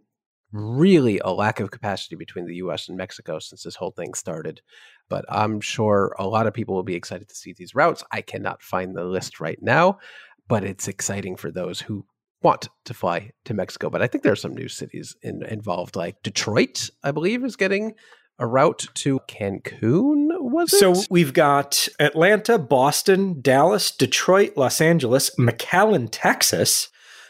really 0.52 1.20
a 1.20 1.32
lack 1.32 1.60
of 1.60 1.72
capacity 1.72 2.16
between 2.16 2.46
the 2.46 2.56
US 2.56 2.88
and 2.88 2.98
Mexico 2.98 3.40
since 3.40 3.64
this 3.64 3.76
whole 3.76 3.92
thing 3.92 4.14
started. 4.14 4.62
But 5.10 5.26
I'm 5.30 5.62
sure 5.62 6.16
a 6.18 6.28
lot 6.28 6.48
of 6.48 6.54
people 6.54 6.76
will 6.76 6.84
be 6.84 6.96
excited 6.96 7.30
to 7.30 7.36
see 7.36 7.54
these 7.54 7.76
routes. 7.76 8.04
I 8.12 8.22
cannot 8.22 8.62
find 8.62 8.96
the 8.96 9.04
list 9.04 9.40
right 9.40 9.60
now, 9.62 10.00
but 10.48 10.64
it's 10.64 10.88
exciting 10.88 11.36
for 11.36 11.52
those 11.52 11.82
who 11.82 12.06
want 12.42 12.70
to 12.86 12.94
fly 12.94 13.32
to 13.46 13.54
Mexico. 13.54 13.90
But 13.90 14.02
I 14.02 14.08
think 14.08 14.24
there 14.24 14.34
are 14.34 14.38
some 14.38 14.56
new 14.56 14.68
cities 14.68 15.16
in, 15.22 15.44
involved, 15.46 15.96
like 15.96 16.22
Detroit, 16.24 16.90
I 17.04 17.12
believe, 17.12 17.44
is 17.44 17.56
getting 17.56 17.94
a 18.38 18.46
route 18.46 18.86
to 18.94 19.20
Cancun. 19.28 20.28
Was 20.40 20.74
it? 20.74 20.80
So 20.80 20.94
we've 21.10 21.34
got 21.34 21.88
Atlanta, 22.00 22.60
Boston, 22.60 23.42
Dallas, 23.42 23.92
Detroit, 23.92 24.54
Los 24.56 24.82
Angeles, 24.82 25.32
McAllen, 25.40 26.10
Texas, 26.12 26.90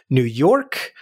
New 0.09 0.24
York, 0.24 0.93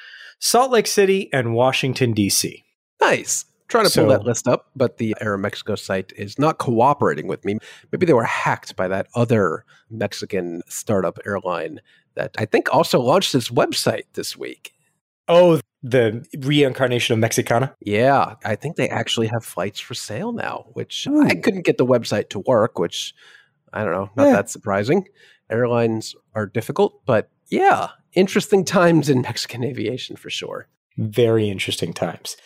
Salt 0.43 0.71
Lake 0.71 0.87
City, 0.87 1.29
and 1.31 1.53
Washington, 1.53 2.11
D.C. 2.11 2.65
Nice. 2.99 3.45
Trying 3.69 3.85
to 3.85 3.97
pull 3.97 4.09
that 4.09 4.25
list 4.25 4.45
up, 4.45 4.69
but 4.75 4.97
the 4.97 5.15
Aeromexico 5.21 5.79
site 5.79 6.11
is 6.17 6.37
not 6.37 6.57
cooperating 6.57 7.27
with 7.27 7.45
me. 7.45 7.59
Maybe 7.93 8.05
they 8.05 8.11
were 8.11 8.25
hacked 8.25 8.75
by 8.75 8.89
that 8.89 9.07
other 9.15 9.63
Mexican 9.89 10.61
startup 10.67 11.17
airline 11.25 11.79
that 12.15 12.35
I 12.37 12.43
think 12.43 12.67
also 12.75 12.99
launched 12.99 13.33
its 13.33 13.47
website 13.47 14.03
this 14.15 14.35
week. 14.35 14.73
Oh, 15.29 15.61
the 15.81 16.27
reincarnation 16.37 17.13
of 17.13 17.19
Mexicana? 17.19 17.73
Yeah, 17.79 18.35
I 18.43 18.57
think 18.57 18.75
they 18.75 18.89
actually 18.89 19.27
have 19.27 19.45
flights 19.45 19.79
for 19.79 19.93
sale 19.93 20.33
now, 20.33 20.65
which 20.73 21.07
Ooh. 21.07 21.21
I 21.21 21.35
hmm. 21.35 21.39
couldn't 21.39 21.65
get 21.65 21.77
the 21.77 21.85
website 21.85 22.27
to 22.31 22.39
work, 22.39 22.77
which 22.77 23.15
I 23.71 23.85
don't 23.85 23.93
know, 23.93 24.09
not 24.17 24.25
yeah. 24.25 24.33
that 24.33 24.49
surprising. 24.49 25.07
Airlines 25.49 26.15
are 26.35 26.47
difficult, 26.47 26.99
but 27.05 27.29
yeah, 27.47 27.91
interesting 28.13 28.65
times 28.65 29.09
in 29.09 29.21
Mexican 29.29 29.63
aviation 29.63 30.15
for 30.15 30.29
sure. 30.29 30.67
Very 30.97 31.49
interesting 31.49 31.93
times. 31.93 32.37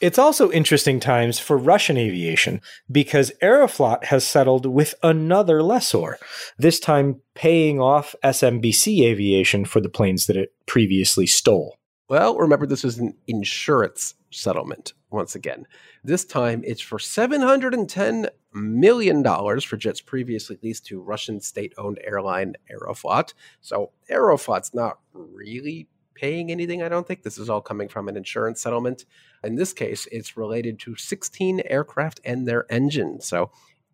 It's 0.00 0.18
also 0.18 0.50
interesting 0.50 0.98
times 0.98 1.38
for 1.38 1.58
Russian 1.58 1.98
aviation 1.98 2.62
because 2.90 3.32
Aeroflot 3.42 4.04
has 4.04 4.26
settled 4.26 4.64
with 4.64 4.94
another 5.02 5.62
lessor, 5.62 6.18
this 6.56 6.80
time 6.80 7.20
paying 7.34 7.80
off 7.80 8.14
SMBC 8.24 9.02
Aviation 9.02 9.66
for 9.66 9.80
the 9.80 9.90
planes 9.90 10.24
that 10.26 10.38
it 10.38 10.54
previously 10.64 11.26
stole. 11.26 11.76
Well, 12.08 12.34
remember, 12.38 12.64
this 12.64 12.82
is 12.82 12.98
an 12.98 13.14
insurance 13.26 14.14
settlement 14.30 14.94
once 15.10 15.34
again. 15.34 15.66
This 16.04 16.24
time 16.24 16.62
it's 16.66 16.80
for 16.80 16.98
$710 16.98 18.28
million 18.52 19.24
for 19.24 19.76
jets 19.76 20.00
previously 20.00 20.58
leased 20.62 20.86
to 20.86 21.00
Russian 21.00 21.40
state 21.40 21.72
owned 21.78 22.00
airline 22.04 22.54
Aeroflot. 22.70 23.34
So 23.60 23.92
Aeroflot's 24.10 24.74
not 24.74 24.98
really 25.12 25.88
paying 26.20 26.50
anything, 26.50 26.82
I 26.82 26.88
don't 26.88 27.06
think. 27.06 27.22
This 27.22 27.38
is 27.38 27.48
all 27.48 27.62
coming 27.62 27.88
from 27.88 28.08
an 28.08 28.16
insurance 28.16 28.60
settlement. 28.60 29.06
In 29.42 29.54
this 29.54 29.72
case, 29.72 30.06
it's 30.12 30.36
related 30.36 30.78
to 30.80 30.94
16 30.94 31.62
aircraft 31.64 32.20
and 32.24 32.46
their 32.46 32.70
engines. 32.70 33.26
So, 33.26 33.50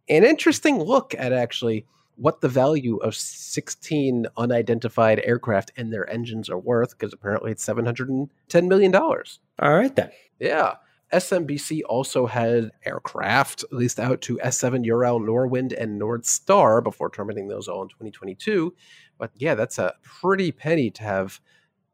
an 0.08 0.24
interesting 0.24 0.78
look 0.80 1.14
at 1.16 1.32
actually 1.32 1.86
what 2.16 2.40
the 2.40 2.48
value 2.48 2.96
of 2.96 3.14
16 3.14 4.26
unidentified 4.36 5.20
aircraft 5.24 5.72
and 5.76 5.92
their 5.92 6.08
engines 6.10 6.48
are 6.48 6.58
worth, 6.58 6.90
because 6.90 7.12
apparently 7.12 7.52
it's 7.52 7.64
$710 7.64 8.28
million. 8.68 8.94
All 8.94 9.22
right, 9.60 9.94
then. 9.94 10.10
Yeah. 10.40 10.76
SMBC 11.12 11.82
also 11.88 12.26
had 12.26 12.72
aircraft 12.84 13.64
leased 13.70 14.00
out 14.00 14.20
to 14.22 14.38
S7 14.38 14.84
Ural, 14.84 15.20
Nordwind, 15.20 15.72
and 15.78 16.00
Nordstar 16.00 16.82
before 16.82 17.10
terminating 17.10 17.48
those 17.48 17.68
all 17.68 17.82
in 17.82 17.88
2022. 17.88 18.74
But 19.18 19.30
yeah, 19.36 19.54
that's 19.54 19.78
a 19.78 19.94
pretty 20.02 20.52
penny 20.52 20.90
to 20.90 21.02
have 21.02 21.40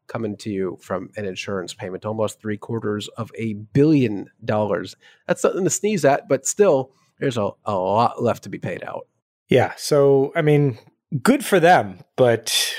coming 0.08 0.36
to 0.36 0.50
you 0.50 0.78
from 0.80 1.10
an 1.16 1.24
insurance 1.24 1.74
payment, 1.74 2.04
almost 2.04 2.40
three 2.40 2.56
quarters 2.56 3.08
of 3.16 3.30
a 3.36 3.54
billion 3.54 4.28
dollars. 4.44 4.96
That's 5.26 5.42
something 5.42 5.64
to 5.64 5.70
sneeze 5.70 6.04
at, 6.04 6.28
but 6.28 6.46
still, 6.46 6.92
there's 7.18 7.36
a, 7.36 7.50
a 7.64 7.74
lot 7.74 8.22
left 8.22 8.42
to 8.44 8.48
be 8.48 8.58
paid 8.58 8.82
out. 8.82 9.06
Yeah. 9.48 9.72
So, 9.76 10.32
I 10.34 10.42
mean, 10.42 10.78
good 11.22 11.44
for 11.44 11.60
them, 11.60 12.00
but 12.16 12.74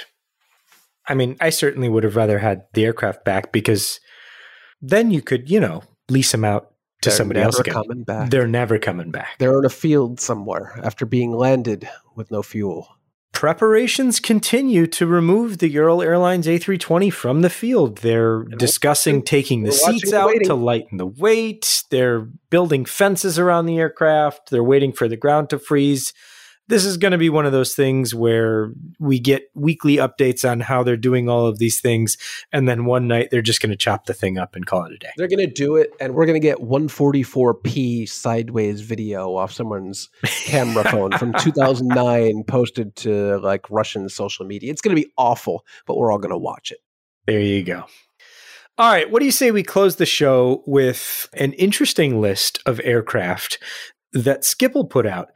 I 1.07 1.13
mean, 1.13 1.37
I 1.39 1.49
certainly 1.49 1.89
would 1.89 2.03
have 2.03 2.15
rather 2.15 2.39
had 2.39 2.65
the 2.73 2.85
aircraft 2.85 3.25
back 3.25 3.51
because 3.51 3.99
then 4.81 5.11
you 5.11 5.21
could, 5.21 5.49
you 5.49 5.59
know, 5.59 5.83
lease 6.09 6.31
them 6.31 6.45
out 6.45 6.71
to 7.01 7.09
They're 7.09 7.17
somebody 7.17 7.41
else 7.41 7.59
again. 7.59 7.73
Coming 7.73 8.03
back. 8.03 8.29
They're 8.29 8.47
never 8.47 8.79
coming 8.79 9.11
back. 9.11 9.37
They're 9.39 9.59
in 9.59 9.65
a 9.65 9.69
field 9.69 10.19
somewhere 10.19 10.79
after 10.83 11.05
being 11.05 11.31
landed 11.31 11.87
with 12.15 12.31
no 12.31 12.41
fuel. 12.43 12.87
Preparations 13.33 14.19
continue 14.19 14.85
to 14.87 15.07
remove 15.07 15.57
the 15.57 15.67
Ural 15.67 16.01
Airlines 16.01 16.45
A320 16.45 17.11
from 17.11 17.41
the 17.41 17.49
field. 17.49 17.97
They're 17.97 18.41
and 18.41 18.57
discussing 18.57 19.23
taking 19.23 19.63
the 19.63 19.71
seats 19.71 20.13
out 20.13 20.31
to 20.43 20.53
lighten 20.53 20.97
the 20.97 21.07
weight. 21.07 21.83
They're 21.89 22.21
building 22.51 22.85
fences 22.85 23.39
around 23.39 23.65
the 23.65 23.79
aircraft. 23.79 24.51
They're 24.51 24.63
waiting 24.63 24.93
for 24.93 25.07
the 25.07 25.17
ground 25.17 25.49
to 25.49 25.59
freeze 25.59 26.13
this 26.67 26.85
is 26.85 26.97
going 26.97 27.11
to 27.11 27.17
be 27.17 27.29
one 27.29 27.45
of 27.45 27.51
those 27.51 27.75
things 27.75 28.15
where 28.15 28.71
we 28.99 29.19
get 29.19 29.49
weekly 29.53 29.97
updates 29.97 30.49
on 30.49 30.61
how 30.61 30.81
they're 30.83 30.95
doing 30.95 31.27
all 31.27 31.45
of 31.45 31.59
these 31.59 31.81
things. 31.81 32.17
And 32.51 32.67
then 32.67 32.85
one 32.85 33.07
night 33.07 33.29
they're 33.31 33.41
just 33.41 33.61
going 33.61 33.71
to 33.71 33.77
chop 33.77 34.05
the 34.05 34.13
thing 34.13 34.37
up 34.37 34.55
and 34.55 34.65
call 34.65 34.85
it 34.85 34.93
a 34.93 34.97
day. 34.97 35.11
They're 35.17 35.27
going 35.27 35.45
to 35.45 35.53
do 35.53 35.75
it. 35.75 35.91
And 35.99 36.15
we're 36.15 36.25
going 36.25 36.39
to 36.39 36.45
get 36.45 36.59
144p 36.59 38.07
sideways 38.07 38.81
video 38.81 39.35
off 39.35 39.51
someone's 39.51 40.09
camera 40.23 40.83
phone 40.89 41.11
from 41.17 41.33
2009 41.33 42.43
posted 42.45 42.95
to 42.97 43.39
like 43.39 43.69
Russian 43.69 44.07
social 44.07 44.45
media. 44.45 44.71
It's 44.71 44.81
going 44.81 44.95
to 44.95 45.01
be 45.01 45.11
awful, 45.17 45.65
but 45.85 45.97
we're 45.97 46.11
all 46.11 46.19
going 46.19 46.31
to 46.31 46.37
watch 46.37 46.71
it. 46.71 46.79
There 47.27 47.41
you 47.41 47.63
go. 47.63 47.85
All 48.77 48.89
right, 48.89 49.09
what 49.11 49.19
do 49.19 49.25
you 49.25 49.31
say 49.31 49.51
we 49.51 49.61
close 49.61 49.97
the 49.97 50.05
show 50.05 50.63
with 50.65 51.29
an 51.33 51.53
interesting 51.53 52.19
list 52.19 52.57
of 52.65 52.81
aircraft 52.83 53.59
that 54.13 54.41
Schiphol 54.41 54.89
put 54.89 55.05
out? 55.05 55.29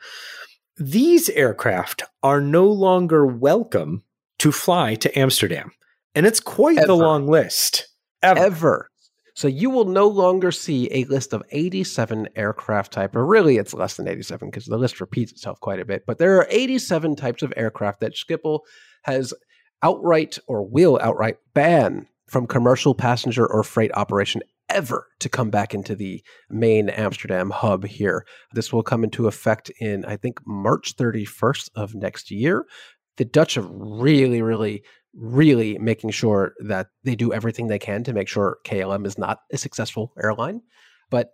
These 0.80 1.30
aircraft 1.30 2.04
are 2.22 2.40
no 2.40 2.68
longer 2.68 3.26
welcome 3.26 4.04
to 4.38 4.52
fly 4.52 4.94
to 4.94 5.18
Amsterdam. 5.18 5.72
And 6.14 6.24
it's 6.28 6.40
quite 6.40 6.78
Ever. 6.78 6.86
the 6.86 6.96
long 6.96 7.28
list. 7.28 7.88
Ever. 8.22 8.40
Ever. 8.40 8.90
So 9.34 9.48
you 9.48 9.72
will 9.72 9.86
no 9.86 10.08
longer 10.08 10.52
see 10.52 10.88
a 10.92 11.06
list 11.06 11.34
of 11.34 11.42
87 11.50 12.30
aircraft 12.36 12.94
type, 12.94 13.16
or 13.16 13.26
really 13.26 13.58
it's 13.58 13.74
less 13.74 13.96
than 13.96 14.08
87 14.08 14.50
because 14.52 14.66
the 14.66 14.78
list 14.78 15.02
repeats 15.02 15.32
itself 15.32 15.60
quite 15.60 15.80
a 15.80 15.86
bit. 15.86 16.06
But 16.06 16.20
there 16.20 16.38
are 16.38 16.48
87 16.48 17.16
types 17.16 17.42
of 17.42 17.54
aircraft 17.58 18.02
that 18.02 18.14
Schiphol 18.14 18.60
has 19.02 19.34
outright 19.82 20.38
or 20.48 20.64
will 20.64 21.00
outright 21.02 21.38
ban 21.56 22.08
from 22.28 22.46
commercial 22.46 22.94
passenger 22.94 23.48
or 23.48 23.64
freight 23.64 23.92
operation 23.96 24.44
ever 24.70 25.08
to 25.20 25.30
come 25.30 25.50
back 25.50 25.74
into 25.74 25.96
the 25.96 26.24
main 26.50 26.90
Amsterdam 26.90 27.50
hub 27.50 27.86
here. 27.86 28.26
This 28.54 28.72
will 28.72 28.84
come 28.84 29.04
into 29.04 29.28
effect 29.28 29.72
in, 29.80 30.06
I 30.06 30.18
think, 30.18 30.40
March 30.46 30.96
31st 30.96 31.70
of 31.76 31.96
next 31.96 32.32
year. 32.32 32.66
The 33.18 33.26
Dutch 33.26 33.58
are 33.58 33.68
really, 33.70 34.42
really, 34.42 34.84
really 35.14 35.78
making 35.80 36.12
sure 36.12 36.54
that 36.66 36.88
they 37.04 37.16
do 37.16 37.34
everything 37.34 37.68
they 37.68 37.80
can 37.80 38.04
to 38.04 38.14
make 38.14 38.28
sure 38.28 38.60
KLM 38.66 39.06
is 39.06 39.18
not 39.18 39.40
a 39.52 39.58
successful 39.58 40.14
airline. 40.22 40.62
But 41.10 41.30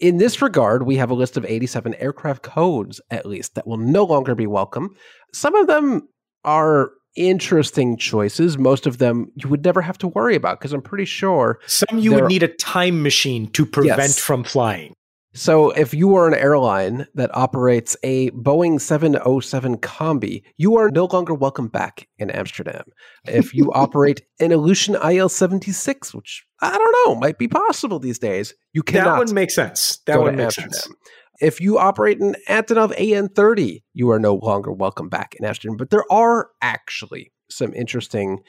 in 0.00 0.18
this 0.18 0.40
regard, 0.40 0.84
we 0.84 0.96
have 0.96 1.10
a 1.10 1.14
list 1.14 1.36
of 1.36 1.44
87 1.44 1.94
aircraft 1.96 2.42
codes, 2.42 3.00
at 3.10 3.26
least, 3.26 3.54
that 3.54 3.66
will 3.66 3.78
no 3.78 4.04
longer 4.04 4.34
be 4.34 4.46
welcome. 4.46 4.94
Some 5.32 5.54
of 5.54 5.66
them 5.66 6.08
are 6.44 6.92
interesting 7.16 7.96
choices. 7.96 8.58
Most 8.58 8.86
of 8.86 8.98
them 8.98 9.32
you 9.34 9.48
would 9.48 9.64
never 9.64 9.82
have 9.82 9.98
to 9.98 10.08
worry 10.08 10.34
about 10.34 10.58
because 10.58 10.72
I'm 10.72 10.82
pretty 10.82 11.04
sure 11.04 11.60
some 11.66 11.98
you 11.98 12.14
would 12.14 12.26
need 12.26 12.42
a 12.42 12.48
time 12.48 13.02
machine 13.02 13.50
to 13.52 13.66
prevent 13.66 13.98
yes. 13.98 14.18
from 14.18 14.44
flying. 14.44 14.94
So, 15.34 15.70
if 15.70 15.92
you 15.92 16.16
are 16.16 16.26
an 16.26 16.34
airline 16.34 17.06
that 17.14 17.30
operates 17.36 17.96
a 18.02 18.30
Boeing 18.30 18.80
707 18.80 19.76
Combi, 19.76 20.42
you 20.56 20.76
are 20.78 20.90
no 20.90 21.04
longer 21.04 21.34
welcome 21.34 21.68
back 21.68 22.08
in 22.18 22.30
Amsterdam. 22.30 22.82
If 23.26 23.54
you 23.54 23.70
operate 23.74 24.22
an 24.40 24.50
Ilyushin 24.50 24.98
IL 25.14 25.28
76, 25.28 26.14
which 26.14 26.44
I 26.60 26.76
don't 26.76 26.96
know, 27.06 27.14
might 27.20 27.38
be 27.38 27.46
possible 27.46 27.98
these 27.98 28.18
days, 28.18 28.54
you 28.72 28.82
cannot. 28.82 29.12
That 29.12 29.26
one 29.26 29.34
makes 29.34 29.54
sense. 29.54 29.98
That 30.06 30.18
one 30.18 30.34
makes 30.34 30.58
Amsterdam. 30.58 30.72
sense. 30.72 30.94
If 31.40 31.60
you 31.60 31.78
operate 31.78 32.20
an 32.20 32.34
Antonov 32.48 32.96
AN30, 32.98 33.82
you 33.94 34.10
are 34.10 34.18
no 34.18 34.34
longer 34.34 34.72
welcome 34.72 35.08
back 35.08 35.34
in 35.38 35.44
Ashton. 35.44 35.76
But 35.76 35.90
there 35.90 36.10
are 36.10 36.50
actually 36.60 37.32
some 37.48 37.72
interesting 37.74 38.40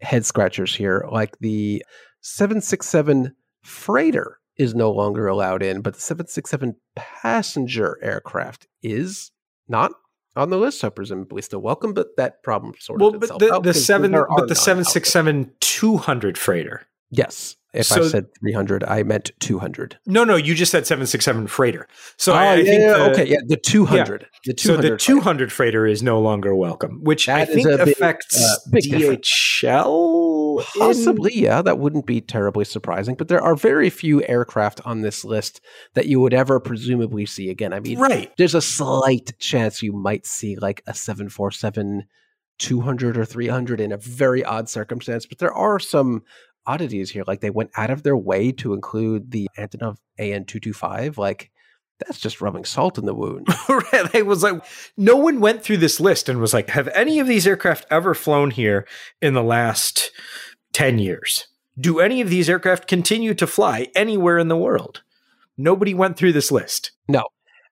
head 0.00 0.24
scratchers 0.24 0.74
here, 0.74 1.06
like 1.10 1.36
the 1.40 1.84
767 2.20 3.34
freighter 3.62 4.38
is 4.56 4.74
no 4.74 4.90
longer 4.90 5.26
allowed 5.26 5.62
in, 5.62 5.82
but 5.82 5.94
the 5.94 6.00
767 6.00 6.76
passenger 6.94 7.98
aircraft 8.02 8.66
is 8.82 9.32
not 9.68 9.92
on 10.34 10.50
the 10.50 10.58
list, 10.58 10.80
so 10.80 10.90
presumably 10.90 11.42
still 11.42 11.60
welcome. 11.60 11.94
But 11.94 12.16
that 12.16 12.42
problem 12.42 12.74
sort 12.78 13.00
of 13.00 13.12
well, 13.12 13.20
but 13.20 13.38
the, 13.38 13.60
the 13.60 13.74
seven, 13.74 14.12
but 14.12 14.48
the 14.48 14.54
767 14.54 15.52
200 15.60 16.38
freighter. 16.38 16.86
Yes, 17.10 17.56
if 17.76 17.86
so, 17.86 18.02
I 18.02 18.08
said 18.08 18.26
300, 18.40 18.84
I 18.84 19.02
meant 19.02 19.32
200. 19.40 19.98
No, 20.06 20.24
no, 20.24 20.36
you 20.36 20.54
just 20.54 20.72
said 20.72 20.86
767 20.86 21.46
freighter. 21.46 21.86
So 22.16 22.32
oh, 22.32 22.36
I, 22.36 22.44
I 22.44 22.54
yeah, 22.54 22.64
think 22.64 22.82
the, 22.82 23.10
okay, 23.10 23.26
yeah, 23.26 23.38
the 23.46 23.56
200. 23.56 24.22
Yeah. 24.22 24.28
The 24.46 24.54
200 24.54 24.82
so 24.82 24.90
the 24.90 24.96
200 24.96 25.52
freighter. 25.52 25.54
freighter 25.54 25.86
is 25.86 26.02
no 26.02 26.18
longer 26.18 26.54
welcome, 26.54 27.00
which 27.02 27.26
that 27.26 27.36
I 27.36 27.44
think 27.44 27.68
affects 27.68 28.38
big, 28.70 28.92
uh, 28.92 28.98
big 28.98 29.22
DHL. 29.22 30.64
Possibly, 30.78 31.36
in... 31.36 31.44
yeah, 31.44 31.62
that 31.62 31.78
wouldn't 31.78 32.06
be 32.06 32.22
terribly 32.22 32.64
surprising. 32.64 33.14
But 33.14 33.28
there 33.28 33.42
are 33.42 33.54
very 33.54 33.90
few 33.90 34.24
aircraft 34.24 34.80
on 34.86 35.02
this 35.02 35.22
list 35.22 35.60
that 35.94 36.06
you 36.06 36.18
would 36.20 36.34
ever 36.34 36.58
presumably 36.58 37.26
see 37.26 37.50
again. 37.50 37.74
I 37.74 37.80
mean, 37.80 37.98
right. 37.98 38.32
there's 38.38 38.54
a 38.54 38.62
slight 38.62 39.38
chance 39.38 39.82
you 39.82 39.92
might 39.92 40.24
see 40.24 40.56
like 40.56 40.82
a 40.86 40.94
747 40.94 42.06
200 42.58 43.18
or 43.18 43.24
300 43.24 43.80
in 43.80 43.92
a 43.92 43.98
very 43.98 44.44
odd 44.44 44.68
circumstance, 44.68 45.26
but 45.26 45.38
there 45.38 45.52
are 45.52 45.78
some 45.78 46.22
oddities 46.66 47.10
here. 47.10 47.24
Like 47.26 47.40
they 47.40 47.50
went 47.50 47.70
out 47.76 47.90
of 47.90 48.02
their 48.02 48.16
way 48.16 48.52
to 48.52 48.74
include 48.74 49.30
the 49.30 49.48
Antonov 49.58 49.96
AN225. 50.18 51.16
Like 51.16 51.50
that's 51.98 52.20
just 52.20 52.40
rubbing 52.40 52.64
salt 52.64 52.98
in 52.98 53.06
the 53.06 53.14
wound. 53.14 53.46
right. 53.68 54.14
It 54.14 54.26
was 54.26 54.42
like 54.42 54.62
no 54.96 55.16
one 55.16 55.40
went 55.40 55.62
through 55.62 55.78
this 55.78 56.00
list 56.00 56.28
and 56.28 56.40
was 56.40 56.54
like, 56.54 56.70
have 56.70 56.88
any 56.88 57.18
of 57.20 57.26
these 57.26 57.46
aircraft 57.46 57.86
ever 57.90 58.14
flown 58.14 58.50
here 58.50 58.86
in 59.22 59.34
the 59.34 59.42
last 59.42 60.10
10 60.72 60.98
years? 60.98 61.48
Do 61.78 62.00
any 62.00 62.20
of 62.20 62.30
these 62.30 62.48
aircraft 62.48 62.88
continue 62.88 63.34
to 63.34 63.46
fly 63.46 63.88
anywhere 63.94 64.38
in 64.38 64.48
the 64.48 64.56
world? 64.56 65.02
Nobody 65.58 65.94
went 65.94 66.16
through 66.16 66.32
this 66.32 66.50
list. 66.50 66.92
No 67.08 67.24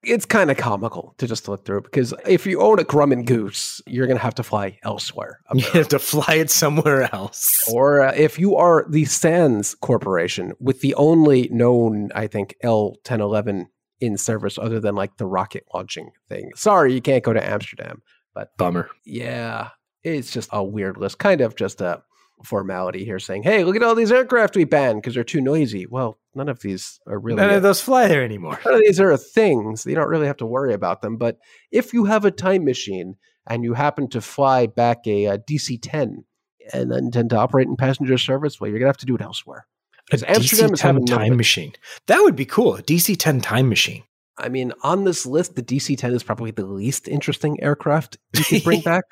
it's 0.07 0.24
kind 0.24 0.50
of 0.50 0.57
comical 0.57 1.14
to 1.18 1.26
just 1.26 1.48
look 1.48 1.64
through 1.64 1.82
because 1.82 2.14
if 2.26 2.46
you 2.46 2.61
own 2.61 2.78
a 2.78 2.84
Grumman 2.84 3.24
Goose, 3.24 3.80
you're 3.86 4.07
going 4.07 4.16
to 4.16 4.22
have 4.22 4.34
to 4.36 4.42
fly 4.42 4.78
elsewhere. 4.82 5.40
You 5.55 5.64
have 5.72 5.88
to 5.88 5.98
fly 5.98 6.34
it 6.34 6.50
somewhere 6.50 7.14
else. 7.14 7.62
Or 7.72 8.02
uh, 8.02 8.12
if 8.12 8.38
you 8.38 8.57
are 8.57 8.86
the 8.88 9.05
Sands 9.05 9.74
Corporation 9.76 10.52
with 10.59 10.80
the 10.80 10.94
only 10.94 11.48
known, 11.50 12.11
I 12.14 12.26
think, 12.26 12.57
L1011 12.64 13.66
in 14.00 14.16
service 14.18 14.59
other 14.59 14.80
than 14.80 14.94
like 14.94 15.16
the 15.16 15.26
rocket 15.26 15.64
launching 15.72 16.11
thing. 16.28 16.50
Sorry, 16.57 16.92
you 16.92 17.00
can't 17.00 17.24
go 17.24 17.32
to 17.32 17.48
Amsterdam. 17.48 18.02
But 18.34 18.57
bummer. 18.57 18.90
Yeah, 19.05 19.68
it's 20.02 20.32
just 20.32 20.50
a 20.52 20.62
weird 20.62 20.96
list. 20.96 21.18
Kind 21.18 21.40
of 21.40 21.55
just 21.55 21.80
a 21.80 22.02
formality 22.43 23.05
here 23.05 23.18
saying, 23.18 23.43
hey, 23.43 23.64
look 23.64 23.76
at 23.76 23.82
all 23.82 23.95
these 23.95 24.12
aircraft 24.12 24.57
we 24.57 24.64
banned 24.64 25.01
because 25.01 25.14
they're 25.14 25.24
too 25.24 25.41
noisy. 25.41 25.87
Well, 25.87 26.18
none 26.35 26.49
of 26.49 26.61
these 26.61 27.01
are 27.07 27.18
really. 27.18 27.37
None 27.37 27.51
a, 27.51 27.57
of 27.57 27.62
those 27.62 27.80
fly 27.80 28.09
there 28.09 28.24
anymore. 28.24 28.59
None 28.64 28.74
of 28.74 28.80
these 28.80 29.01
are 29.01 29.16
things. 29.16 29.87
You 29.87 29.95
don't 29.95 30.09
really 30.09 30.26
have 30.26 30.39
to 30.39 30.47
worry 30.47 30.74
about 30.74 31.03
them. 31.03 31.16
But 31.16 31.39
if 31.70 31.93
you 31.93 32.05
have 32.05 32.24
a 32.24 32.30
time 32.30 32.64
machine 32.64 33.16
and 33.47 33.64
you 33.64 33.74
happen 33.74 34.09
to 34.11 34.20
fly 34.20 34.66
back 34.66 35.07
a, 35.07 35.26
uh, 35.26 35.35
a 35.35 35.39
DC 35.39 35.78
10 35.82 36.24
and 36.72 36.91
then 36.91 37.05
intend 37.05 37.30
to 37.30 37.37
operate 37.37 37.68
in 37.68 37.76
passenger 37.76 38.18
service, 38.18 38.61
well, 38.61 38.68
you're 38.68 38.78
going 38.78 38.87
to 38.87 38.91
have 38.91 38.97
to 38.99 39.07
do 39.07 39.14
it 39.14 39.22
elsewhere. 39.22 39.66
Because 40.07 40.22
Amsterdam 40.24 40.70
DC-10 40.70 41.07
time 41.07 41.28
no 41.30 41.37
machine. 41.37 41.72
That 42.09 42.20
would 42.22 42.37
be 42.37 42.45
cool. 42.45 42.76
A 42.76 42.82
DC 42.82 43.16
10 43.18 43.41
time 43.41 43.68
machine. 43.68 44.03
I 44.37 44.49
mean, 44.49 44.72
on 44.82 45.05
this 45.05 45.24
list, 45.26 45.55
the 45.55 45.62
DC 45.62 45.97
10 45.97 46.12
is 46.12 46.22
probably 46.22 46.51
the 46.51 46.66
least 46.66 47.09
interesting 47.09 47.62
aircraft 47.62 48.18
you 48.35 48.45
could 48.45 48.64
bring 48.64 48.80
back. 48.85 49.05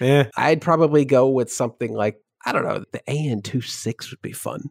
Yeah. 0.00 0.28
I'd 0.36 0.60
probably 0.60 1.04
go 1.04 1.28
with 1.28 1.52
something 1.52 1.92
like 1.92 2.16
I 2.44 2.52
don't 2.52 2.64
know. 2.64 2.84
The 2.92 3.08
AN 3.08 3.42
26 3.42 4.10
would 4.10 4.22
be 4.22 4.32
fun. 4.32 4.70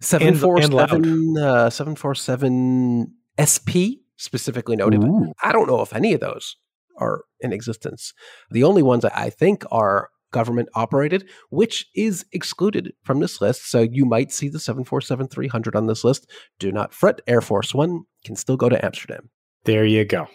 747 0.00 1.38
uh, 1.38 1.70
747 1.70 3.14
SP 3.38 4.02
specifically 4.16 4.76
noted. 4.76 5.02
Ooh. 5.04 5.32
I 5.42 5.52
don't 5.52 5.68
know 5.68 5.80
if 5.80 5.94
any 5.94 6.12
of 6.12 6.20
those 6.20 6.56
are 6.98 7.22
in 7.40 7.52
existence. 7.52 8.12
The 8.50 8.64
only 8.64 8.82
ones 8.82 9.04
I 9.04 9.30
think 9.30 9.64
are 9.70 10.10
government 10.32 10.68
operated, 10.74 11.28
which 11.50 11.86
is 11.94 12.26
excluded 12.32 12.92
from 13.02 13.20
this 13.20 13.40
list. 13.40 13.70
So 13.70 13.82
you 13.82 14.04
might 14.04 14.32
see 14.32 14.48
the 14.48 14.58
747 14.58 15.28
300 15.28 15.76
on 15.76 15.86
this 15.86 16.02
list. 16.04 16.28
Do 16.58 16.72
not 16.72 16.92
fret. 16.92 17.20
Air 17.26 17.40
Force 17.40 17.72
One 17.74 18.02
can 18.24 18.36
still 18.36 18.56
go 18.56 18.68
to 18.68 18.84
Amsterdam. 18.84 19.30
There 19.64 19.84
you 19.84 20.04
go. 20.04 20.26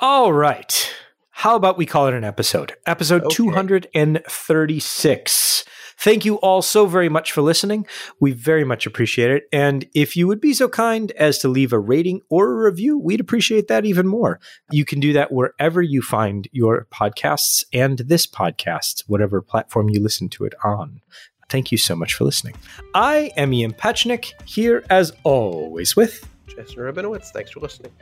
All 0.00 0.32
right. 0.32 0.94
How 1.30 1.56
about 1.56 1.76
we 1.78 1.86
call 1.86 2.08
it 2.08 2.14
an 2.14 2.24
episode? 2.24 2.74
Episode 2.86 3.24
okay. 3.24 3.34
236. 3.34 5.64
Thank 5.98 6.24
you 6.24 6.36
all 6.36 6.62
so 6.62 6.86
very 6.86 7.08
much 7.08 7.32
for 7.32 7.42
listening. 7.42 7.86
We 8.20 8.32
very 8.32 8.64
much 8.64 8.86
appreciate 8.86 9.30
it. 9.30 9.44
And 9.52 9.86
if 9.94 10.16
you 10.16 10.26
would 10.26 10.40
be 10.40 10.54
so 10.54 10.68
kind 10.68 11.12
as 11.12 11.38
to 11.38 11.48
leave 11.48 11.72
a 11.72 11.78
rating 11.78 12.20
or 12.28 12.52
a 12.52 12.70
review, 12.70 12.98
we'd 12.98 13.20
appreciate 13.20 13.68
that 13.68 13.84
even 13.84 14.06
more. 14.06 14.40
You 14.70 14.84
can 14.84 15.00
do 15.00 15.12
that 15.12 15.32
wherever 15.32 15.82
you 15.82 16.02
find 16.02 16.48
your 16.52 16.86
podcasts 16.92 17.64
and 17.72 17.98
this 17.98 18.26
podcast, 18.26 19.04
whatever 19.06 19.40
platform 19.42 19.88
you 19.90 20.00
listen 20.00 20.28
to 20.30 20.44
it 20.44 20.54
on. 20.64 21.00
Thank 21.48 21.70
you 21.70 21.78
so 21.78 21.94
much 21.94 22.14
for 22.14 22.24
listening. 22.24 22.54
I 22.94 23.30
am 23.36 23.52
Ian 23.52 23.74
Petchenik, 23.74 24.32
here 24.46 24.84
as 24.88 25.12
always 25.22 25.94
with 25.94 26.26
Jason 26.46 26.76
Rabinowitz. 26.76 27.26
Thanks 27.26 27.50
for 27.50 27.60
listening. 27.60 27.92